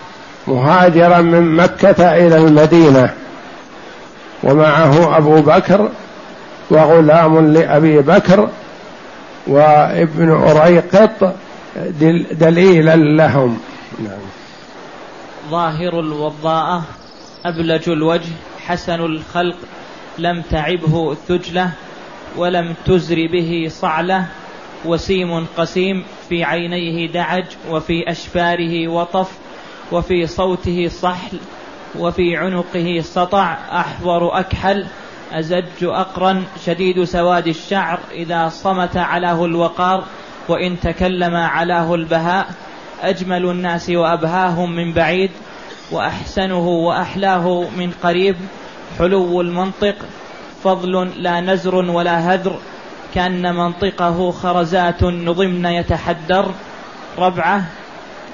مهاجرا 0.48 1.22
من 1.22 1.56
مكة 1.56 2.16
إلى 2.28 2.38
المدينة 2.38 3.14
ومعه 4.44 5.18
أبو 5.18 5.42
بكر 5.42 5.90
وغلام 6.70 7.54
لأبي 7.54 8.02
بكر 8.02 8.50
وابن 9.48 10.30
أريقط 10.32 11.36
دليلا 12.32 12.96
لهم. 12.96 13.60
نعم. 14.00 14.20
ظاهر 15.50 16.00
الوضاءة 16.00 16.84
أبلج 17.46 17.90
الوجه 17.90 18.32
حسن 18.68 19.00
الخلق 19.00 19.56
لم 20.20 20.42
تعبه 20.42 21.16
ثجلة 21.28 21.72
ولم 22.38 22.76
تزر 22.86 23.28
به 23.28 23.68
صعلة 23.70 24.26
وسيم 24.86 25.46
قسيم 25.58 26.04
في 26.30 26.44
عينيه 26.44 27.12
دعج 27.12 27.46
وفي 27.70 28.12
أشفاره 28.12 28.88
وطف 28.88 29.32
وفي 29.92 30.28
صوته 30.28 30.88
صحل 30.88 31.38
وفي 32.00 32.38
عنقه 32.38 33.02
سطع 33.02 33.58
أحور 33.72 34.40
أكحل 34.40 34.86
أزج 35.32 35.84
أقرن 35.84 36.44
شديد 36.66 37.04
سواد 37.04 37.48
الشعر 37.48 38.00
إذا 38.12 38.50
صمت 38.50 38.98
علاه 38.98 39.46
الوقار 39.46 40.04
وإن 40.50 40.80
تكلم 40.80 41.36
علاه 41.36 41.96
البهاء 41.96 42.48
أجمل 43.02 43.46
الناس 43.46 43.90
وأبهاهم 43.90 44.76
من 44.76 44.94
بعيد 44.94 45.32
وأحسنه 45.92 46.68
وأحلاه 46.68 47.66
من 47.78 47.92
قريب 48.04 48.36
حلو 49.00 49.42
المنطق 49.42 49.96
فضل 50.64 51.12
لا 51.18 51.42
نزر 51.42 51.76
ولا 51.76 52.34
هذر 52.34 52.56
كأن 53.16 53.56
منطقه 53.56 54.32
خرزات 54.32 55.04
نضمن 55.04 55.66
يتحدر. 55.66 56.46
ربعة 57.18 57.62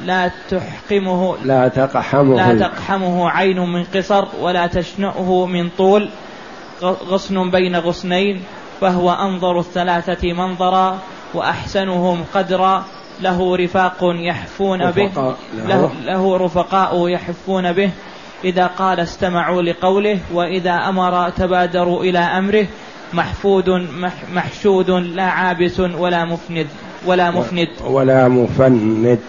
لا 0.06 0.32
تحقمه 0.50 1.36
لا 1.44 1.68
تقحمه. 1.68 2.36
لا 2.36 2.68
تقحمه 2.68 3.30
عين 3.30 3.60
من 3.60 3.84
قصر 3.84 4.26
ولا 4.42 4.68
تشنؤه 4.68 5.46
من 5.46 5.70
طول. 5.78 6.10
غصن 6.84 7.50
بين 7.52 7.76
غصنين 7.76 8.44
فهو 8.82 9.12
أنظر 9.14 9.60
الثلاثة 9.60 10.34
منظرا 10.34 11.00
وأحسنهم 11.34 12.24
قدرا. 12.34 12.84
له 13.22 13.58
رفاق 13.58 13.98
يحفون 14.02 14.92
به 14.92 15.12
له, 15.54 15.92
له 16.06 16.38
رفقاء 16.38 17.08
يحفون 17.08 17.74
به. 17.74 17.92
إذا 18.44 18.68
قال 18.68 19.00
استمعوا 19.00 19.62
لقوله 19.62 20.20
وإذا 20.34 20.72
أمر 20.72 21.30
تبادروا 21.30 22.04
إلى 22.04 22.20
أمره 22.20 22.66
محفود 23.14 23.70
محشود 24.34 24.90
لا 24.90 25.24
عابس 25.24 25.80
ولا 25.80 26.26
مفند 26.26 26.68
ولا 27.06 27.32
مفند. 27.32 27.68
ولا 27.86 28.28
مفند. 28.28 29.20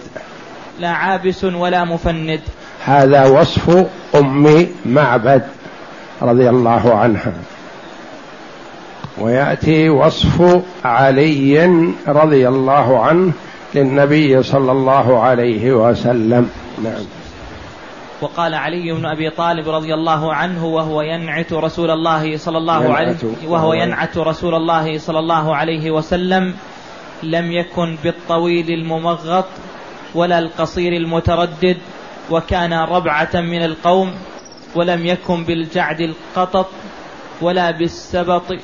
لا 0.80 0.88
عابس 0.88 1.44
ولا 1.44 1.84
مفند. 1.84 2.40
هذا 2.84 3.26
وصف 3.26 3.86
أم 4.14 4.66
معبد 4.86 5.42
رضي 6.22 6.48
الله 6.50 6.94
عنها. 6.94 7.32
ويأتي 9.18 9.88
وصف 9.88 10.62
علي 10.84 11.66
رضي 12.08 12.48
الله 12.48 13.04
عنه 13.04 13.32
للنبي 13.74 14.42
صلى 14.42 14.72
الله 14.72 15.20
عليه 15.22 15.72
وسلم. 15.72 16.50
نعم. 16.84 17.23
وقال 18.24 18.54
علي 18.54 18.92
بن 18.92 19.06
أبي 19.06 19.30
طالب 19.30 19.68
رضي 19.68 19.94
الله 19.94 20.34
عنه 20.34 20.66
وهو 20.66 21.02
ينعت 21.02 21.52
رسول 21.52 21.90
الله 21.90 22.36
صلى 22.36 22.58
الله 22.58 22.94
عليه 22.94 23.16
وهو 23.46 23.72
ينعت 23.72 24.16
رسول 24.16 24.54
الله 24.54 24.98
صلى 24.98 25.18
الله 25.18 25.56
عليه 25.56 25.90
وسلم 25.90 26.54
لم 27.22 27.52
يكن 27.52 27.96
بالطويل 28.04 28.70
الممغط 28.70 29.44
ولا 30.14 30.38
القصير 30.38 30.92
المتردد 30.92 31.76
وكان 32.30 32.72
ربعة 32.72 33.30
من 33.34 33.64
القوم 33.64 34.14
ولم 34.74 35.06
يكن 35.06 35.44
بالجعد 35.44 36.00
القطط 36.00 36.68
ولا 37.40 37.70
بالسبط 37.70 38.56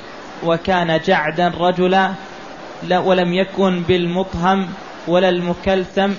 وكان 0.43 0.99
جعدا 1.05 1.51
رجلا 1.59 2.11
ولم 2.91 3.33
يكن 3.33 3.81
بالمطهم 3.81 4.67
ولا 5.07 5.29
المكلثم 5.29 6.11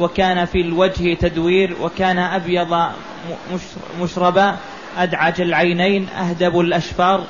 وكان 0.00 0.44
في 0.44 0.60
الوجه 0.60 1.14
تدوير 1.14 1.76
وكان 1.80 2.18
أبيض 2.18 2.78
مشربا 4.00 4.56
أدعج 4.98 5.40
العينين 5.40 6.08
أهدب 6.08 6.60
الأشفار 6.60 7.24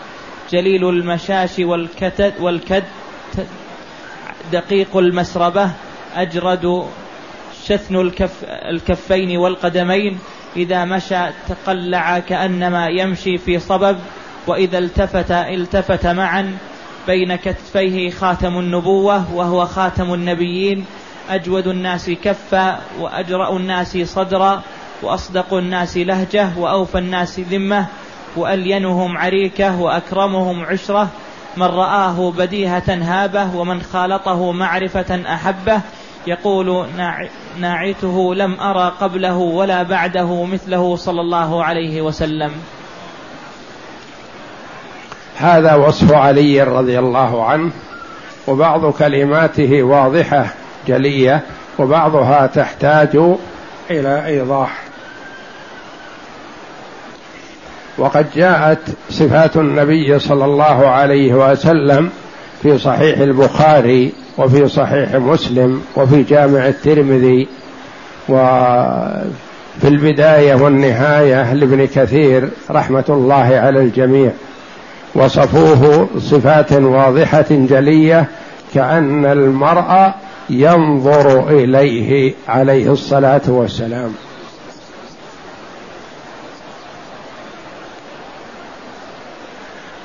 جليل 0.52 0.88
المشاش 0.88 1.58
والكتد 1.58 2.34
والكد 2.40 2.84
دقيق 4.52 4.96
المسربة 4.96 5.70
أجرد 6.16 6.86
شثن 7.66 7.96
الكف 7.96 8.44
الكفين 8.44 9.36
والقدمين 9.36 10.18
إذا 10.56 10.84
مشى 10.84 11.18
تقلع 11.48 12.18
كأنما 12.18 12.88
يمشي 12.88 13.38
في 13.38 13.58
صبب 13.58 13.98
وإذا 14.46 14.78
التفت 14.78 15.30
التفت 15.30 16.06
معا 16.06 16.58
بين 17.06 17.36
كتفيه 17.36 18.10
خاتم 18.10 18.58
النبوة 18.58 19.34
وهو 19.34 19.66
خاتم 19.66 20.14
النبيين 20.14 20.84
أجود 21.30 21.66
الناس 21.66 22.10
كفا 22.10 22.80
وأجرأ 23.00 23.56
الناس 23.56 23.98
صدرا 23.98 24.62
وأصدق 25.02 25.54
الناس 25.54 25.96
لهجة 25.96 26.48
وأوفى 26.56 26.98
الناس 26.98 27.40
ذمة 27.40 27.86
وألينهم 28.36 29.18
عريكة 29.18 29.80
وأكرمهم 29.80 30.64
عشرة 30.64 31.08
من 31.56 31.66
رآه 31.66 32.30
بديهة 32.30 32.82
هابة 32.88 33.56
ومن 33.56 33.82
خالطه 33.82 34.52
معرفة 34.52 35.34
أحبة 35.34 35.80
يقول 36.26 36.86
ناعته 37.58 38.34
لم 38.34 38.60
أرى 38.60 38.92
قبله 39.00 39.36
ولا 39.36 39.82
بعده 39.82 40.44
مثله 40.44 40.96
صلى 40.96 41.20
الله 41.20 41.64
عليه 41.64 42.02
وسلم. 42.02 42.52
هذا 45.36 45.74
وصف 45.74 46.12
علي 46.12 46.62
رضي 46.62 46.98
الله 46.98 47.44
عنه 47.44 47.72
وبعض 48.46 48.92
كلماته 48.92 49.82
واضحة 49.82 50.46
جلية 50.86 51.40
وبعضها 51.78 52.46
تحتاج 52.46 53.16
إلى 53.90 54.26
إيضاح. 54.26 54.82
وقد 57.98 58.26
جاءت 58.36 58.78
صفات 59.10 59.56
النبي 59.56 60.18
صلى 60.18 60.44
الله 60.44 60.88
عليه 60.88 61.34
وسلم 61.34 62.10
في 62.62 62.78
صحيح 62.78 63.18
البخاري 63.18 64.12
وفي 64.38 64.68
صحيح 64.68 65.14
مسلم 65.14 65.82
وفي 65.96 66.22
جامع 66.22 66.66
الترمذي 66.66 67.48
وفي 68.28 69.24
البداية 69.84 70.54
والنهاية 70.54 71.54
لابن 71.54 71.86
كثير 71.86 72.48
رحمة 72.70 73.04
الله 73.08 73.58
على 73.64 73.80
الجميع. 73.80 74.30
وصفوه 75.14 76.08
صفات 76.18 76.72
واضحة 76.72 77.46
جلية 77.50 78.26
كأن 78.74 79.24
المرء 79.26 80.12
ينظر 80.50 81.48
إليه 81.48 82.34
عليه 82.48 82.92
الصلاة 82.92 83.40
والسلام. 83.48 84.14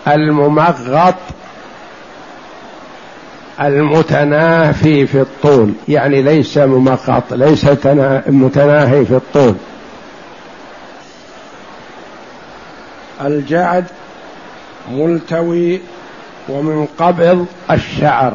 الممغط 0.07 1.15
المتنافي 3.61 5.07
في 5.07 5.21
الطول 5.21 5.73
يعني 5.87 6.21
ليس 6.21 6.57
ممغط 6.57 7.33
ليس 7.33 7.65
متناهي 8.27 9.05
في 9.05 9.15
الطول. 9.15 9.55
الجعد 13.21 13.85
ملتوي 14.91 15.81
ومن 16.49 16.87
قبض 16.99 17.45
الشعر. 17.71 18.33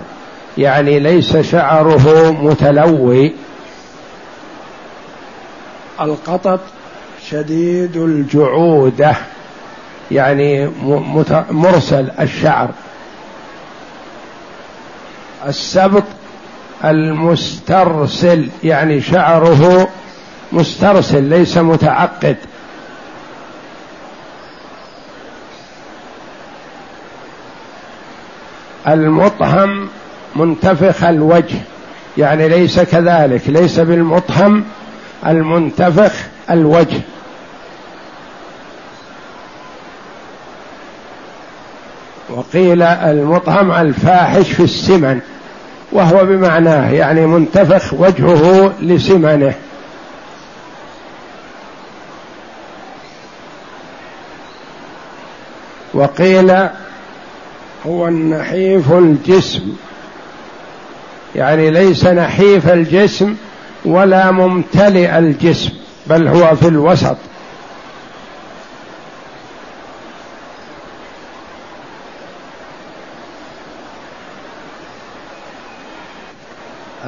يعني 0.61 0.99
ليس 0.99 1.37
شعره 1.37 2.31
متلوي. 2.31 3.33
القطط 6.01 6.61
شديد 7.29 7.97
الجعودة 7.97 9.17
يعني 10.11 10.71
مرسل 11.51 12.11
الشعر. 12.21 12.71
السبط 15.47 16.05
المسترسل 16.85 18.49
يعني 18.65 19.01
شعره 19.01 19.89
مسترسل 20.53 21.23
ليس 21.25 21.59
متعقد. 21.59 22.37
المطهم 28.89 29.89
منتفخ 30.37 31.05
الوجه. 31.05 31.59
يعني 32.19 32.49
ليس 32.49 32.81
كذلك 32.81 33.43
ليس 33.47 33.81
بالمطهم 33.81 34.65
المنتفخ 35.27 36.13
الوجه. 36.51 37.01
وقيل 42.31 42.83
المطهم 42.83 43.73
الفاحش 43.73 44.53
في 44.53 44.63
السمن 44.63 45.21
وهو 45.93 46.25
بمعناه 46.25 46.91
يعني 46.91 47.27
منتفخ 47.27 47.95
وجهه 47.95 48.73
لسمنه. 48.81 49.55
وقيل 55.95 56.51
هو 57.87 58.09
النحيف 58.09 58.93
الجسم. 58.93 59.77
يعني 61.37 61.71
ليس 61.71 62.07
نحيف 62.07 62.69
الجسم 62.69 63.37
ولا 63.85 64.31
ممتلئ 64.31 65.19
الجسم 65.19 65.71
بل 66.07 66.29
هو 66.29 66.57
في 66.57 66.69
الوسط. 66.69 67.17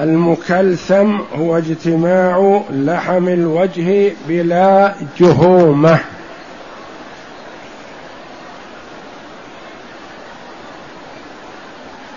المكلثم 0.01 1.16
هو 1.35 1.59
اجتماع 1.59 2.62
لحم 2.70 3.28
الوجه 3.28 4.12
بلا 4.28 4.94
جهومة. 5.20 5.99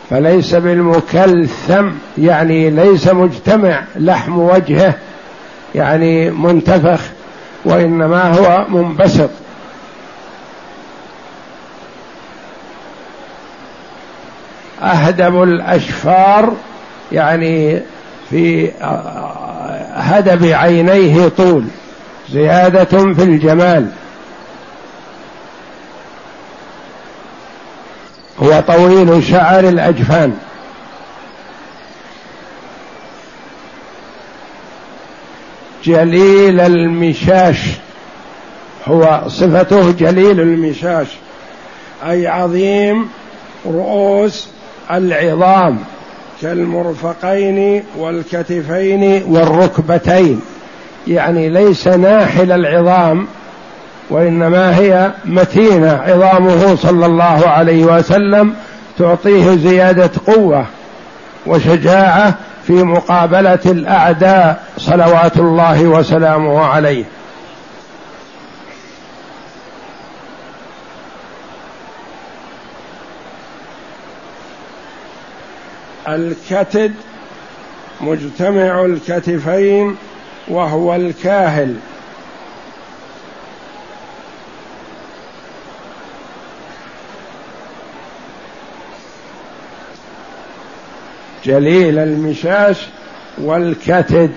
فليس 0.10 0.56
بالمكلثم 0.56 1.90
يعني 2.18 2.70
ليس 2.70 3.08
مجتمع 3.08 3.84
لحم 3.96 4.40
وجهه 4.40 4.94
يعني 5.76 6.32
منتفخ 6.32 7.02
وإنما 7.66 8.34
هو 8.34 8.66
منبسط. 8.70 9.30
أهدب 14.82 15.44
الأشفار 15.44 16.54
يعني 17.12 17.82
في 18.30 18.72
هدب 19.94 20.46
عينيه 20.46 21.28
طول 21.28 21.66
زيادة 22.32 23.14
في 23.14 23.24
الجمال. 23.24 23.88
هو 28.44 28.64
طويل 28.68 29.24
شعر 29.24 29.60
الأجفان. 29.60 30.38
جليل 35.86 36.60
المشاش 36.60 37.58
هو 38.88 39.22
صفته 39.28 39.92
جليل 39.92 40.40
المشاش 40.40 41.08
أي 42.10 42.28
عظيم 42.28 43.10
رؤوس 43.66 44.48
العظام 44.92 45.78
كالمرفقين 46.42 47.84
والكتفين 47.98 49.24
والركبتين 49.28 50.42
يعني 51.08 51.50
ليس 51.50 51.88
ناحل 51.88 52.52
العظام 52.52 53.28
وإنما 54.10 54.78
هي 54.78 55.12
متينة 55.26 55.92
عظامه 55.92 56.76
صلى 56.76 57.06
الله 57.06 57.48
عليه 57.48 57.86
وسلم 57.86 58.56
تعطيه 59.00 59.56
زيادة 59.56 60.12
قوة 60.28 60.66
وشجاعة 61.46 62.36
في 62.68 62.74
مقابلة 62.74 63.60
الأعداء 63.66 64.64
صلوات 64.78 65.38
الله 65.38 65.84
وسلامه 65.84 66.66
عليه. 66.66 67.04
الكتد 76.08 76.94
مجتمع 78.02 78.86
الكتفين 78.86 79.96
وهو 80.48 80.96
الكاهل. 80.96 81.76
جليل 91.46 92.00
المشاش 92.00 92.88
والكتد. 93.38 94.32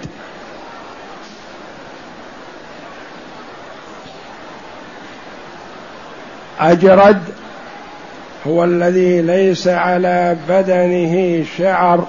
أجرد 6.60 7.22
هو 8.46 8.64
الذي 8.64 9.22
ليس 9.22 9.68
على 9.68 10.36
بدنه 10.48 11.44
شعر 11.58 12.06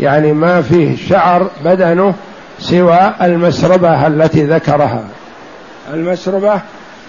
يعني 0.00 0.32
ما 0.32 0.62
فيه 0.62 0.96
شعر 1.08 1.50
بدنه 1.64 2.14
سوى 2.58 3.14
المسربة 3.22 4.06
التي 4.06 4.44
ذكرها. 4.44 5.04
المسربة 5.92 6.60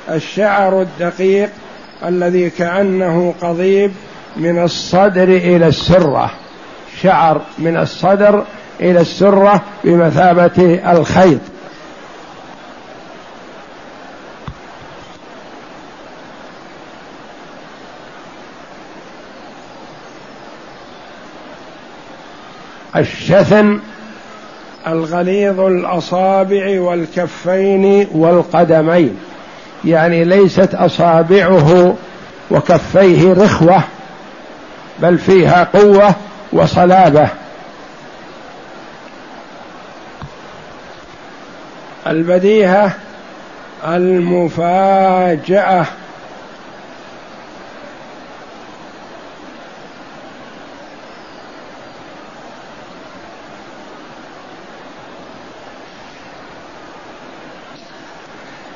الشعر 0.10 0.82
الدقيق 0.82 1.50
الذي 2.06 2.50
كأنه 2.50 3.34
قضيب 3.42 3.92
من 4.38 4.64
الصدر 4.64 5.24
إلى 5.24 5.68
السرة. 5.68 6.32
شعر 7.02 7.42
من 7.58 7.78
الصدر 7.78 8.44
إلى 8.82 9.02
السرة 9.02 9.62
بمثابة 9.84 10.80
الخيط. 10.92 11.40
الشثن 22.96 23.80
الغليظ 24.88 25.60
الأصابع 25.60 26.82
والكفين 26.82 28.08
والقدمين 28.12 29.18
يعني 29.86 30.24
ليست 30.24 30.76
أصابعه 30.76 31.96
وكفيه 32.52 33.34
رخوة 33.34 33.82
بل 35.02 35.18
فيها 35.18 35.68
قوة 35.74 36.16
وصلابة. 36.56 37.30
البديهة 42.07 42.91
المفاجأة. 43.88 45.86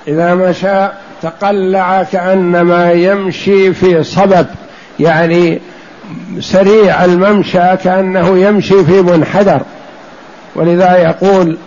إذا 0.08 0.36
مشى 0.36 0.88
تقلع 1.22 2.04
كأنما 2.04 2.92
يمشي 2.92 3.74
في 3.74 4.04
صبب 4.04 4.48
يعني 5.00 5.62
سريع 6.40 7.06
الممشى 7.06 7.78
كأنه 7.84 8.38
يمشي 8.38 8.86
في 8.86 9.02
منحدر. 9.02 9.62
ولذا 10.56 10.98
يقول 10.98 11.58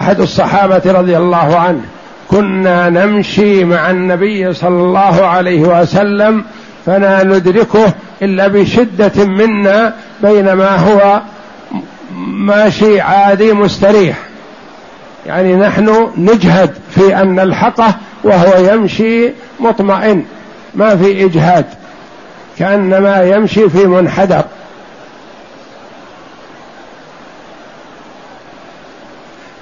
أحد 0.00 0.20
الصحابة 0.20 0.82
رضي 0.86 1.16
الله 1.16 1.58
عنه 1.58 1.84
كنا 2.30 2.90
نمشي 2.90 3.64
مع 3.64 3.90
النبي 3.90 4.52
صلى 4.52 4.68
الله 4.68 5.26
عليه 5.26 5.60
وسلم 5.60 6.44
فلا 6.86 7.24
ندركه 7.24 7.94
إلا 8.22 8.48
بشدة 8.48 9.24
منا 9.24 9.94
بينما 10.22 10.76
هو 10.76 11.20
ماشي 12.26 13.00
عادي 13.00 13.52
مستريح. 13.52 14.18
يعني 15.26 15.56
نحن 15.56 16.10
نجهد 16.18 16.70
في 16.90 17.16
أن 17.20 17.34
نلحقه 17.34 17.94
وهو 18.24 18.72
يمشي 18.72 19.30
مطمئن 19.60 20.24
ما 20.74 20.96
في 20.96 21.24
إجهاد. 21.24 21.66
كأنما 22.58 23.22
يمشي 23.22 23.68
في 23.68 23.86
منحدر. 23.86 24.44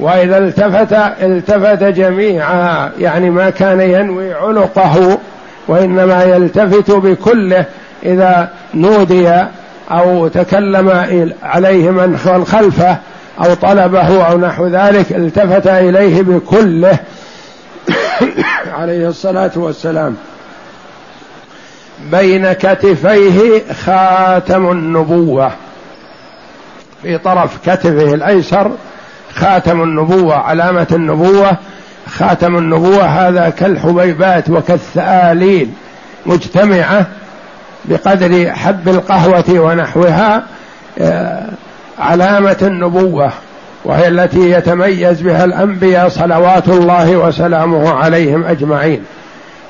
وإذا 0.01 0.39
التفت 0.39 0.93
التفت 1.23 1.83
جميعا 1.85 2.91
يعني 2.99 3.31
ما 3.31 3.51
كان 3.51 3.81
ينوي 3.81 4.35
عنقه 4.35 5.19
وإنما 5.69 6.25
يلتفت 6.25 6.91
بكله 6.91 7.65
إذا 8.03 8.51
نودي 8.75 9.43
أو 9.91 10.29
تكلم 10.29 10.91
عليه 11.43 11.91
من 11.91 12.45
خلفه 12.47 12.99
أو 13.45 13.55
طلبه 13.55 14.23
أو 14.27 14.39
نحو 14.39 14.67
ذلك 14.67 15.13
التفت 15.13 15.67
إليه 15.67 16.23
بكله. 16.23 16.99
عليه 18.79 19.09
الصلاة 19.09 19.51
والسلام. 19.57 20.17
بين 22.11 22.53
كتفيه 22.53 23.63
خاتم 23.85 24.71
النبوة. 24.71 25.51
في 27.03 27.19
طرف 27.19 27.59
كتفه 27.67 28.15
الأيسر 28.15 28.71
خاتم 29.35 29.83
النبوة 29.83 30.35
علامة 30.35 30.87
النبوة. 30.93 31.57
خاتم 32.09 32.57
النبوة 32.57 33.05
هذا 33.05 33.49
كالحبيبات 33.49 34.51
وكالثآليل 34.51 35.71
مجتمعة 36.27 37.07
بقدر 37.85 38.51
حب 38.51 38.89
القهوة 38.89 39.45
ونحوها 39.51 40.43
آه، 40.99 41.47
علامة 41.99 42.57
النبوة 42.63 43.33
وهي 43.85 44.09
التي 44.09 44.51
يتميز 44.51 45.23
بها 45.23 45.45
الأنبياء 45.45 46.09
صلوات 46.09 46.69
الله 46.69 47.17
وسلامه 47.17 47.93
عليهم 47.93 48.45
أجمعين. 48.45 49.05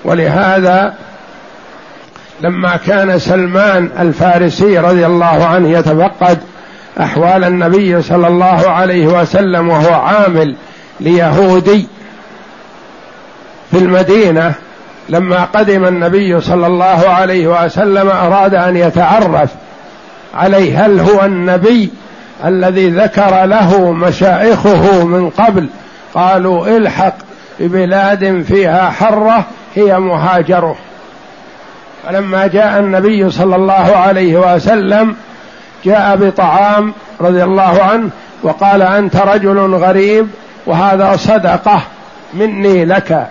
ولهذا 0.04 0.94
لما 2.42 2.76
كان 2.76 3.18
سلمان 3.18 3.90
الفارسي 3.98 4.78
رضي 4.78 5.06
الله 5.06 5.44
عنه 5.44 5.68
يتفقد 5.68 6.38
أحوال 7.00 7.44
النبي 7.44 8.02
صلى 8.02 8.28
الله 8.28 8.70
عليه 8.70 9.06
وسلم 9.06 9.68
وهو 9.68 9.94
عامل 9.94 10.56
ليهودي 11.00 11.86
في 13.70 13.78
المدينة 13.78 14.54
لما 15.08 15.44
قدم 15.44 15.84
النبي 15.84 16.40
صلى 16.40 16.66
الله 16.66 17.08
عليه 17.08 17.64
وسلم 17.64 18.08
أراد 18.08 18.54
أن 18.54 18.76
يتعرف 18.76 19.50
عليه 20.34 20.86
هل 20.86 21.00
هو 21.00 21.24
النبي 21.24 21.90
الذي 22.44 22.88
ذكر 22.90 23.44
له 23.44 23.92
مشايخه 23.92 25.04
من 25.04 25.30
قبل؟ 25.30 25.68
قالوا 26.14 26.76
الحق 26.76 27.16
ببلاد 27.60 28.42
فيها 28.42 28.90
حرة 28.90 29.44
هي 29.74 29.98
مهاجره. 29.98 30.76
فلما 32.06 32.46
جاء 32.46 32.78
النبي 32.78 33.30
صلى 33.30 33.56
الله 33.56 33.96
عليه 33.96 34.54
وسلم 34.54 35.16
جاء 35.84 36.16
بطعام 36.16 36.92
رضي 37.20 37.44
الله 37.44 37.82
عنه 37.82 38.10
وقال 38.42 38.82
أنت 38.82 39.16
رجل 39.16 39.74
غريب 39.74 40.28
وهذا 40.66 41.16
صدقة 41.16 41.82
مني 42.34 42.84
لك. 42.84 43.26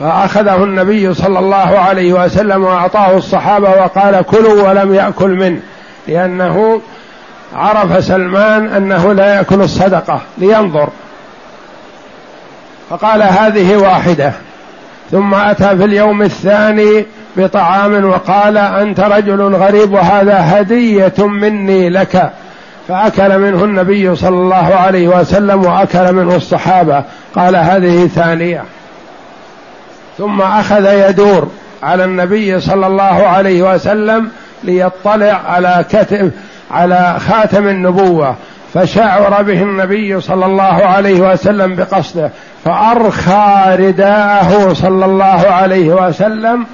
فأخذه 0.00 0.64
النبي 0.64 1.14
صلى 1.14 1.38
الله 1.38 1.78
عليه 1.78 2.12
وسلم 2.12 2.64
وأعطاه 2.64 3.16
الصحابة 3.16 3.70
وقال 3.70 4.22
كلوا 4.22 4.68
ولم 4.68 4.94
يأكل 4.94 5.28
منه 5.30 5.60
لأنه 6.08 6.80
عرف 7.54 8.04
سلمان 8.04 8.66
أنه 8.66 9.12
لا 9.12 9.34
يأكل 9.34 9.60
الصدقة 9.60 10.20
لينظر. 10.38 10.88
فقال 12.90 13.22
هذه 13.22 13.76
واحدة. 13.76 14.32
ثم 15.10 15.34
أتى 15.34 15.76
في 15.76 15.84
اليوم 15.84 16.22
الثاني 16.22 17.06
بطعام 17.36 18.04
وقال 18.04 18.58
أنت 18.58 19.00
رجل 19.00 19.54
غريب 19.54 19.92
وهذا 19.92 20.38
هدية 20.40 21.26
مني 21.26 21.88
لك. 21.88 22.32
فأكل 22.88 23.38
منه 23.38 23.64
النبي 23.64 24.16
صلى 24.16 24.28
الله 24.28 24.74
عليه 24.74 25.08
وسلم 25.08 25.64
وأكل 25.64 26.12
منه 26.12 26.36
الصحابة. 26.36 27.02
قال 27.34 27.56
هذه 27.56 28.06
ثانية. 28.06 28.64
ثم 30.18 30.40
أخذ 30.40 31.08
يدور 31.08 31.48
على 31.82 32.04
النبي 32.04 32.60
صلى 32.60 32.86
الله 32.86 33.26
عليه 33.26 33.74
وسلم 33.74 34.30
ليطلع 34.64 35.40
على 35.46 35.84
كتف 35.90 36.30
على 36.70 37.16
خاتم 37.28 37.68
النبوة. 37.68 38.34
فشعر 38.74 39.42
به 39.42 39.62
النبي 39.62 40.20
صلى 40.20 40.46
الله 40.46 40.64
عليه 40.64 41.32
وسلم 41.32 41.74
بقصده 41.74 42.30
فأرخى 42.64 43.76
رداءه 43.78 44.72
صلى 44.72 45.04
الله 45.04 45.46
عليه 45.50 45.88
وسلم 45.88 46.66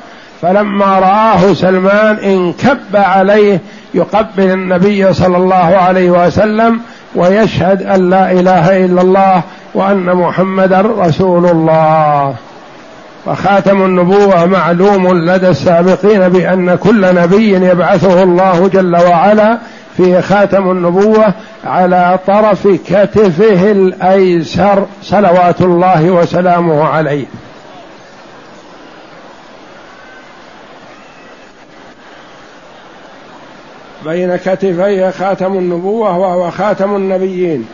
فلما 0.42 0.98
رآه 0.98 1.54
سلمان 1.54 2.16
انكب 2.16 2.96
عليه 2.96 3.60
يقبل 3.94 4.50
النبي 4.50 5.12
صلى 5.12 5.36
الله 5.36 5.56
عليه 5.56 6.10
وسلم 6.10 6.80
ويشهد 7.14 7.82
أن 7.82 8.10
لا 8.10 8.32
إله 8.32 8.84
إلا 8.84 9.02
الله 9.02 9.42
وأن 9.74 10.14
محمدا 10.16 10.80
رسول 10.80 11.46
الله. 11.46 12.34
وخاتم 13.26 13.82
النبوة 13.82 14.46
معلوم 14.46 15.18
لدى 15.18 15.48
السابقين 15.48 16.28
بأن 16.28 16.74
كل 16.74 17.14
نبي 17.14 17.52
يبعثه 17.52 18.22
الله 18.22 18.68
جل 18.68 18.96
وعلا 18.96 19.58
في 19.96 20.22
خاتم 20.22 20.70
النبوة 20.70 21.34
على 21.64 22.18
طرف 22.26 22.68
كتفه 22.68 23.72
الأيسر 23.72 24.86
صلوات 25.02 25.60
الله 25.60 26.10
وسلامه 26.10 26.84
عليه. 26.84 27.26
بين 34.04 34.36
كتفيه 34.36 35.10
خاتم 35.10 35.52
النبوة 35.52 36.18
وهو 36.18 36.50
خاتم 36.50 36.96
النبيين. 36.96 37.68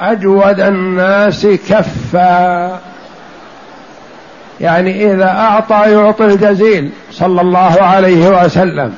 أجود 0.00 0.60
الناس 0.60 1.46
كفا. 1.46 2.80
يعني 4.60 5.12
إذا 5.12 5.28
أعطى 5.28 5.92
يعطي 5.92 6.24
الجزيل 6.24 6.90
صلى 7.12 7.40
الله 7.40 7.82
عليه 7.82 8.44
وسلم. 8.44 8.94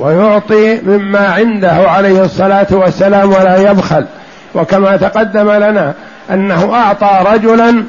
ويعطي 0.00 0.80
مما 0.80 1.28
عنده 1.28 1.90
عليه 1.90 2.24
الصلاة 2.24 2.66
والسلام 2.70 3.28
ولا 3.32 3.70
يبخل. 3.70 4.06
وكما 4.54 4.96
تقدم 4.96 5.50
لنا 5.50 5.94
أنه 6.30 6.74
أعطى 6.74 7.24
رجلا 7.34 7.84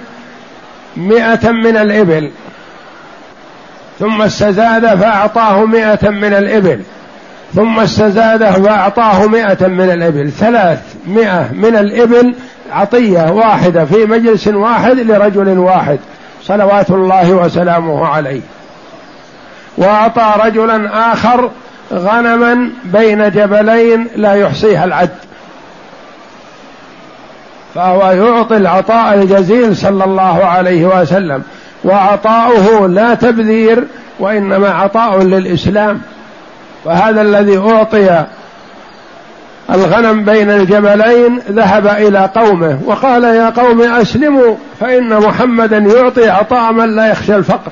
مئة 0.97 1.51
من 1.51 1.77
الإبل 1.77 2.31
ثم 3.99 4.21
استزاد 4.21 4.95
فأعطاه 4.95 5.65
مئة 5.65 6.09
من 6.09 6.33
الإبل 6.33 6.81
ثم 7.55 7.79
استزاده 7.79 8.51
فأعطاه 8.51 9.27
مئة 9.27 9.67
من 9.67 9.89
الإبل. 9.89 10.31
ثلاث 10.31 10.79
مئة 11.07 11.49
من 11.53 11.75
الإبل 11.75 12.35
عطية 12.71 13.31
واحدة 13.31 13.85
في 13.85 14.05
مجلس 14.05 14.47
واحد 14.47 14.99
لرجل 14.99 15.59
واحد 15.59 15.99
صلوات 16.43 16.89
الله 16.89 17.31
وسلامه 17.31 18.07
عليه. 18.07 18.41
وأعطى 19.77 20.33
رجلا 20.45 21.11
آخر 21.13 21.49
غنما 21.93 22.69
بين 22.83 23.31
جبلين 23.31 24.07
لا 24.15 24.33
يحصيها 24.33 24.85
العد. 24.85 25.09
فهو 27.75 28.11
يعطي 28.11 28.57
العطاء 28.57 29.13
الجزيل 29.13 29.77
صلى 29.77 30.03
الله 30.03 30.45
عليه 30.45 30.85
وسلم 30.85 31.43
وعطاؤه 31.83 32.87
لا 32.87 33.13
تبذير 33.13 33.83
وإنما 34.19 34.69
عطاء 34.69 35.21
للإسلام. 35.21 36.01
فهذا 36.85 37.21
الذي 37.21 37.57
أعطي 37.57 38.25
الغنم 39.71 40.25
بين 40.25 40.49
الجبلين 40.49 41.41
ذهب 41.51 41.87
إلى 41.87 42.29
قومه 42.35 42.79
وقال 42.85 43.23
يا 43.23 43.49
قوم 43.49 43.81
أسلموا 43.81 44.55
فإن 44.79 45.17
محمدا 45.17 45.77
يعطي 45.77 46.29
عطاء 46.29 46.71
من 46.71 46.95
لا 46.95 47.11
يخشى 47.11 47.35
الفقر. 47.35 47.71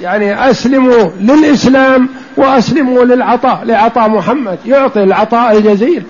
يعني 0.00 0.50
أسلموا 0.50 1.10
للإسلام 1.20 2.08
وأسلموا 2.36 3.04
للعطاء 3.04 3.64
لعطاء 3.64 4.08
محمد 4.08 4.58
يعطي 4.66 5.02
العطاء 5.02 5.58
الجزيل. 5.58 6.04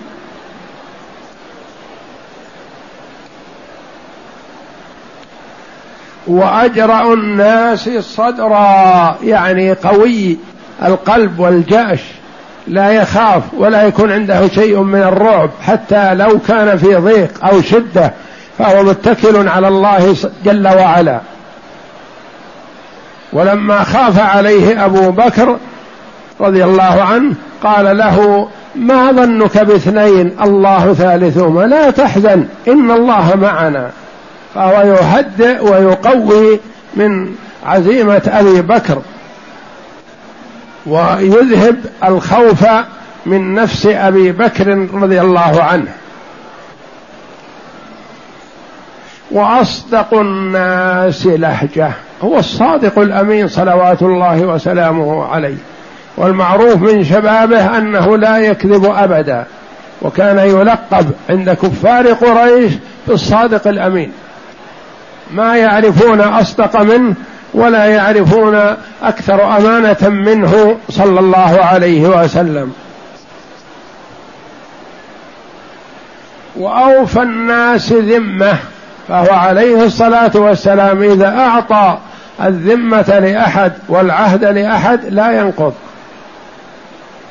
وأجرأ 6.27 7.13
الناس 7.13 7.89
صدرا 7.89 9.17
يعني 9.23 9.73
قوي 9.73 10.37
القلب 10.83 11.39
والجأش 11.39 11.99
لا 12.67 12.91
يخاف 12.91 13.43
ولا 13.53 13.83
يكون 13.83 14.11
عنده 14.11 14.47
شيء 14.47 14.79
من 14.79 15.01
الرعب 15.01 15.49
حتى 15.61 16.13
لو 16.13 16.39
كان 16.47 16.77
في 16.77 16.95
ضيق 16.95 17.45
أو 17.45 17.61
شدة 17.61 18.13
فهو 18.57 18.83
متكل 18.83 19.47
على 19.47 19.67
الله 19.67 20.15
جل 20.45 20.67
وعلا. 20.67 21.19
ولما 23.33 23.83
خاف 23.83 24.19
عليه 24.19 24.85
أبو 24.85 25.11
بكر 25.11 25.57
رضي 26.43 26.63
الله 26.63 27.03
عنه 27.03 27.33
قال 27.63 27.97
له 27.97 28.47
ما 28.75 29.11
ظنك 29.11 29.57
باثنين؟ 29.57 30.31
الله 30.41 30.93
ثالثهما. 30.93 31.61
لا 31.61 31.89
تحزن 31.89 32.45
إن 32.67 32.91
الله 32.91 33.35
معنا. 33.35 33.89
فهو 34.55 34.81
يهدئ 34.81 35.71
ويقوي 35.71 36.59
من 36.95 37.35
عزيمة 37.65 38.21
أبي 38.27 38.61
بكر 38.61 39.01
ويذهب 40.85 41.75
الخوف 42.03 42.65
من 43.25 43.53
نفس 43.53 43.85
أبي 43.85 44.31
بكر 44.31 44.87
رضي 44.93 45.21
الله 45.21 45.63
عنه. 45.63 45.91
وأصدق 49.31 50.13
الناس 50.13 51.25
لهجة 51.25 51.91
هو 52.21 52.39
الصادق 52.39 52.99
الأمين 52.99 53.47
صلوات 53.47 54.01
الله 54.01 54.41
وسلامه 54.41 55.25
عليه. 55.25 55.55
والمعروف 56.17 56.75
من 56.75 57.03
شبابه 57.03 57.77
أنه 57.77 58.17
لا 58.17 58.37
يكذب 58.37 58.85
أبدا 58.85 59.45
وكان 60.01 60.37
يلقب 60.37 61.11
عند 61.29 61.49
كفار 61.49 62.07
قريش 62.07 62.73
بالصادق 63.07 63.67
الأمين. 63.67 64.11
ما 65.31 65.57
يعرفون 65.57 66.21
أصدق 66.21 66.81
منه 66.81 67.13
ولا 67.53 67.85
يعرفون 67.85 68.75
أكثر 69.03 69.57
أمانة 69.57 70.09
منه 70.09 70.77
صلى 70.89 71.19
الله 71.19 71.59
عليه 71.63 72.07
وسلم. 72.07 72.73
وأوفى 76.55 77.21
الناس 77.21 77.93
ذمة 77.93 78.57
فهو 79.07 79.33
عليه 79.33 79.83
الصلاة 79.83 80.31
والسلام 80.35 81.03
إذا 81.03 81.37
أعطى 81.39 81.97
الذمة 82.43 83.19
لأحد 83.19 83.71
والعهد 83.89 84.45
لأحد 84.45 84.99
لا 85.05 85.31
ينقض. 85.31 85.73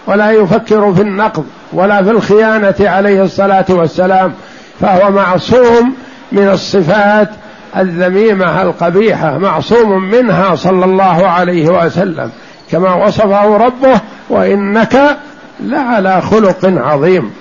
ولا 0.06 0.30
يفكر 0.30 0.94
في 0.94 1.02
النقض 1.02 1.44
ولا 1.72 2.02
في 2.02 2.10
الخيانة 2.10 2.74
عليه 2.80 3.22
الصلاة 3.22 3.64
والسلام 3.68 4.32
فهو 4.80 5.10
معصوم 5.10 5.94
من 6.32 6.48
الصفات 6.48 7.28
الذميمة 7.76 8.62
القبيحة 8.62 9.38
معصوم 9.38 10.10
منها 10.10 10.54
صلى 10.54 10.84
الله 10.84 11.28
عليه 11.28 11.68
وسلم 11.68 12.30
كما 12.70 12.94
وصفه 12.94 13.56
ربه 13.56 14.00
وإنك 14.28 15.16
لعلى 15.60 16.22
خلق 16.22 16.58
عظيم. 16.64 17.32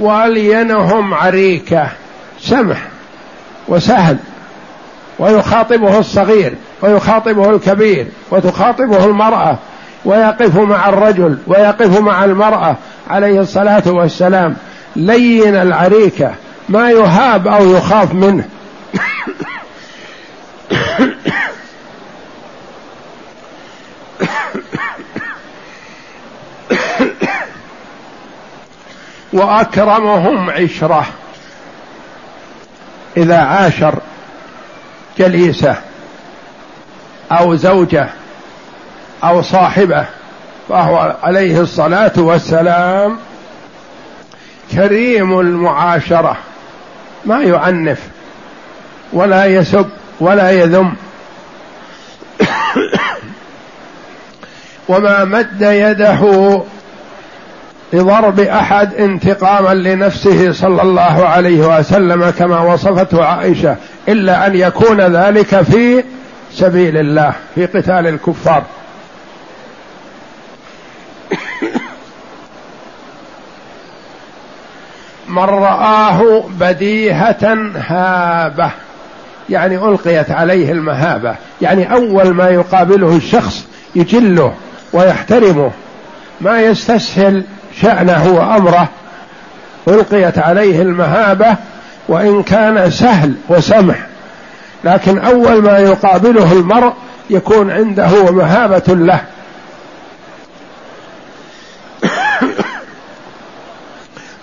والينهم 0.00 1.14
عريكه 1.14 1.88
سمح 2.40 2.78
وسهل 3.68 4.16
ويخاطبه 5.18 5.98
الصغير 5.98 6.54
ويخاطبه 6.82 7.50
الكبير 7.50 8.06
وتخاطبه 8.30 9.04
المرأة 9.04 9.58
ويقف 10.06 10.58
مع 10.58 10.88
الرجل 10.88 11.38
ويقف 11.46 12.00
مع 12.00 12.24
المرأة 12.24 12.76
عليه 13.10 13.40
الصلاة 13.40 13.82
والسلام. 13.86 14.56
لين 14.96 15.56
العريكه 15.56 16.34
ما 16.68 16.90
يهاب 16.90 17.48
أو 17.48 17.70
يخاف 17.70 18.14
منه. 18.14 18.44
وأكرمهم 29.32 30.50
عشرة. 30.50 31.06
إذا 33.16 33.38
عاشر 33.38 33.94
جليسة 35.18 35.76
أو 37.32 37.54
زوجة 37.54 38.08
أو 39.24 39.42
صاحبه 39.42 40.06
فهو 40.68 41.16
عليه 41.22 41.60
الصلاة 41.60 42.12
والسلام 42.16 43.18
كريم 44.72 45.40
المعاشرة 45.40 46.36
ما 47.24 47.42
يعنف 47.42 48.00
ولا 49.12 49.44
يسب 49.44 49.86
ولا 50.20 50.50
يذم. 50.50 50.94
وما 54.88 55.24
مد 55.24 55.62
يده 55.62 56.62
لضرب 57.92 58.40
أحد 58.40 58.94
انتقاما 58.94 59.74
لنفسه 59.74 60.52
صلى 60.52 60.82
الله 60.82 61.26
عليه 61.26 61.78
وسلم 61.78 62.30
كما 62.30 62.60
وصفته 62.60 63.24
عائشة 63.24 63.76
إلا 64.08 64.46
أن 64.46 64.54
يكون 64.54 65.00
ذلك 65.00 65.62
في 65.62 66.04
سبيل 66.52 66.96
الله 66.96 67.32
في 67.54 67.66
قتال 67.66 68.06
الكفار. 68.06 68.62
من 75.36 75.42
رآه 75.42 76.44
بديهة 76.60 77.58
هابة. 77.76 78.70
يعني 79.48 79.76
ألقيت 79.76 80.30
عليه 80.30 80.72
المهابة. 80.72 81.34
يعني 81.62 81.94
أول 81.94 82.34
ما 82.34 82.48
يقابله 82.48 83.16
الشخص 83.16 83.64
يجله 83.94 84.54
ويحترمه. 84.92 85.70
ما 86.40 86.60
يستسهل 86.60 87.44
شأنه 87.80 88.28
وأمره. 88.28 88.88
ألقيت 89.88 90.38
عليه 90.38 90.82
المهابة 90.82 91.56
وإن 92.08 92.42
كان 92.42 92.90
سهل 92.90 93.34
وسمح. 93.48 94.06
لكن 94.84 95.18
أول 95.18 95.62
ما 95.62 95.78
يقابله 95.78 96.52
المرء 96.52 96.92
يكون 97.30 97.70
عنده 97.70 98.32
مهابة 98.32 98.94
له. 98.94 99.20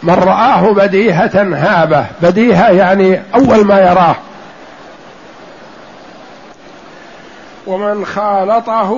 من 0.03 0.13
رآه 0.13 0.73
بديهة 0.73 1.31
هابة. 1.35 2.05
بديهة 2.21 2.69
يعني 2.69 3.21
أول 3.35 3.65
ما 3.65 3.79
يراه. 3.79 4.15
ومن 7.67 8.05
خالطه 8.05 8.95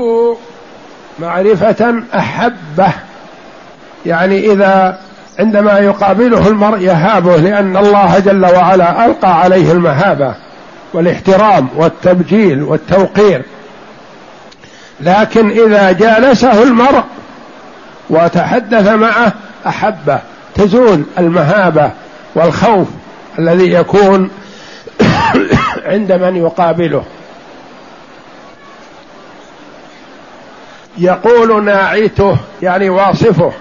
معرفة 1.19 2.03
أحبه. 2.15 2.91
يعني 4.05 4.51
إذا 4.51 4.99
عندما 5.39 5.79
يقابله 5.79 6.47
المرء 6.47 6.81
يهابه 6.81 7.35
لأن 7.35 7.77
الله 7.77 8.19
جل 8.19 8.45
وعلا 8.45 9.05
ألقى 9.05 9.39
عليه 9.39 9.71
المهابة 9.71 10.35
والاحترام 10.93 11.69
والتبجيل 11.75 12.63
والتوقير. 12.63 13.41
لكن 15.01 15.49
إذا 15.49 15.91
جالسه 15.91 16.63
المرء 16.63 17.03
وتحدث 18.09 18.87
معه 18.87 19.33
أحبه. 19.67 20.19
تزول 20.55 21.03
المهابة 21.17 21.91
والخوف 22.35 22.87
الذي 23.39 23.71
يكون 23.71 24.29
عند 25.91 26.11
من 26.11 26.35
يقابله. 26.35 27.03
يقول 30.97 31.65
ناعيته 31.65 32.37
يعني 32.61 32.89
واصفه 32.89 33.51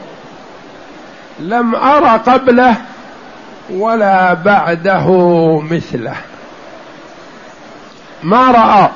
لم 1.40 1.74
أر 1.74 2.06
قبله 2.06 2.76
ولا 3.70 4.34
بعده 4.34 5.08
مثله. 5.60 6.14
ما 8.22 8.50
رأى 8.50 8.88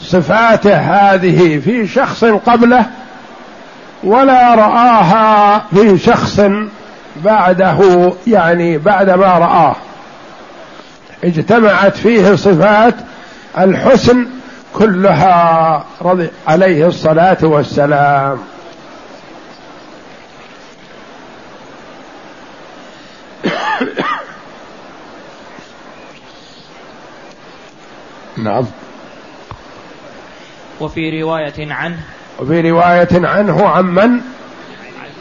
صفاته 0.00 0.76
هذه 0.76 1.58
في 1.58 1.86
شخص 1.86 2.24
قبله 2.24 2.86
ولا 4.04 4.54
رآها 4.54 5.64
في 5.74 5.98
شخص 5.98 6.40
بعده 7.24 8.12
يعني 8.26 8.78
بعد 8.78 9.10
ما 9.10 9.38
رآه. 9.38 9.76
اجتمعت 11.24 11.96
فيه 11.96 12.34
صفات 12.34 12.94
الحسن 13.58 14.26
كلها 14.74 15.84
رضي 16.02 16.30
عليه 16.46 16.86
الصلاة 16.86 17.38
والسلام. 17.42 18.38
نعم. 28.36 28.66
وفي 30.80 31.22
رواية 31.22 31.72
عنه 31.72 31.98
وفي 32.38 32.70
رواية 32.70 33.08
عنه 33.12 33.68
عن 33.68 33.84
من؟ 33.84 34.20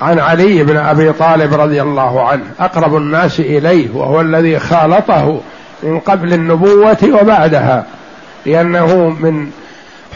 عن 0.02 0.20
علي 0.20 0.64
بن 0.64 0.78
أبي 0.78 1.12
طالب 1.12 1.54
رضي 1.54 1.82
الله 1.82 2.28
عنه. 2.28 2.44
أقرب 2.60 2.96
الناس 2.96 3.40
إليه 3.40 3.88
وهو 3.94 4.22
الذي 4.22 4.60
خالطه 4.60 5.42
من 5.84 6.00
قبل 6.00 6.34
النبوة 6.34 6.98
وبعدها 7.22 7.86
لأنه 8.46 8.96
من 9.20 9.48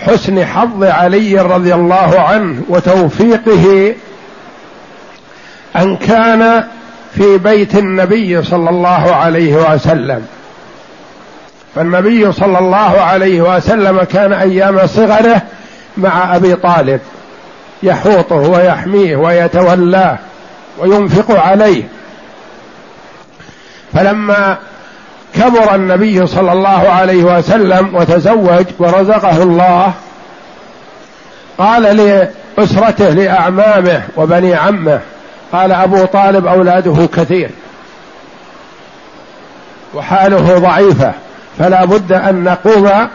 حسن 0.06 0.45
حظ 0.45 0.84
علي 0.84 1.41
رضي 1.41 1.73
الله 1.73 2.19
عنه 2.19 2.61
وتوفيقه 2.69 3.95
أن 5.76 5.95
كان 5.97 6.64
في 7.15 7.38
بيت 7.38 7.76
النبي 7.76 8.43
صلى 8.43 8.69
الله 8.69 9.15
عليه 9.15 9.73
وسلم. 9.73 10.27
فالنبي 11.76 12.31
صلى 12.31 12.60
الله 12.60 13.01
عليه 13.01 13.56
وسلم 13.56 14.03
كان 14.03 14.34
أيام 14.34 14.88
صغره 14.88 15.41
مع 15.97 16.35
أبي 16.35 16.56
طالب. 16.56 16.99
يحوطه 17.84 18.35
ويحميه 18.35 19.15
ويتولاه 19.15 20.18
وينفق 20.77 21.39
عليه. 21.39 21.84
فلما 23.93 24.57
كبر 25.35 25.76
النبي 25.76 26.27
صلى 26.27 26.51
الله 26.51 26.89
عليه 26.89 27.23
وسلم 27.23 27.95
وتزوج 27.95 28.65
ورزقه 28.80 29.43
الله 29.43 29.93
قال 31.57 31.84
لأسرته 31.84 33.10
لأعمامه 33.10 34.01
وبني 34.18 34.56
عمه 34.56 34.99
قال 35.51 35.72
أبو 35.72 36.06
طالب 36.06 36.47
أولاده 36.47 37.07
كثير 37.15 37.49
وحاله 39.93 40.60
ضعيفة 40.60 41.14
فلا 41.60 41.85
بد 41.85 42.14
أن 42.14 42.43
نقوم 42.43 43.07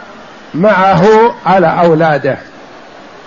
معه 0.53 1.05
على 1.45 1.67
أولاده. 1.67 2.37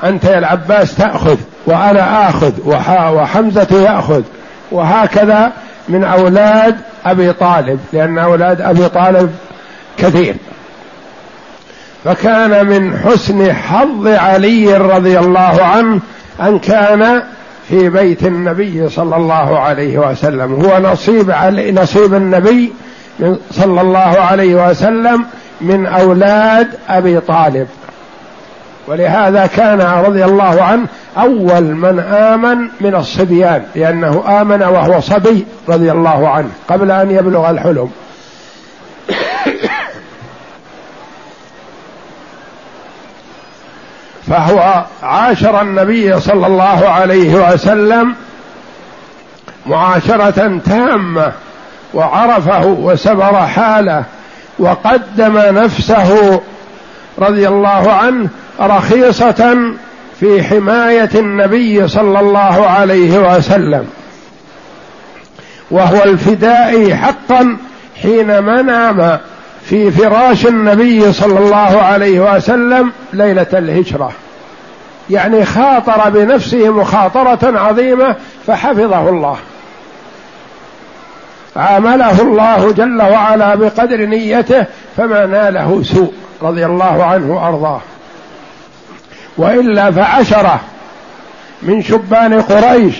أنت 0.05 0.25
يا 0.25 0.39
العباس 0.39 0.97
تأخذ 0.97 1.37
وأنا 1.67 2.29
آخذ 2.29 2.53
وحمزة 3.15 3.83
يأخذ. 3.83 4.23
وهكذا 4.73 5.53
من 5.89 6.05
أولاد 6.05 6.77
أبي 7.07 7.33
طالب 7.33 7.81
لأن 7.93 8.19
أولاد 8.19 8.61
أبي 8.61 8.89
طالب 8.89 9.35
كثير. 9.99 10.35
فكان 12.05 12.67
من 12.67 12.99
حسن 12.99 13.53
حظ 13.53 14.07
علي 14.07 14.77
رضي 14.77 15.19
الله 15.19 15.63
عنه 15.63 16.01
أن 16.41 16.59
كان 16.59 17.23
في 17.69 17.89
بيت 17.89 18.23
النبي 18.23 18.89
صلى 18.89 19.17
الله 19.17 19.59
عليه 19.59 19.99
وسلم. 19.99 20.55
هو 20.55 20.79
نصيب 20.93 21.31
علي 21.31 21.73
نصيب 21.73 22.15
النبي 22.15 22.73
صلى 23.51 23.81
الله 23.81 23.99
عليه 24.01 24.71
وسلم 24.71 25.25
من 25.61 25.87
أولاد 25.87 26.69
أبي 26.89 27.21
طالب. 27.21 27.67
ولهذا 28.89 29.47
كان 29.47 29.81
رضي 29.81 30.25
الله 30.25 30.63
عنه 30.63 30.87
أول 31.19 31.63
من 31.63 32.01
آمن 32.01 32.69
من 32.81 32.95
الصبيان 32.95 33.63
لأنه 33.75 34.41
آمن 34.41 34.63
وهو 34.63 35.01
صبي 35.01 35.47
رضي 35.69 35.93
الله 35.93 36.29
عنه 36.29 36.49
قبل 36.69 36.91
أن 36.91 37.11
يبلغ 37.11 37.51
الحلم. 37.51 37.91
فهو 44.27 44.85
عاشر 45.03 45.61
النبي 45.61 46.21
صلى 46.21 46.47
الله 46.47 46.89
عليه 46.89 47.53
وسلم 47.53 48.15
معاشرة 49.67 50.61
تامة 50.67 51.33
وعرفه 51.95 52.67
وسبر 52.67 53.37
حاله 53.47 54.05
وقدم 54.59 55.39
نفسه 55.39 56.41
رضي 57.19 57.49
الله 57.49 57.93
عنه 57.93 58.29
رخيصة 58.61 59.73
في 60.21 60.43
حماية 60.43 61.11
النبي 61.15 61.89
صلى 61.89 62.21
الله 62.21 62.67
عليه 62.67 63.37
وسلم. 63.37 63.87
وهو 65.71 66.05
الفدائي 66.05 66.97
حقا 66.97 67.57
حينما 68.03 68.63
نام 68.63 69.19
في 69.65 69.91
فراش 69.91 70.47
النبي 70.47 71.13
صلى 71.13 71.39
الله 71.39 71.83
عليه 71.83 72.37
وسلم 72.37 72.93
ليلة 73.13 73.47
الهجرة. 73.53 74.13
يعني 75.11 75.45
خاطر 75.45 76.11
بنفسه 76.11 76.71
مخاطرة 76.71 77.59
عظيمة 77.59 78.17
فحفظه 78.47 79.09
الله. 79.09 79.37
عامله 81.57 82.23
الله 82.23 82.73
جل 82.73 83.03
وعلا 83.03 83.55
بقدر 83.55 84.07
نيته 84.07 84.65
فما 84.97 85.27
ناله 85.27 85.83
سوء 85.83 86.13
رضي 86.43 86.67
الله 86.67 87.05
عنه 87.05 87.35
وأرضاه. 87.35 87.81
وإلا 89.39 89.91
فعشرة 89.91 90.61
من 91.63 91.83
شبان 91.83 92.41
قريش 92.41 92.95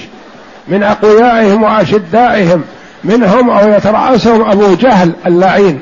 من 0.69 0.83
أقويائهم 0.83 1.63
وأشدائهم 1.63 2.65
منهم 3.05 3.51
أو 3.51 3.69
يترأسهم 3.69 4.51
أبو 4.51 4.75
جهل 4.75 5.13
اللعين. 5.27 5.81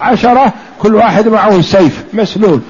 عشرة 0.00 0.52
كل 0.82 0.94
واحد 0.94 1.28
معه 1.28 1.56
السيف 1.56 2.04
مسلول. 2.12 2.60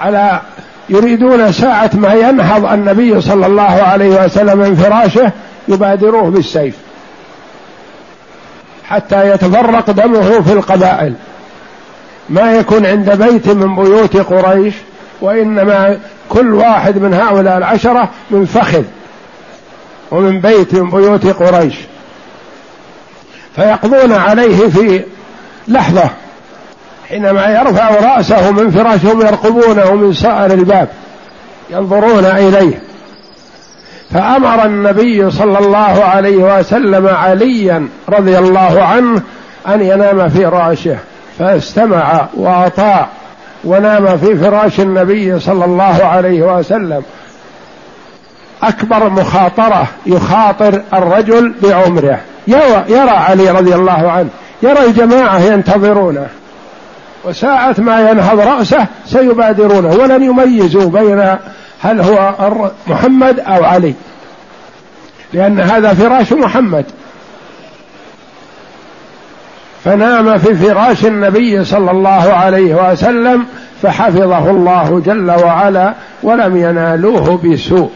على 0.00 0.40
يريدون 0.88 1.52
ساعة 1.52 1.90
ما 1.94 2.14
ينهض 2.14 2.72
النبي 2.72 3.20
صلى 3.20 3.46
الله 3.46 3.62
عليه 3.62 4.24
وسلم 4.24 4.58
من 4.58 4.76
فراشه 4.76 5.32
يبادروه 5.68 6.30
بالسيف. 6.30 6.74
حتى 8.84 9.30
يتفرق 9.30 9.90
دمه 9.90 10.42
في 10.42 10.52
القبائل. 10.52 11.14
ما 12.28 12.52
يكون 12.52 12.86
عند 12.86 13.10
بيت 13.10 13.48
من 13.48 13.76
بيوت 13.76 14.16
قريش 14.16 14.74
وإنما 15.20 15.98
كل 16.28 16.54
واحد 16.54 16.98
من 16.98 17.14
هؤلاء 17.14 17.58
العشرة 17.58 18.08
من 18.30 18.44
فخذ 18.44 18.82
ومن 20.10 20.40
بيت 20.40 20.74
من 20.74 20.90
بيوت 20.90 21.26
قريش. 21.26 21.74
فيقضون 23.56 24.12
عليه 24.12 24.68
في 24.68 25.04
لحظة 25.68 26.10
حينما 27.08 27.46
يرفع 27.46 27.90
رأسه 27.90 28.50
من 28.50 28.70
فراشهم 28.70 29.20
يرقبونه 29.20 29.94
من 29.94 30.12
سائر 30.12 30.52
الباب 30.52 30.88
ينظرون 31.70 32.24
إليه. 32.24 32.82
فأمر 34.10 34.64
النبي 34.64 35.30
صلى 35.30 35.58
الله 35.58 36.04
عليه 36.04 36.58
وسلم 36.58 37.06
عليا 37.06 37.88
رضي 38.08 38.38
الله 38.38 38.82
عنه 38.82 39.22
أن 39.68 39.82
ينام 39.82 40.28
في 40.28 40.50
فراشه 40.50 40.98
فاستمع 41.38 42.26
وأطاع 42.34 43.08
ونام 43.64 44.18
في 44.18 44.36
فراش 44.36 44.80
النبي 44.80 45.40
صلى 45.40 45.64
الله 45.64 46.04
عليه 46.04 46.42
وسلم. 46.42 47.02
أكبر 48.62 49.08
مخاطرة 49.08 49.88
يخاطر 50.06 50.82
الرجل 50.94 51.54
بعمره. 51.62 52.20
يرى 52.88 53.10
علي 53.10 53.50
رضي 53.50 53.74
الله 53.74 54.10
عنه. 54.10 54.28
يرى 54.62 54.84
الجماعة 54.84 55.38
ينتظرونه. 55.38 56.26
وساعة 57.24 57.74
ما 57.78 58.10
ينهض 58.10 58.40
رأسه 58.40 58.86
سيبادرونه. 59.06 59.88
ولن 59.88 60.22
يميزوا 60.22 60.90
بين 60.90 61.36
هل 61.82 62.00
هو 62.00 62.34
محمد 62.86 63.40
أو 63.40 63.64
علي. 63.64 63.94
لأن 65.32 65.60
هذا 65.60 65.94
فراش 65.94 66.32
محمد. 66.32 66.84
فنام 69.86 70.38
في 70.38 70.54
فراش 70.54 71.06
النبي 71.06 71.64
صلى 71.64 71.90
الله 71.90 72.32
عليه 72.32 72.90
وسلم 72.92 73.46
فحفظه 73.82 74.50
الله 74.50 75.02
جل 75.06 75.30
وعلا 75.30 75.94
ولم 76.22 76.56
ينالوه 76.56 77.40
بسوء. 77.44 77.90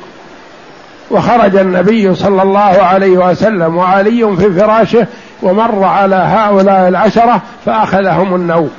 وخرج 1.11 1.57
النبي 1.57 2.15
صلى 2.15 2.43
الله 2.43 2.61
عليه 2.61 3.31
وسلم 3.31 3.77
وعلي 3.77 4.37
في 4.37 4.51
فراشه 4.51 5.07
ومر 5.43 5.85
على 5.85 6.17
هؤلاء 6.17 6.89
العشرة 6.89 7.41
فأخذهم 7.67 8.35
النوم 8.35 8.71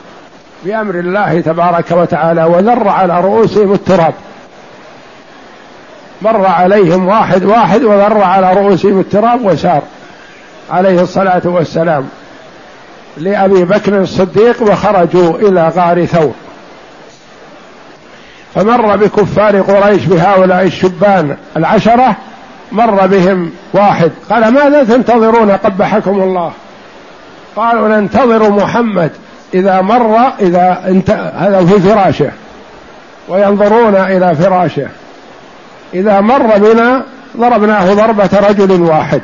بأمر 0.66 0.96
الله 0.96 1.42
تبارك 1.42 1.92
وتعالى 1.92 2.44
وذر 2.44 2.88
على 2.88 3.22
رؤوسهم 3.22 3.74
التراب. 3.74 4.14
مر 6.22 6.46
عليهم 6.46 7.08
واحد 7.08 7.44
واحد 7.44 7.84
وذر 7.84 8.22
على 8.22 8.54
رؤوسهم 8.54 9.00
التراب 9.00 9.46
وسار 9.46 9.82
عليه 10.72 11.02
الصلاة 11.02 11.42
والسلام. 11.46 12.10
لأبي 13.18 13.66
بكر 13.66 14.02
الصديق 14.02 14.62
وخرجوا 14.62 15.38
إلى 15.38 15.68
غار 15.76 16.06
ثور. 16.06 16.34
فمر 18.56 18.96
بكفار 18.96 19.62
قريش 19.62 20.06
بهؤلاء 20.06 20.64
الشبان 20.64 21.38
العشرة 21.58 22.16
مر 22.72 23.08
بهم 23.08 23.52
واحد. 23.74 24.12
قال 24.30 24.48
ماذا 24.54 24.84
تنتظرون 24.84 25.52
قبحكم 25.52 26.24
الله؟ 26.24 26.52
قالوا 27.56 27.88
ننتظر 27.88 28.50
محمد 28.50 29.12
إذا 29.54 29.82
مر 29.82 30.18
إذا 30.40 30.84
انت 30.88 31.10
هذا 31.38 31.66
في 31.66 31.80
فراشه. 31.80 32.32
وينظرون 33.28 33.96
إلى 33.96 34.36
فراشه. 34.36 34.88
إذا 35.94 36.22
مر 36.22 36.58
بنا 36.58 37.04
ضربناه 37.38 37.94
ضربة 37.94 38.30
رجل 38.50 38.82
واحد. 38.82 39.22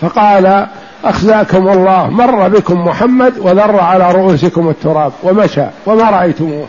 فقال 0.00 0.66
أخزاكم 1.04 1.68
الله 1.68 2.10
مر 2.10 2.48
بكم 2.48 2.84
محمد 2.84 3.38
وذر 3.38 3.80
على 3.80 4.12
رؤوسكم 4.12 4.68
التراب 4.68 5.12
ومشى 5.22 5.64
وما 5.86 6.10
رأيتموه. 6.10 6.66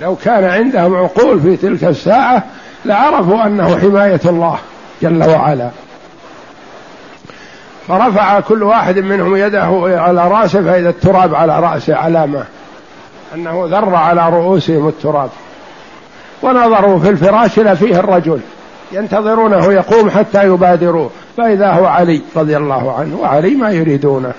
لو 0.00 0.16
كان 0.16 0.44
عندهم 0.44 0.96
عقول 0.96 1.40
في 1.40 1.56
تلك 1.56 1.84
الساعة 1.84 2.42
لعرفوا 2.84 3.46
أنه 3.46 3.78
حماية 3.78 4.20
الله 4.24 4.58
جل 5.02 5.24
وعلا. 5.30 5.70
فرفع 7.88 8.40
كل 8.40 8.62
واحد 8.62 8.98
منهم 8.98 9.36
يده 9.36 9.98
على 10.00 10.28
رأسه 10.28 10.62
فإذا 10.62 10.88
التراب 10.88 11.34
على 11.34 11.60
رأسه 11.60 11.96
علامة 11.96 12.44
أنه 13.34 13.66
ذر 13.70 13.94
على 13.94 14.28
رؤوسهم 14.28 14.88
التراب. 14.88 15.30
ونظروا 16.42 16.98
في 16.98 17.08
الفراش 17.08 17.50
فيه 17.50 18.00
الرجل. 18.00 18.40
ينتظرونه 18.92 19.72
يقوم 19.72 20.10
حتى 20.10 20.44
يبادروه. 20.44 21.10
فإذا 21.36 21.72
هو 21.72 21.86
علي 21.86 22.20
رضي 22.36 22.56
الله 22.56 22.98
عنه 22.98 23.16
وعلي 23.16 23.50
ما 23.50 23.70
يريدونه. 23.70 24.32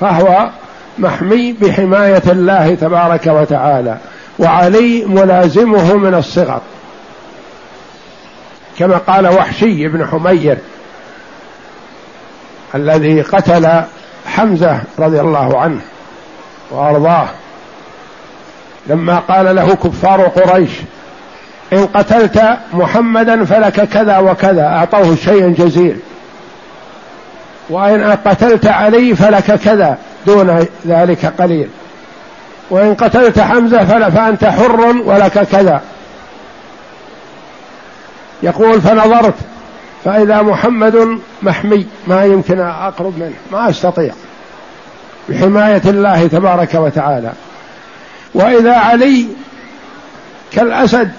فهو 0.00 0.50
محمي 0.98 1.52
بحماية 1.52 2.22
الله 2.26 2.74
تبارك 2.74 3.26
وتعالى 3.26 3.98
وعلي 4.38 5.04
ملازمه 5.04 5.96
من 5.96 6.14
الصغر. 6.14 6.60
كما 8.78 8.96
قال 8.96 9.28
وحشي 9.28 9.88
بن 9.88 10.06
حمير 10.06 10.58
الذي 12.74 13.22
قتل 13.22 13.82
حمزة 14.26 14.80
رضي 14.98 15.20
الله 15.20 15.58
عنه 15.58 15.80
وأرضاه. 16.70 17.28
لما 18.90 19.18
قال 19.18 19.56
له 19.56 19.74
كفار 19.74 20.22
قريش 20.22 20.70
إن 21.72 21.86
قتلت 21.86 22.42
محمدا 22.72 23.44
فلك 23.44 23.88
كذا 23.88 24.18
وكذا 24.18 24.62
أعطوه 24.66 25.16
شيئا 25.16 25.54
جزيل 25.58 25.96
وإن 27.70 28.16
قتلت 28.24 28.66
علي 28.66 29.16
فلك 29.16 29.54
كذا 29.54 29.98
دون 30.26 30.66
ذلك 30.86 31.26
قليل 31.26 31.68
وإن 32.70 32.94
قتلت 32.94 33.40
حمزة 33.40 34.08
فأنت 34.10 34.44
حر 34.44 34.80
ولك 35.04 35.32
كذا. 35.32 35.80
يقول 38.42 38.80
فنظرت 38.80 39.34
فإذا 40.04 40.42
محمد 40.42 41.18
محمي 41.42 41.86
ما 42.06 42.24
يمكن 42.24 42.60
أقرب 42.60 43.18
منه 43.18 43.34
ما 43.52 43.70
أستطيع. 43.70 44.12
بحماية 45.28 45.82
الله 45.86 46.26
تبارك 46.26 46.74
وتعالى. 46.74 47.32
وإذا 48.34 48.74
علي 48.74 49.26
كالأسد 50.52 51.10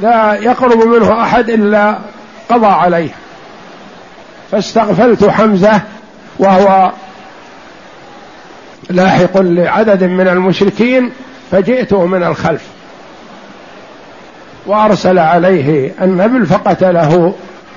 لا 0.00 0.34
يقرب 0.34 0.86
منه 0.86 1.22
أحد 1.22 1.50
إلا 1.50 1.98
قضى 2.48 2.66
عليه. 2.66 3.10
فاستغفلت 4.50 5.24
حمزة 5.24 5.80
وهو 6.38 6.92
لاحق 8.90 9.38
لعدد 9.38 10.04
من 10.04 10.28
المشركين 10.28 11.12
فجئته 11.50 12.06
من 12.06 12.22
الخلف. 12.22 12.62
وأرسل 14.66 15.18
عليه 15.18 15.92
النبل 16.02 16.46
فقتله 16.46 17.34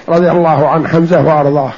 رضي 0.09 0.31
الله 0.31 0.69
عن 0.69 0.87
حمزة 0.87 1.21
وأرضاه. 1.21 1.71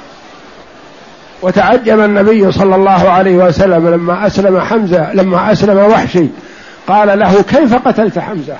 وتعجب 1.42 2.00
النبي 2.00 2.52
صلى 2.52 2.76
الله 2.76 3.08
عليه 3.10 3.36
وسلم 3.36 3.88
لما 3.88 4.26
أسلم 4.26 4.60
حمزة 4.60 5.12
لما 5.12 5.52
أسلم 5.52 5.78
وحشي 5.78 6.26
قال 6.88 7.18
له 7.18 7.42
كيف 7.42 7.74
قتلت 7.74 8.18
حمزة؟ 8.18 8.56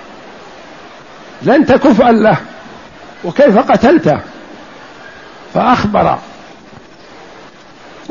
لن 1.42 1.66
تكفأ 1.66 2.12
له. 2.12 2.36
وكيف 3.24 3.58
قتلته 3.58 4.18
فأخبر. 5.54 6.18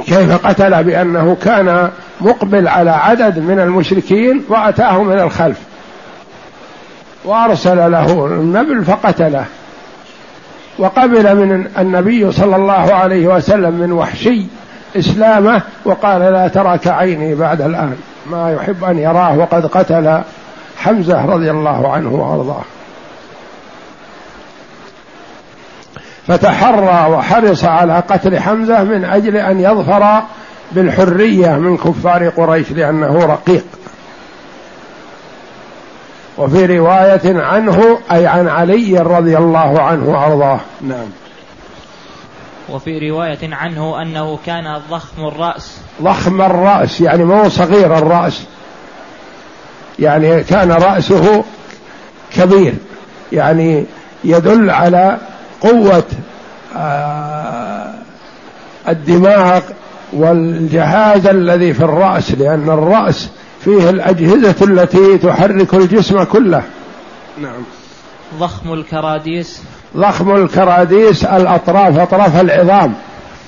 كيف 0.05 0.45
قتل؟ 0.45 0.83
بأنه 0.83 1.37
كان 1.43 1.89
مقبل 2.21 2.67
على 2.67 2.89
عدد 2.89 3.39
من 3.39 3.59
المشركين 3.59 4.43
وأتاه 4.49 5.03
من 5.03 5.19
الخلف. 5.19 5.57
وأرسل 7.25 7.91
له 7.91 8.25
النبل 8.25 8.85
فقتله. 8.85 9.45
وقبل 10.79 11.35
من 11.35 11.67
النبي 11.77 12.31
صلى 12.31 12.55
الله 12.55 12.93
عليه 12.93 13.27
وسلم 13.27 13.73
من 13.73 13.91
وحشي 13.91 14.45
إسلامه 14.97 15.61
وقال 15.85 16.21
لا 16.21 16.47
ترك 16.47 16.87
عيني 16.87 17.35
بعد 17.35 17.61
الآن. 17.61 17.97
ما 18.31 18.53
يحب 18.53 18.83
أن 18.83 18.99
يراه 18.99 19.37
وقد 19.37 19.65
قتل 19.65 20.21
حمزة 20.77 21.25
رضي 21.25 21.51
الله 21.51 21.93
عنه 21.93 22.13
وأرضاه. 22.13 22.63
فتحرى 26.27 27.11
وحرص 27.11 27.63
على 27.63 28.03
قتل 28.09 28.39
حمزة 28.39 28.83
من 28.83 29.05
أجل 29.05 29.37
أن 29.37 29.59
يظفر 29.59 30.21
بالحرية 30.71 31.49
من 31.49 31.77
كفار 31.77 32.29
قريش 32.29 32.71
لأنه 32.71 33.25
رقيق. 33.25 33.65
وفي 36.37 36.77
رواية 36.77 37.41
عنه 37.41 37.97
أي 38.11 38.27
عن 38.27 38.47
علي 38.47 38.99
رضي 38.99 39.37
الله 39.37 39.81
عنه 39.81 40.09
وأرضاه. 40.09 40.59
نعم. 40.81 41.07
وفي 42.69 43.09
رواية 43.09 43.55
عنه 43.55 44.01
أنه 44.01 44.39
كان 44.45 44.81
ضخم 44.89 45.27
الرأس. 45.27 45.77
ضخم 46.01 46.41
الرأس 46.41 47.01
يعني 47.01 47.23
مو 47.23 47.49
صغير 47.49 47.97
الرأس. 47.97 48.43
يعني 49.99 50.43
كان 50.43 50.71
رأسه 50.71 51.43
كبير 52.33 52.73
يعني 53.31 53.85
يدل 54.23 54.69
على 54.69 55.17
قوة 55.61 56.03
آه، 56.75 57.93
الدماغ 58.87 59.61
والجهاز 60.13 61.27
الذي 61.27 61.73
في 61.73 61.83
الرأس 61.83 62.31
لأن 62.31 62.69
الرأس 62.69 63.29
فيه 63.63 63.89
الأجهزة 63.89 64.55
التي 64.61 65.17
تحرك 65.17 65.73
الجسم 65.73 66.23
كله. 66.23 66.63
نعم. 67.41 67.63
ضخم 68.39 68.73
الكراديس. 68.73 69.61
ضخم 69.97 70.35
الكراديس 70.35 71.25
الأطراف 71.25 71.99
أطراف 71.99 72.41
العظام. 72.41 72.93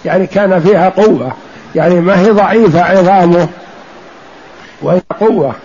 يعني 0.05 0.27
كان 0.27 0.59
فيها 0.59 0.89
قوة. 0.89 1.33
يعني 1.75 2.01
ما 2.01 2.19
هي 2.19 2.29
ضعيفة 2.29 2.81
عظامه 2.81 3.47
وهي 4.81 5.01
قوة. 5.19 5.55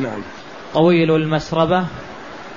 نعم. 0.00 0.22
طويل 0.74 1.10
المسربة؟ 1.10 1.84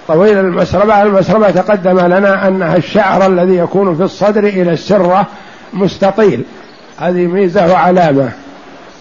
طويل 0.07 0.37
المسربة 0.37 1.01
المسربة 1.01 1.51
تقدم 1.51 1.99
لنا 1.99 2.47
أنها 2.47 2.75
الشعر 2.75 3.27
الذي 3.27 3.57
يكون 3.57 3.95
في 3.95 4.03
الصدر 4.03 4.43
إلى 4.43 4.71
السرة 4.71 5.27
مستطيل. 5.73 6.43
هذه 6.99 7.27
ميزة 7.27 7.71
وعلامة. 7.71 8.31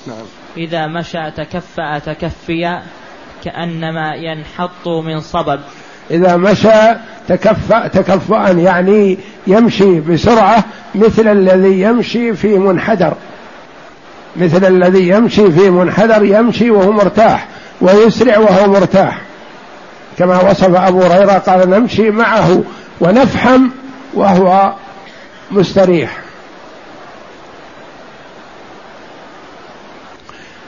نعم. 0.06 0.26
إذا 0.56 0.86
مشى 0.86 1.30
تكفأ 1.30 1.98
تكفيا 1.98 2.82
كأنما 3.44 4.14
ينحط 4.14 4.88
من 4.88 5.20
صبب. 5.20 5.60
إذا 6.10 6.36
مشى 6.36 6.94
تكفأ 7.28 7.86
تكفؤا 7.86 8.50
يعني 8.50 9.18
يمشي 9.46 10.00
بسرعة 10.00 10.64
مثل 10.94 11.28
الذي 11.28 11.80
يمشي 11.80 12.32
في 12.34 12.58
منحدر. 12.58 13.14
مثل 14.36 14.64
الذي 14.64 15.08
يمشي 15.08 15.52
في 15.52 15.70
منحدر 15.70 16.24
يمشي 16.24 16.70
وهو 16.70 16.92
مرتاح 16.92 17.48
ويسرع 17.80 18.38
وهو 18.38 18.72
مرتاح. 18.72 19.20
كما 20.18 20.50
وصف 20.50 20.74
أبو 20.74 21.02
هريرة 21.02 21.32
قال 21.32 21.70
نمشي 21.70 22.10
معه 22.10 22.62
ونفحم 23.00 23.68
وهو 24.14 24.72
مستريح. 25.50 26.18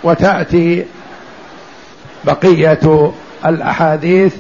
وتأتي 0.05 0.85
بقية 2.25 3.13
الأحاديث 3.47 4.35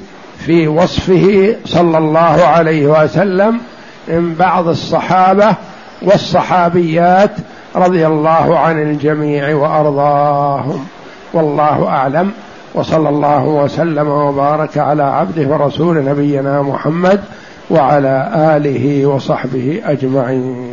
في 0.46 0.68
وصفه 0.68 1.56
صلى 1.64 1.98
الله 1.98 2.42
عليه 2.46 2.86
وسلم 2.86 3.60
من 4.08 4.34
بعض 4.34 4.68
الصحابة 4.68 5.54
والصحابيات 6.02 7.30
رضي 7.76 8.06
الله 8.06 8.58
عن 8.58 8.82
الجميع 8.82 9.54
وأرضاهم. 9.54 10.86
والله 11.32 11.88
أعلم. 11.88 12.32
وصلى 12.74 13.08
الله 13.08 13.44
وسلم 13.44 14.08
وبارك 14.08 14.78
على 14.78 15.02
عبده 15.02 15.48
ورسول 15.48 16.04
نبينا 16.04 16.62
محمد 16.62 17.20
وعلى 17.70 18.30
آله 18.56 19.06
وصحبه 19.06 19.80
أجمعين. 19.84 20.68